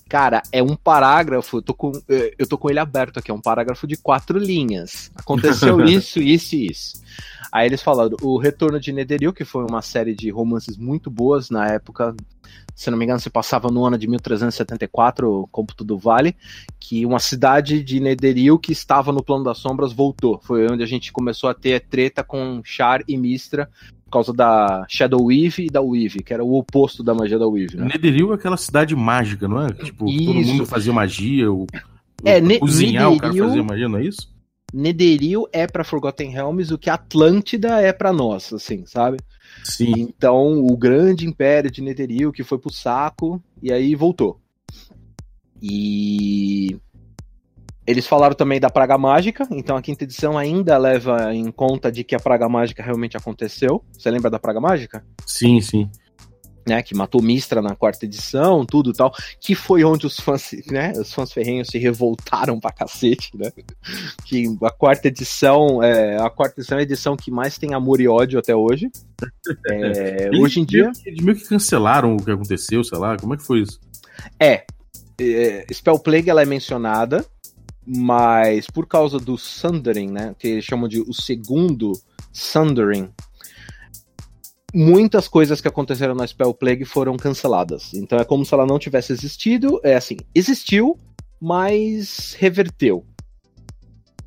Cara, 0.09 0.43
é 0.51 0.63
um 0.63 0.75
parágrafo, 0.75 1.59
eu 1.59 1.63
tô 1.63 1.73
com, 1.73 1.93
eh, 2.09 2.35
eu 2.37 2.47
tô 2.47 2.59
com 2.59 2.69
ele 2.69 2.81
aberto 2.81 3.19
aqui, 3.19 3.31
é 3.31 3.35
um 3.35 3.41
parágrafo 3.41 3.87
de 3.87 3.97
quatro 3.97 4.39
linhas. 4.39 5.11
Aconteceu 5.15 5.81
isso, 5.87 6.21
isso 6.21 6.57
e 6.57 6.67
isso. 6.67 7.01
Aí 7.53 7.67
eles 7.67 7.83
falaram 7.83 8.17
o 8.23 8.39
Retorno 8.39 8.79
de 8.79 8.93
Netheril, 8.93 9.33
que 9.33 9.45
foi 9.45 9.65
uma 9.65 9.83
série 9.83 10.15
de 10.15 10.31
romances 10.31 10.77
muito 10.77 11.11
boas 11.11 11.51
na 11.51 11.67
época, 11.67 12.15
se 12.75 12.91
não 12.91 12.99
me 12.99 13.05
engano, 13.05 13.21
se 13.21 13.29
passava 13.29 13.69
no 13.69 13.85
ano 13.85 13.99
de 13.99 14.07
1374, 14.07 15.49
Cômputo 15.51 15.85
do 15.85 15.99
Vale, 15.99 16.37
que 16.79 17.05
uma 17.05 17.19
cidade 17.19 17.83
de 17.83 17.99
Netheril 17.99 18.59
que 18.59 18.73
estava 18.73 19.13
no 19.13 19.23
plano 19.23 19.45
das 19.45 19.59
sombras 19.59 19.93
voltou. 19.93 20.41
Foi 20.43 20.71
onde 20.71 20.83
a 20.83 20.87
gente 20.87 21.13
começou 21.13 21.51
a 21.51 21.55
ter 21.55 21.81
treta 21.81 22.23
com 22.23 22.61
Char 22.65 23.03
e 23.09 23.17
Mistra 23.17 23.69
por 24.11 24.15
causa 24.15 24.33
da 24.33 24.85
Shadow 24.89 25.25
Weave 25.27 25.67
e 25.67 25.71
da 25.71 25.81
Weave, 25.81 26.23
que 26.25 26.35
era 26.35 26.43
o 26.45 26.55
oposto 26.59 27.05
da 27.05 27.15
magia 27.15 27.39
da 27.39 27.47
Weave, 27.47 27.77
né? 27.77 27.85
Netheril 27.85 28.33
é 28.33 28.35
aquela 28.35 28.57
cidade 28.57 28.97
mágica, 28.97 29.47
não 29.47 29.65
é? 29.65 29.73
Tipo, 29.73 30.09
Isso. 30.09 30.25
todo 30.25 30.45
mundo 30.47 30.67
fazia 30.67 30.93
magia, 30.93 31.53
o, 31.53 31.65
É, 32.25 32.39
o- 32.39 32.59
cozinhar, 32.59 33.13
o 33.13 33.17
cara 33.17 33.33
fazia 33.33 33.63
magia, 33.63 33.89
não 33.89 33.99
é 33.99 34.05
isso? 34.05 34.29
Netheril 34.75 35.47
é 35.53 35.67
pra 35.67 35.85
Forgotten 35.85 36.31
Realms 36.31 36.73
o 36.75 36.79
que 36.79 36.91
Atlântida 36.91 37.81
é 37.81 37.93
pra 37.93 38.13
nós, 38.13 38.53
assim, 38.53 38.85
sabe? 38.85 39.19
Sim. 39.65 39.93
Então, 39.97 40.59
o 40.65 40.77
grande 40.77 41.25
império 41.27 41.71
de 41.71 41.81
Netheril 41.81 42.33
que 42.33 42.43
foi 42.43 42.59
pro 42.59 42.73
saco 42.73 43.41
e 43.63 43.73
aí 43.73 43.95
voltou. 43.95 44.41
E 45.63 46.77
eles 47.87 48.07
falaram 48.07 48.35
também 48.35 48.61
da 48.61 48.71
praga 48.71 48.97
mágica, 48.99 49.47
então 49.51 49.77
a 49.77 49.83
quinta 49.83 50.05
edição 50.05 50.37
ainda 50.39 50.77
leva 50.79 51.35
em 51.35 51.51
conta 51.51 51.91
de 51.91 52.05
que 52.05 52.15
a 52.15 52.21
praga 52.21 52.49
mágica 52.49 52.83
realmente 52.83 53.17
aconteceu. 53.17 53.83
Você 53.97 54.11
lembra 54.11 54.31
da 54.31 54.39
praga 54.39 54.61
mágica? 54.61 55.05
Sim, 55.27 55.61
sim. 55.61 55.91
Né, 56.69 56.83
que 56.83 56.95
matou 56.95 57.23
Mistra 57.23 57.63
na 57.63 57.75
quarta 57.75 58.05
edição, 58.05 58.65
tudo 58.67 58.91
e 58.91 58.93
tal, 58.93 59.13
que 59.41 59.55
foi 59.55 59.83
onde 59.83 60.07
os 60.07 60.21
fãs, 60.21 60.51
né, 60.71 60.93
os 60.93 61.13
fãs 61.13 61.33
ferrenhos 61.33 61.69
se 61.69 61.79
revoltaram 61.79 62.61
pra 62.61 62.71
cacete, 62.71 63.31
né? 63.35 63.51
Que 64.27 64.45
a 64.63 64.71
quarta 64.71 65.09
edição, 65.09 65.83
é, 65.83 66.21
a 66.21 66.29
quarta 66.31 66.61
edição 66.61 66.77
é 66.77 66.81
a 66.83 66.85
edição 66.85 67.17
que 67.17 67.31
mais 67.31 67.57
tem 67.59 67.73
amor 67.75 67.99
e 68.01 68.07
ódio 68.07 68.39
até 68.39 68.55
hoje. 68.55 68.89
É, 69.71 70.27
Eles 70.27 70.41
hoje 70.41 70.61
em 70.61 70.65
dia, 70.65 70.83
meio 70.85 70.93
que- 70.93 71.09
Eles 71.09 71.25
meio 71.25 71.37
que 71.39 71.49
cancelaram 71.49 72.15
o 72.15 72.23
que 72.23 72.31
aconteceu, 72.31 72.85
sei 72.85 72.99
lá. 72.99 73.17
Como 73.17 73.35
é 73.35 73.37
que 73.39 73.43
foi 73.43 73.61
isso? 73.63 73.81
É, 74.39 74.65
é, 75.19 75.67
Spell 75.73 75.99
Plague 75.99 76.31
ela 76.31 76.43
é 76.43 76.47
mencionada, 76.47 77.25
mas 77.93 78.69
por 78.69 78.87
causa 78.87 79.19
do 79.19 79.37
Sundering, 79.37 80.13
né, 80.13 80.35
que 80.39 80.47
eles 80.47 80.65
chamam 80.65 80.89
de 80.89 81.01
o 81.01 81.13
segundo 81.13 81.93
Sundering, 82.33 83.11
muitas 84.73 85.27
coisas 85.27 85.61
que 85.61 85.67
aconteceram 85.67 86.15
na 86.15 86.25
Spell 86.25 86.55
Plague 86.55 86.85
foram 86.85 87.17
canceladas. 87.17 87.93
Então 87.93 88.19
é 88.19 88.25
como 88.25 88.45
se 88.45 88.55
ela 88.55 88.65
não 88.65 88.79
tivesse 88.79 89.13
existido, 89.13 89.81
é 89.83 89.97
assim, 89.97 90.17
existiu, 90.33 90.97
mas 91.41 92.37
reverteu. 92.39 93.05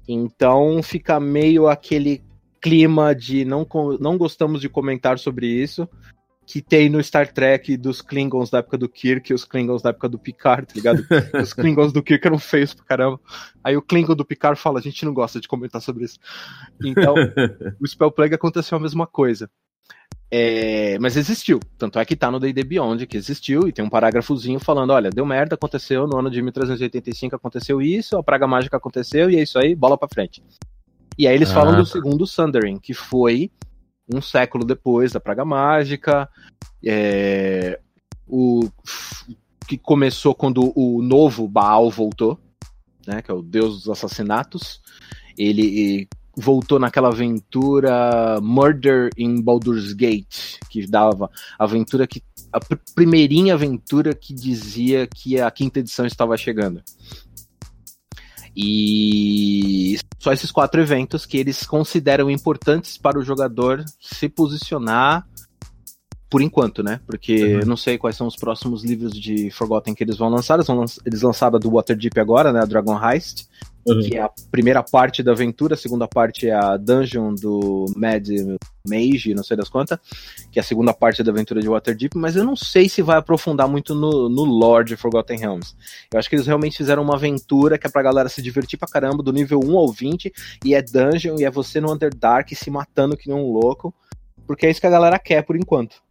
Então 0.05 0.83
fica 0.83 1.17
meio 1.17 1.69
aquele 1.69 2.21
clima 2.61 3.15
de 3.15 3.45
não, 3.45 3.65
não 3.97 4.17
gostamos 4.17 4.59
de 4.59 4.67
comentar 4.67 5.17
sobre 5.17 5.47
isso, 5.47 5.87
que 6.45 6.61
tem 6.61 6.89
no 6.89 7.01
Star 7.01 7.31
Trek 7.31 7.77
dos 7.77 8.01
Klingons 8.01 8.49
da 8.49 8.59
época 8.59 8.77
do 8.77 8.89
Kirk 8.89 9.31
e 9.31 9.33
os 9.33 9.45
Klingons 9.45 9.81
da 9.81 9.89
época 9.91 10.09
do 10.09 10.19
Picard, 10.19 10.67
tá 10.67 10.73
ligado? 10.75 11.03
os 11.41 11.53
Klingons 11.53 11.93
do 11.93 12.03
Kirk 12.03 12.25
eram 12.27 12.37
feios 12.37 12.73
pra 12.73 12.85
caramba. 12.85 13.19
Aí 13.63 13.77
o 13.77 13.81
Klingon 13.81 14.15
do 14.15 14.25
Picard 14.25 14.59
fala: 14.59 14.79
a 14.79 14.81
gente 14.81 15.05
não 15.05 15.13
gosta 15.13 15.39
de 15.39 15.47
comentar 15.47 15.81
sobre 15.81 16.05
isso. 16.05 16.19
Então, 16.83 17.15
o 17.79 17.87
Spell 17.87 18.11
Plague 18.11 18.35
aconteceu 18.35 18.77
a 18.77 18.81
mesma 18.81 19.07
coisa. 19.07 19.49
É, 20.35 20.97
mas 20.99 21.15
existiu. 21.15 21.59
Tanto 21.77 21.99
é 21.99 22.05
que 22.05 22.15
tá 22.15 22.31
no 22.31 22.39
D&D 22.39 22.63
Beyond 22.63 23.05
que 23.05 23.15
existiu 23.15 23.67
e 23.67 23.71
tem 23.71 23.85
um 23.85 23.89
parágrafozinho 23.89 24.59
falando: 24.59 24.89
olha, 24.91 25.09
deu 25.09 25.25
merda, 25.25 25.55
aconteceu 25.55 26.07
no 26.07 26.17
ano 26.17 26.29
de 26.29 26.41
1385, 26.41 27.35
aconteceu 27.35 27.81
isso, 27.81 28.17
a 28.17 28.23
praga 28.23 28.47
mágica 28.47 28.75
aconteceu 28.75 29.29
e 29.29 29.35
é 29.37 29.43
isso 29.43 29.59
aí, 29.59 29.75
bola 29.75 29.97
pra 29.97 30.07
frente. 30.07 30.43
E 31.17 31.27
aí 31.27 31.35
eles 31.35 31.51
Ah, 31.51 31.53
falam 31.53 31.75
do 31.75 31.85
tá. 31.85 31.91
segundo 31.91 32.25
Sundering, 32.25 32.79
que 32.79 32.93
foi 32.95 33.51
um 34.11 34.21
século 34.21 34.65
depois 34.65 35.11
da 35.11 35.19
praga 35.19 35.45
mágica, 35.45 36.29
é, 36.83 37.79
o 38.27 38.69
que 39.67 39.77
começou 39.77 40.35
quando 40.35 40.71
o 40.75 41.01
novo 41.01 41.47
Baal 41.47 41.89
voltou, 41.89 42.39
né, 43.07 43.21
que 43.21 43.31
é 43.31 43.33
o 43.33 43.41
deus 43.41 43.79
dos 43.79 43.89
assassinatos. 43.89 44.81
Ele 45.37 46.07
voltou 46.35 46.79
naquela 46.79 47.09
aventura 47.09 48.39
Murder 48.41 49.09
in 49.17 49.41
Baldur's 49.41 49.93
Gate, 49.93 50.57
que 50.69 50.85
dava 50.87 51.29
aventura 51.57 52.07
que 52.07 52.23
a 52.51 52.59
pr- 52.59 52.75
primeirinha 52.95 53.53
aventura 53.53 54.13
que 54.13 54.33
dizia 54.33 55.07
que 55.07 55.39
a 55.39 55.49
quinta 55.49 55.79
edição 55.79 56.05
estava 56.05 56.35
chegando. 56.37 56.83
E 58.55 59.97
só 60.19 60.31
esses 60.31 60.51
quatro 60.51 60.79
eventos 60.81 61.25
que 61.25 61.37
eles 61.37 61.65
consideram 61.65 62.29
importantes 62.29 62.97
para 62.97 63.19
o 63.19 63.23
jogador 63.23 63.83
se 63.99 64.29
posicionar 64.29 65.27
por 66.29 66.41
enquanto, 66.41 66.81
né? 66.81 66.99
Porque 67.05 67.43
Uhum. 67.43 67.59
eu 67.59 67.65
não 67.65 67.77
sei 67.77 67.97
quais 67.97 68.15
são 68.15 68.25
os 68.25 68.35
próximos 68.35 68.83
livros 68.83 69.11
de 69.13 69.51
Forgotten 69.51 69.93
que 69.93 70.03
eles 70.03 70.17
vão 70.17 70.29
lançar. 70.29 70.55
Eles, 70.55 70.65
vão 70.67 70.77
lanç- 70.79 70.99
eles 71.05 71.21
lançaram 71.21 71.57
a 71.57 71.59
do 71.59 71.69
Waterdeep 71.71 72.19
agora, 72.19 72.51
né? 72.51 72.59
A 72.61 72.65
Dragon 72.65 72.97
Heist, 72.99 73.45
que 73.83 74.15
é 74.15 74.21
a 74.21 74.31
primeira 74.49 74.81
parte 74.81 75.21
da 75.21 75.33
aventura, 75.33 75.73
a 75.73 75.77
segunda 75.77 76.07
parte 76.07 76.47
é 76.47 76.53
a 76.53 76.77
dungeon 76.77 77.35
do 77.35 77.85
Mad 77.95 78.27
Mage, 78.87 79.33
não 79.33 79.43
sei 79.43 79.57
das 79.57 79.67
quantas, 79.67 79.99
que 80.51 80.59
é 80.59 80.61
a 80.61 80.63
segunda 80.63 80.93
parte 80.93 81.21
da 81.21 81.31
aventura 81.31 81.61
de 81.61 81.67
Waterdeep, 81.67 82.17
mas 82.17 82.35
eu 82.35 82.45
não 82.45 82.55
sei 82.55 82.87
se 82.87 83.01
vai 83.01 83.17
aprofundar 83.17 83.67
muito 83.67 83.93
no, 83.93 84.29
no 84.29 84.43
lore 84.43 84.85
de 84.85 84.95
Forgotten 84.95 85.37
Realms. 85.37 85.75
Eu 86.11 86.19
acho 86.19 86.29
que 86.29 86.35
eles 86.35 86.47
realmente 86.47 86.77
fizeram 86.77 87.03
uma 87.03 87.15
aventura 87.15 87.77
que 87.77 87.85
é 87.85 87.89
pra 87.89 88.01
galera 88.01 88.29
se 88.29 88.41
divertir 88.41 88.77
pra 88.77 88.87
caramba, 88.87 89.21
do 89.21 89.33
nível 89.33 89.59
1 89.63 89.77
ao 89.77 89.91
20, 89.91 90.33
e 90.63 90.73
é 90.73 90.81
dungeon, 90.81 91.35
e 91.39 91.43
é 91.43 91.51
você 91.51 91.81
no 91.81 91.91
Underdark 91.91 92.55
se 92.55 92.71
matando 92.71 93.17
que 93.17 93.27
nem 93.27 93.37
um 93.37 93.51
louco, 93.51 93.93
porque 94.47 94.65
é 94.65 94.71
isso 94.71 94.81
que 94.81 94.87
a 94.87 94.91
galera 94.91 95.19
quer 95.19 95.43
por 95.43 95.55
enquanto. 95.55 96.01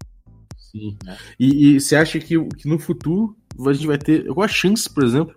Sim. 0.59 0.97
E, 1.39 1.75
e 1.77 1.81
você 1.81 1.97
acha 1.97 2.19
que, 2.19 2.43
que 2.57 2.69
no 2.69 2.79
futuro 2.79 3.37
a 3.67 3.73
gente 3.73 3.87
vai 3.87 3.99
ter. 3.99 4.27
Qual 4.33 4.45
a 4.45 4.49
chance, 4.49 4.89
por 4.89 5.05
exemplo, 5.05 5.35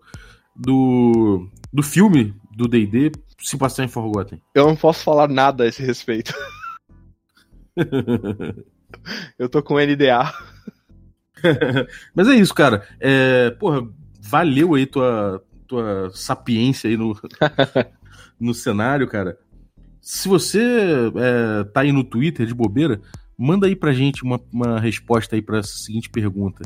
do, 0.56 1.48
do 1.72 1.84
filme 1.84 2.34
do 2.56 2.68
DD 2.68 3.12
se 3.40 3.58
passar 3.58 3.84
em 3.84 3.88
Forgotten? 3.88 4.42
Eu 4.54 4.68
não 4.68 4.76
posso 4.76 5.04
falar 5.04 5.28
nada 5.28 5.64
a 5.64 5.68
esse 5.68 5.84
respeito. 5.84 6.34
Eu 9.38 9.50
tô 9.50 9.62
com 9.62 9.80
NDA. 9.80 10.34
Mas 12.14 12.28
é 12.28 12.36
isso, 12.36 12.54
cara. 12.54 12.88
É, 13.00 13.52
porra, 13.52 13.88
valeu 14.22 14.76
aí 14.76 14.86
tua, 14.86 15.44
tua 15.68 16.10
sapiência 16.14 16.90
aí 16.90 16.98
no, 16.98 17.20
no 18.40 18.54
cenário, 18.54 19.08
cara. 19.08 19.38
Se 20.02 20.28
você 20.28 20.62
é, 21.16 21.64
tá 21.66 21.82
aí 21.82 21.92
no 21.92 22.04
Twitter 22.04 22.46
de 22.46 22.54
bobeira, 22.54 23.02
manda 23.38 23.68
aí 23.68 23.76
pra 23.76 23.94
gente 23.94 24.24
uma, 24.24 24.40
uma 24.52 24.80
resposta 24.80 25.36
aí 25.36 25.42
pra 25.42 25.64
seguinte 25.64 26.10
pergunta. 26.10 26.64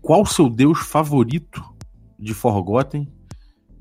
Qual 0.00 0.22
o 0.22 0.26
seu 0.26 0.48
deus 0.48 0.80
favorito 0.80 1.62
de 2.22 2.34
Forgotten? 2.34 3.08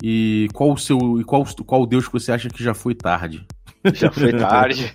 E 0.03 0.47
qual 0.53 0.71
o 0.71 0.77
seu 0.77 1.19
e 1.19 1.23
qual, 1.23 1.45
qual 1.65 1.85
deus 1.85 2.07
que 2.07 2.13
você 2.13 2.31
acha 2.31 2.49
que 2.49 2.63
já 2.63 2.73
foi 2.73 2.95
tarde? 2.95 3.45
Já 3.93 4.11
foi 4.11 4.31
tarde. 4.33 4.93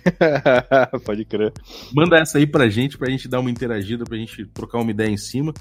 Pode 1.05 1.25
crer. 1.25 1.53
Manda 1.93 2.17
essa 2.17 2.37
aí 2.37 2.47
pra 2.47 2.69
gente, 2.69 2.97
pra 2.97 3.09
gente 3.09 3.27
dar 3.27 3.39
uma 3.39 3.51
interagida, 3.51 4.05
pra 4.05 4.17
gente 4.17 4.45
trocar 4.47 4.79
uma 4.79 4.91
ideia 4.91 5.09
em 5.09 5.17
cima. 5.17 5.53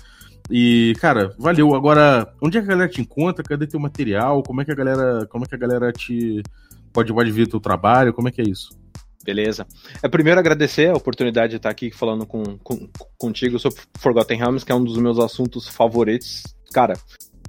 E, 0.51 0.95
cara, 1.01 1.35
valeu. 1.39 1.75
Agora, 1.75 2.33
onde 2.41 2.57
é 2.57 2.61
que 2.61 2.67
a 2.67 2.71
galera 2.71 2.89
te 2.91 3.01
encontra? 3.01 3.45
Cadê 3.45 3.67
teu 3.67 3.81
material? 3.81 4.43
Como 4.43 4.61
é 4.61 4.65
que 4.65 4.71
a 4.71 4.77
galera, 4.77 5.27
como 5.27 5.45
é 5.45 5.49
que 5.49 5.55
a 5.55 5.59
galera 5.59 5.93
te 5.93 6.43
pode, 6.93 7.13
pode 7.13 7.31
ver 7.33 7.49
teu 7.49 7.59
trabalho? 7.59 8.13
Como 8.13 8.29
é 8.29 8.31
que 8.33 8.41
é 8.41 8.45
isso? 8.45 8.69
Beleza. 9.25 9.67
É 10.01 10.09
primeiro 10.09 10.39
agradecer 10.39 10.91
a 10.91 10.97
oportunidade 10.97 11.51
de 11.51 11.57
estar 11.57 11.71
aqui 11.71 11.91
falando 11.91 12.25
com, 12.25 12.45
com, 12.59 12.89
contigo 13.19 13.59
sobre 13.59 13.81
Forgotten 13.99 14.39
Realms, 14.39 14.65
que 14.65 14.71
é 14.71 14.75
um 14.75 14.85
dos 14.85 14.97
meus 14.99 15.19
assuntos 15.19 15.67
favoritos. 15.67 16.45
Cara, 16.73 16.95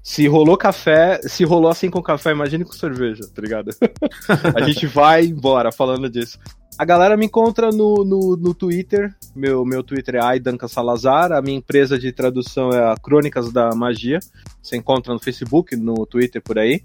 se 0.07 0.25
rolou 0.25 0.55
café, 0.55 1.19
se 1.23 1.43
rolou 1.43 1.69
assim 1.69 1.89
com 1.89 2.01
café, 2.01 2.31
imagine 2.31 2.63
com 2.63 2.71
cerveja, 2.71 3.27
tá 3.27 3.41
ligado? 3.41 3.71
a 4.55 4.61
gente 4.61 4.87
vai 4.87 5.25
embora 5.25 5.69
falando 5.69 6.09
disso. 6.09 6.39
A 6.79 6.85
galera 6.85 7.17
me 7.17 7.25
encontra 7.25 7.71
no, 7.71 8.05
no, 8.05 8.37
no 8.37 8.53
Twitter. 8.53 9.13
Meu, 9.35 9.65
meu 9.65 9.83
Twitter 9.83 10.15
é 10.15 10.23
Aidanca 10.23 10.69
Salazar. 10.69 11.33
A 11.33 11.41
minha 11.41 11.57
empresa 11.57 11.99
de 11.99 12.13
tradução 12.13 12.69
é 12.69 12.89
a 12.89 12.95
Crônicas 12.95 13.51
da 13.51 13.75
Magia. 13.75 14.19
Você 14.63 14.77
encontra 14.77 15.13
no 15.13 15.19
Facebook, 15.19 15.75
no 15.75 16.05
Twitter 16.05 16.41
por 16.41 16.57
aí. 16.57 16.81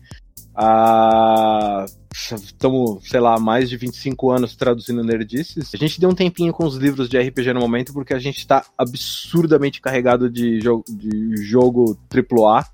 Estamos, 2.12 2.96
ah, 3.04 3.08
sei 3.08 3.20
lá, 3.20 3.38
mais 3.38 3.70
de 3.70 3.76
25 3.76 4.32
anos 4.32 4.56
traduzindo 4.56 5.04
Nerdices. 5.04 5.72
A 5.72 5.76
gente 5.76 6.00
deu 6.00 6.10
um 6.10 6.14
tempinho 6.14 6.52
com 6.52 6.64
os 6.64 6.74
livros 6.74 7.08
de 7.08 7.20
RPG 7.20 7.52
no 7.52 7.60
momento 7.60 7.92
porque 7.92 8.14
a 8.14 8.18
gente 8.18 8.38
está 8.38 8.66
absurdamente 8.76 9.80
carregado 9.80 10.28
de, 10.28 10.60
jo 10.60 10.82
de 10.88 11.36
jogo 11.36 11.96
AAA 12.12 12.66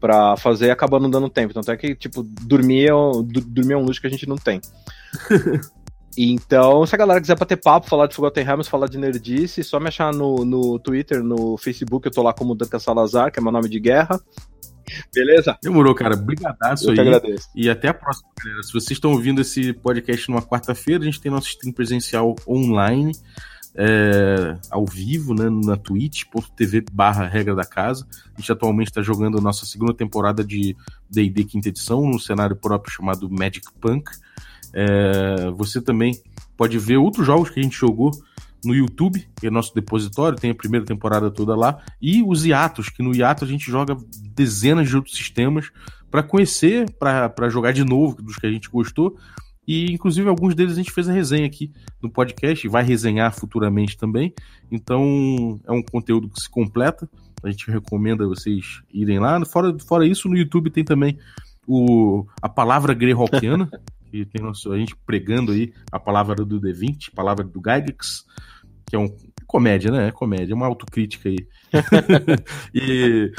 para 0.00 0.36
fazer 0.36 0.70
acaba 0.70 1.00
não 1.00 1.10
dando 1.10 1.28
tempo. 1.28 1.54
Tanto 1.54 1.70
é 1.70 1.76
que, 1.76 1.94
tipo, 1.94 2.22
dormir 2.22 2.86
é, 2.86 2.92
dormir 3.46 3.74
é 3.74 3.76
um 3.76 3.84
luxo 3.84 4.00
que 4.00 4.06
a 4.06 4.10
gente 4.10 4.28
não 4.28 4.36
tem. 4.36 4.60
Então, 6.20 6.84
se 6.84 6.92
a 6.96 6.98
galera 6.98 7.20
quiser 7.20 7.38
bater 7.38 7.56
papo, 7.56 7.88
falar 7.88 8.08
de 8.08 8.16
Forgotten 8.16 8.42
Realms, 8.42 8.68
falar 8.68 8.88
de 8.88 8.98
nerdice, 8.98 9.62
só 9.62 9.78
me 9.78 9.86
achar 9.86 10.12
no, 10.12 10.44
no 10.44 10.76
Twitter, 10.80 11.22
no 11.22 11.56
Facebook, 11.56 12.04
eu 12.04 12.12
tô 12.12 12.24
lá 12.24 12.32
como 12.32 12.56
Duncan 12.56 12.80
Salazar, 12.80 13.30
que 13.30 13.38
é 13.38 13.42
meu 13.42 13.52
nome 13.52 13.68
de 13.68 13.78
guerra. 13.78 14.20
Beleza? 15.14 15.56
Demorou, 15.62 15.94
cara. 15.94 16.16
Brigadaço 16.16 16.86
eu 16.86 16.92
aí. 16.92 17.00
agradeço. 17.00 17.48
E 17.54 17.70
até 17.70 17.88
a 17.88 17.94
próxima, 17.94 18.28
galera. 18.42 18.62
Se 18.64 18.72
vocês 18.72 18.92
estão 18.92 19.12
ouvindo 19.12 19.40
esse 19.42 19.72
podcast 19.72 20.28
numa 20.28 20.42
quarta-feira, 20.42 21.02
a 21.02 21.04
gente 21.04 21.20
tem 21.20 21.30
nosso 21.30 21.48
stream 21.48 21.72
presencial 21.72 22.34
online, 22.48 23.12
é, 23.80 24.58
ao 24.72 24.84
vivo, 24.84 25.32
né, 25.32 25.48
na 25.48 25.76
twitch.tv 25.76 26.86
barra 26.92 27.28
regra 27.28 27.54
da 27.54 27.64
casa. 27.64 28.04
A 28.36 28.40
gente 28.40 28.50
atualmente 28.50 28.88
está 28.88 29.00
jogando 29.02 29.38
a 29.38 29.40
nossa 29.40 29.64
segunda 29.64 29.94
temporada 29.94 30.42
de 30.42 30.76
D&D 31.08 31.44
quinta 31.44 31.68
edição, 31.68 32.04
no 32.04 32.18
cenário 32.18 32.56
próprio 32.56 32.92
chamado 32.92 33.30
Magic 33.30 33.66
Punk. 33.80 34.10
É, 34.74 35.48
você 35.56 35.80
também 35.80 36.20
pode 36.56 36.76
ver 36.76 36.96
outros 36.96 37.24
jogos 37.24 37.50
que 37.50 37.60
a 37.60 37.62
gente 37.62 37.78
jogou 37.78 38.10
no 38.64 38.74
YouTube, 38.74 39.24
que 39.38 39.46
é 39.46 39.50
nosso 39.50 39.72
depositório, 39.72 40.36
tem 40.36 40.50
a 40.50 40.54
primeira 40.54 40.84
temporada 40.84 41.30
toda 41.30 41.54
lá, 41.54 41.80
e 42.02 42.20
os 42.20 42.44
hiatos, 42.44 42.88
que 42.88 43.00
no 43.00 43.14
hiato 43.14 43.44
a 43.44 43.48
gente 43.48 43.70
joga 43.70 43.96
dezenas 44.34 44.88
de 44.88 44.96
outros 44.96 45.16
sistemas 45.16 45.70
para 46.10 46.24
conhecer, 46.24 46.90
para 46.98 47.48
jogar 47.48 47.72
de 47.72 47.84
novo 47.84 48.20
dos 48.20 48.36
que 48.36 48.46
a 48.46 48.50
gente 48.50 48.68
gostou. 48.68 49.16
E 49.68 49.92
inclusive 49.92 50.26
alguns 50.26 50.54
deles 50.54 50.72
a 50.72 50.76
gente 50.76 50.90
fez 50.90 51.10
a 51.10 51.12
resenha 51.12 51.44
aqui 51.46 51.70
no 52.02 52.10
podcast, 52.10 52.66
vai 52.68 52.82
resenhar 52.82 53.30
futuramente 53.34 53.98
também. 53.98 54.32
Então 54.72 55.60
é 55.66 55.70
um 55.70 55.82
conteúdo 55.82 56.30
que 56.30 56.40
se 56.40 56.48
completa. 56.48 57.06
A 57.42 57.50
gente 57.50 57.70
recomenda 57.70 58.26
vocês 58.26 58.80
irem 58.90 59.18
lá. 59.18 59.44
Fora, 59.44 59.78
fora 59.78 60.06
isso, 60.06 60.26
no 60.26 60.38
YouTube 60.38 60.70
tem 60.70 60.82
também 60.82 61.18
o, 61.66 62.24
a 62.40 62.48
palavra 62.48 62.94
greyhawkiana, 62.94 63.68
que 64.10 64.24
tem 64.24 64.40
nosso, 64.42 64.72
a 64.72 64.78
gente 64.78 64.96
pregando 65.04 65.52
aí 65.52 65.70
a 65.92 66.00
palavra 66.00 66.46
do 66.46 66.58
D20, 66.58 67.10
a 67.12 67.14
palavra 67.14 67.44
do 67.44 67.60
Gygax, 67.60 68.24
que 68.86 68.96
é 68.96 68.98
um 68.98 69.14
comédia, 69.46 69.90
né? 69.90 70.08
É 70.08 70.10
comédia, 70.10 70.54
é 70.54 70.56
uma 70.56 70.66
autocrítica 70.66 71.28
aí. 71.28 71.36
e 72.74 73.30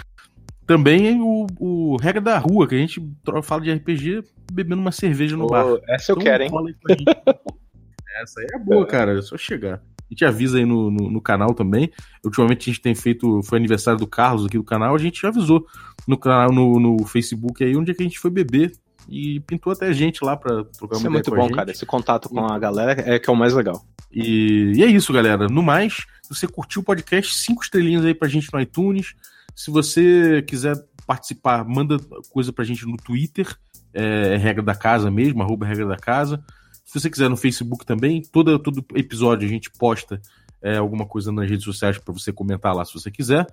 também 0.70 1.20
o, 1.20 1.48
o 1.60 1.98
Regra 1.98 2.22
da 2.22 2.38
Rua, 2.38 2.68
que 2.68 2.76
a 2.76 2.78
gente 2.78 3.02
fala 3.42 3.64
de 3.64 3.74
RPG 3.74 4.24
bebendo 4.54 4.80
uma 4.80 4.92
cerveja 4.92 5.36
no 5.36 5.46
oh, 5.46 5.48
bar. 5.48 5.66
Essa 5.88 6.12
eu 6.12 6.14
então, 6.14 6.26
quero, 6.26 6.44
hein? 6.44 6.52
essa 8.22 8.40
aí 8.40 8.46
é 8.54 8.60
boa, 8.60 8.86
cara. 8.86 9.18
É 9.18 9.22
só 9.24 9.36
chegar. 9.36 9.78
A 9.78 10.12
gente 10.12 10.24
avisa 10.24 10.60
aí 10.60 10.66
no, 10.66 10.92
no, 10.92 11.10
no, 11.10 11.20
canal 11.20 11.56
também. 11.56 11.92
Ultimamente 12.24 12.70
a 12.70 12.72
gente 12.72 12.84
tem 12.84 12.94
feito. 12.94 13.42
Foi 13.42 13.58
aniversário 13.58 14.00
do 14.00 14.06
Carlos 14.06 14.46
aqui 14.46 14.60
do 14.60 14.64
canal. 14.64 14.94
A 14.94 15.00
gente 15.00 15.20
já 15.20 15.30
avisou 15.30 15.66
no 16.08 16.16
canal, 16.16 16.52
no, 16.52 16.80
no 16.80 17.04
Facebook 17.04 17.64
aí, 17.64 17.76
onde 17.76 17.90
é 17.90 17.96
que 17.96 18.04
a 18.04 18.06
gente 18.06 18.20
foi 18.20 18.30
beber 18.30 18.72
e 19.10 19.40
pintou 19.40 19.74
até 19.74 19.92
gente 19.92 20.24
lá 20.24 20.38
pra 20.38 20.66
trocar 20.66 20.98
uma 20.98 21.00
Isso 21.00 21.08
é 21.08 21.10
muito 21.10 21.32
bom, 21.32 21.50
cara. 21.50 21.72
Esse 21.72 21.84
contato 21.88 22.30
com 22.30 22.46
a 22.46 22.60
galera 22.60 22.92
é 23.12 23.18
que 23.18 23.28
é 23.28 23.34
o 23.34 23.36
mais 23.36 23.56
legal. 23.56 23.84
E, 24.12 24.74
e, 24.76 24.84
é 24.84 24.86
isso, 24.86 25.12
galera. 25.12 25.48
No 25.48 25.64
mais, 25.64 26.06
se 26.22 26.30
você 26.30 26.48
curtiu 26.48 26.84
o 26.84 26.86
podcast, 26.86 27.36
cinco 27.36 27.64
estrelinhas 27.64 28.06
aí 28.06 28.14
pra 28.14 28.28
gente 28.28 28.54
no 28.54 28.62
iTunes. 28.62 29.16
Se 29.60 29.70
você 29.72 30.42
quiser 30.44 30.74
participar, 31.06 31.66
manda 31.66 32.00
coisa 32.30 32.54
pra 32.54 32.64
gente 32.64 32.86
no 32.86 32.96
Twitter. 32.96 33.46
É, 33.94 34.36
é 34.36 34.38
regra 34.38 34.64
da 34.64 34.74
casa 34.74 35.12
mesmo, 35.12 35.44
arroba 35.44 35.66
regra 35.66 35.86
da 35.86 35.98
casa. 35.98 36.42
Se 36.86 36.98
você 36.98 37.10
quiser 37.10 37.30
no 37.30 37.36
Facebook 37.36 37.86
também, 37.86 38.22
todo, 38.22 38.58
todo 38.58 38.86
episódio 38.96 39.46
a 39.46 39.52
gente 39.52 39.70
posta 39.70 40.22
é, 40.62 40.78
alguma 40.78 41.06
coisa 41.06 41.30
nas 41.30 41.50
redes 41.50 41.66
sociais 41.66 41.98
para 41.98 42.14
você 42.14 42.32
comentar 42.32 42.74
lá 42.74 42.86
se 42.86 42.94
você 42.94 43.12
quiser. 43.12 43.46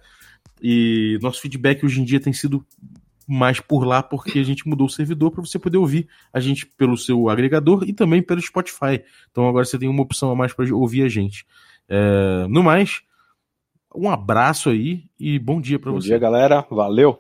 E 0.63 1.19
nosso 1.21 1.41
feedback 1.41 1.85
hoje 1.85 2.01
em 2.01 2.05
dia 2.05 2.21
tem 2.21 2.33
sido 2.33 2.65
mais 3.27 3.59
por 3.59 3.85
lá 3.85 4.01
porque 4.01 4.39
a 4.39 4.45
gente 4.45 4.69
mudou 4.69 4.87
o 4.87 4.91
servidor 4.91 5.33
para 5.33 5.41
você 5.41 5.59
poder 5.59 5.79
ouvir 5.79 6.07
a 6.33 6.39
gente 6.39 6.67
pelo 6.67 6.97
seu 6.97 7.29
agregador 7.29 7.83
e 7.85 7.93
também 7.93 8.23
pelo 8.23 8.41
Spotify. 8.41 9.03
Então 9.33 9.49
agora 9.49 9.65
você 9.65 9.77
tem 9.77 9.89
uma 9.89 10.03
opção 10.05 10.31
a 10.31 10.37
mais 10.37 10.53
para 10.53 10.73
ouvir 10.73 11.03
a 11.03 11.09
gente. 11.09 11.45
É, 11.89 12.47
no 12.49 12.63
mais, 12.63 13.03
um 13.97 14.11
abraço 14.11 14.71
aí 14.71 15.05
e 15.19 15.39
bom 15.39 15.61
dia 15.61 15.79
para 15.79 15.91
você. 15.91 16.09
Bom 16.09 16.11
dia, 16.11 16.19
galera. 16.19 16.65
Valeu. 16.71 17.19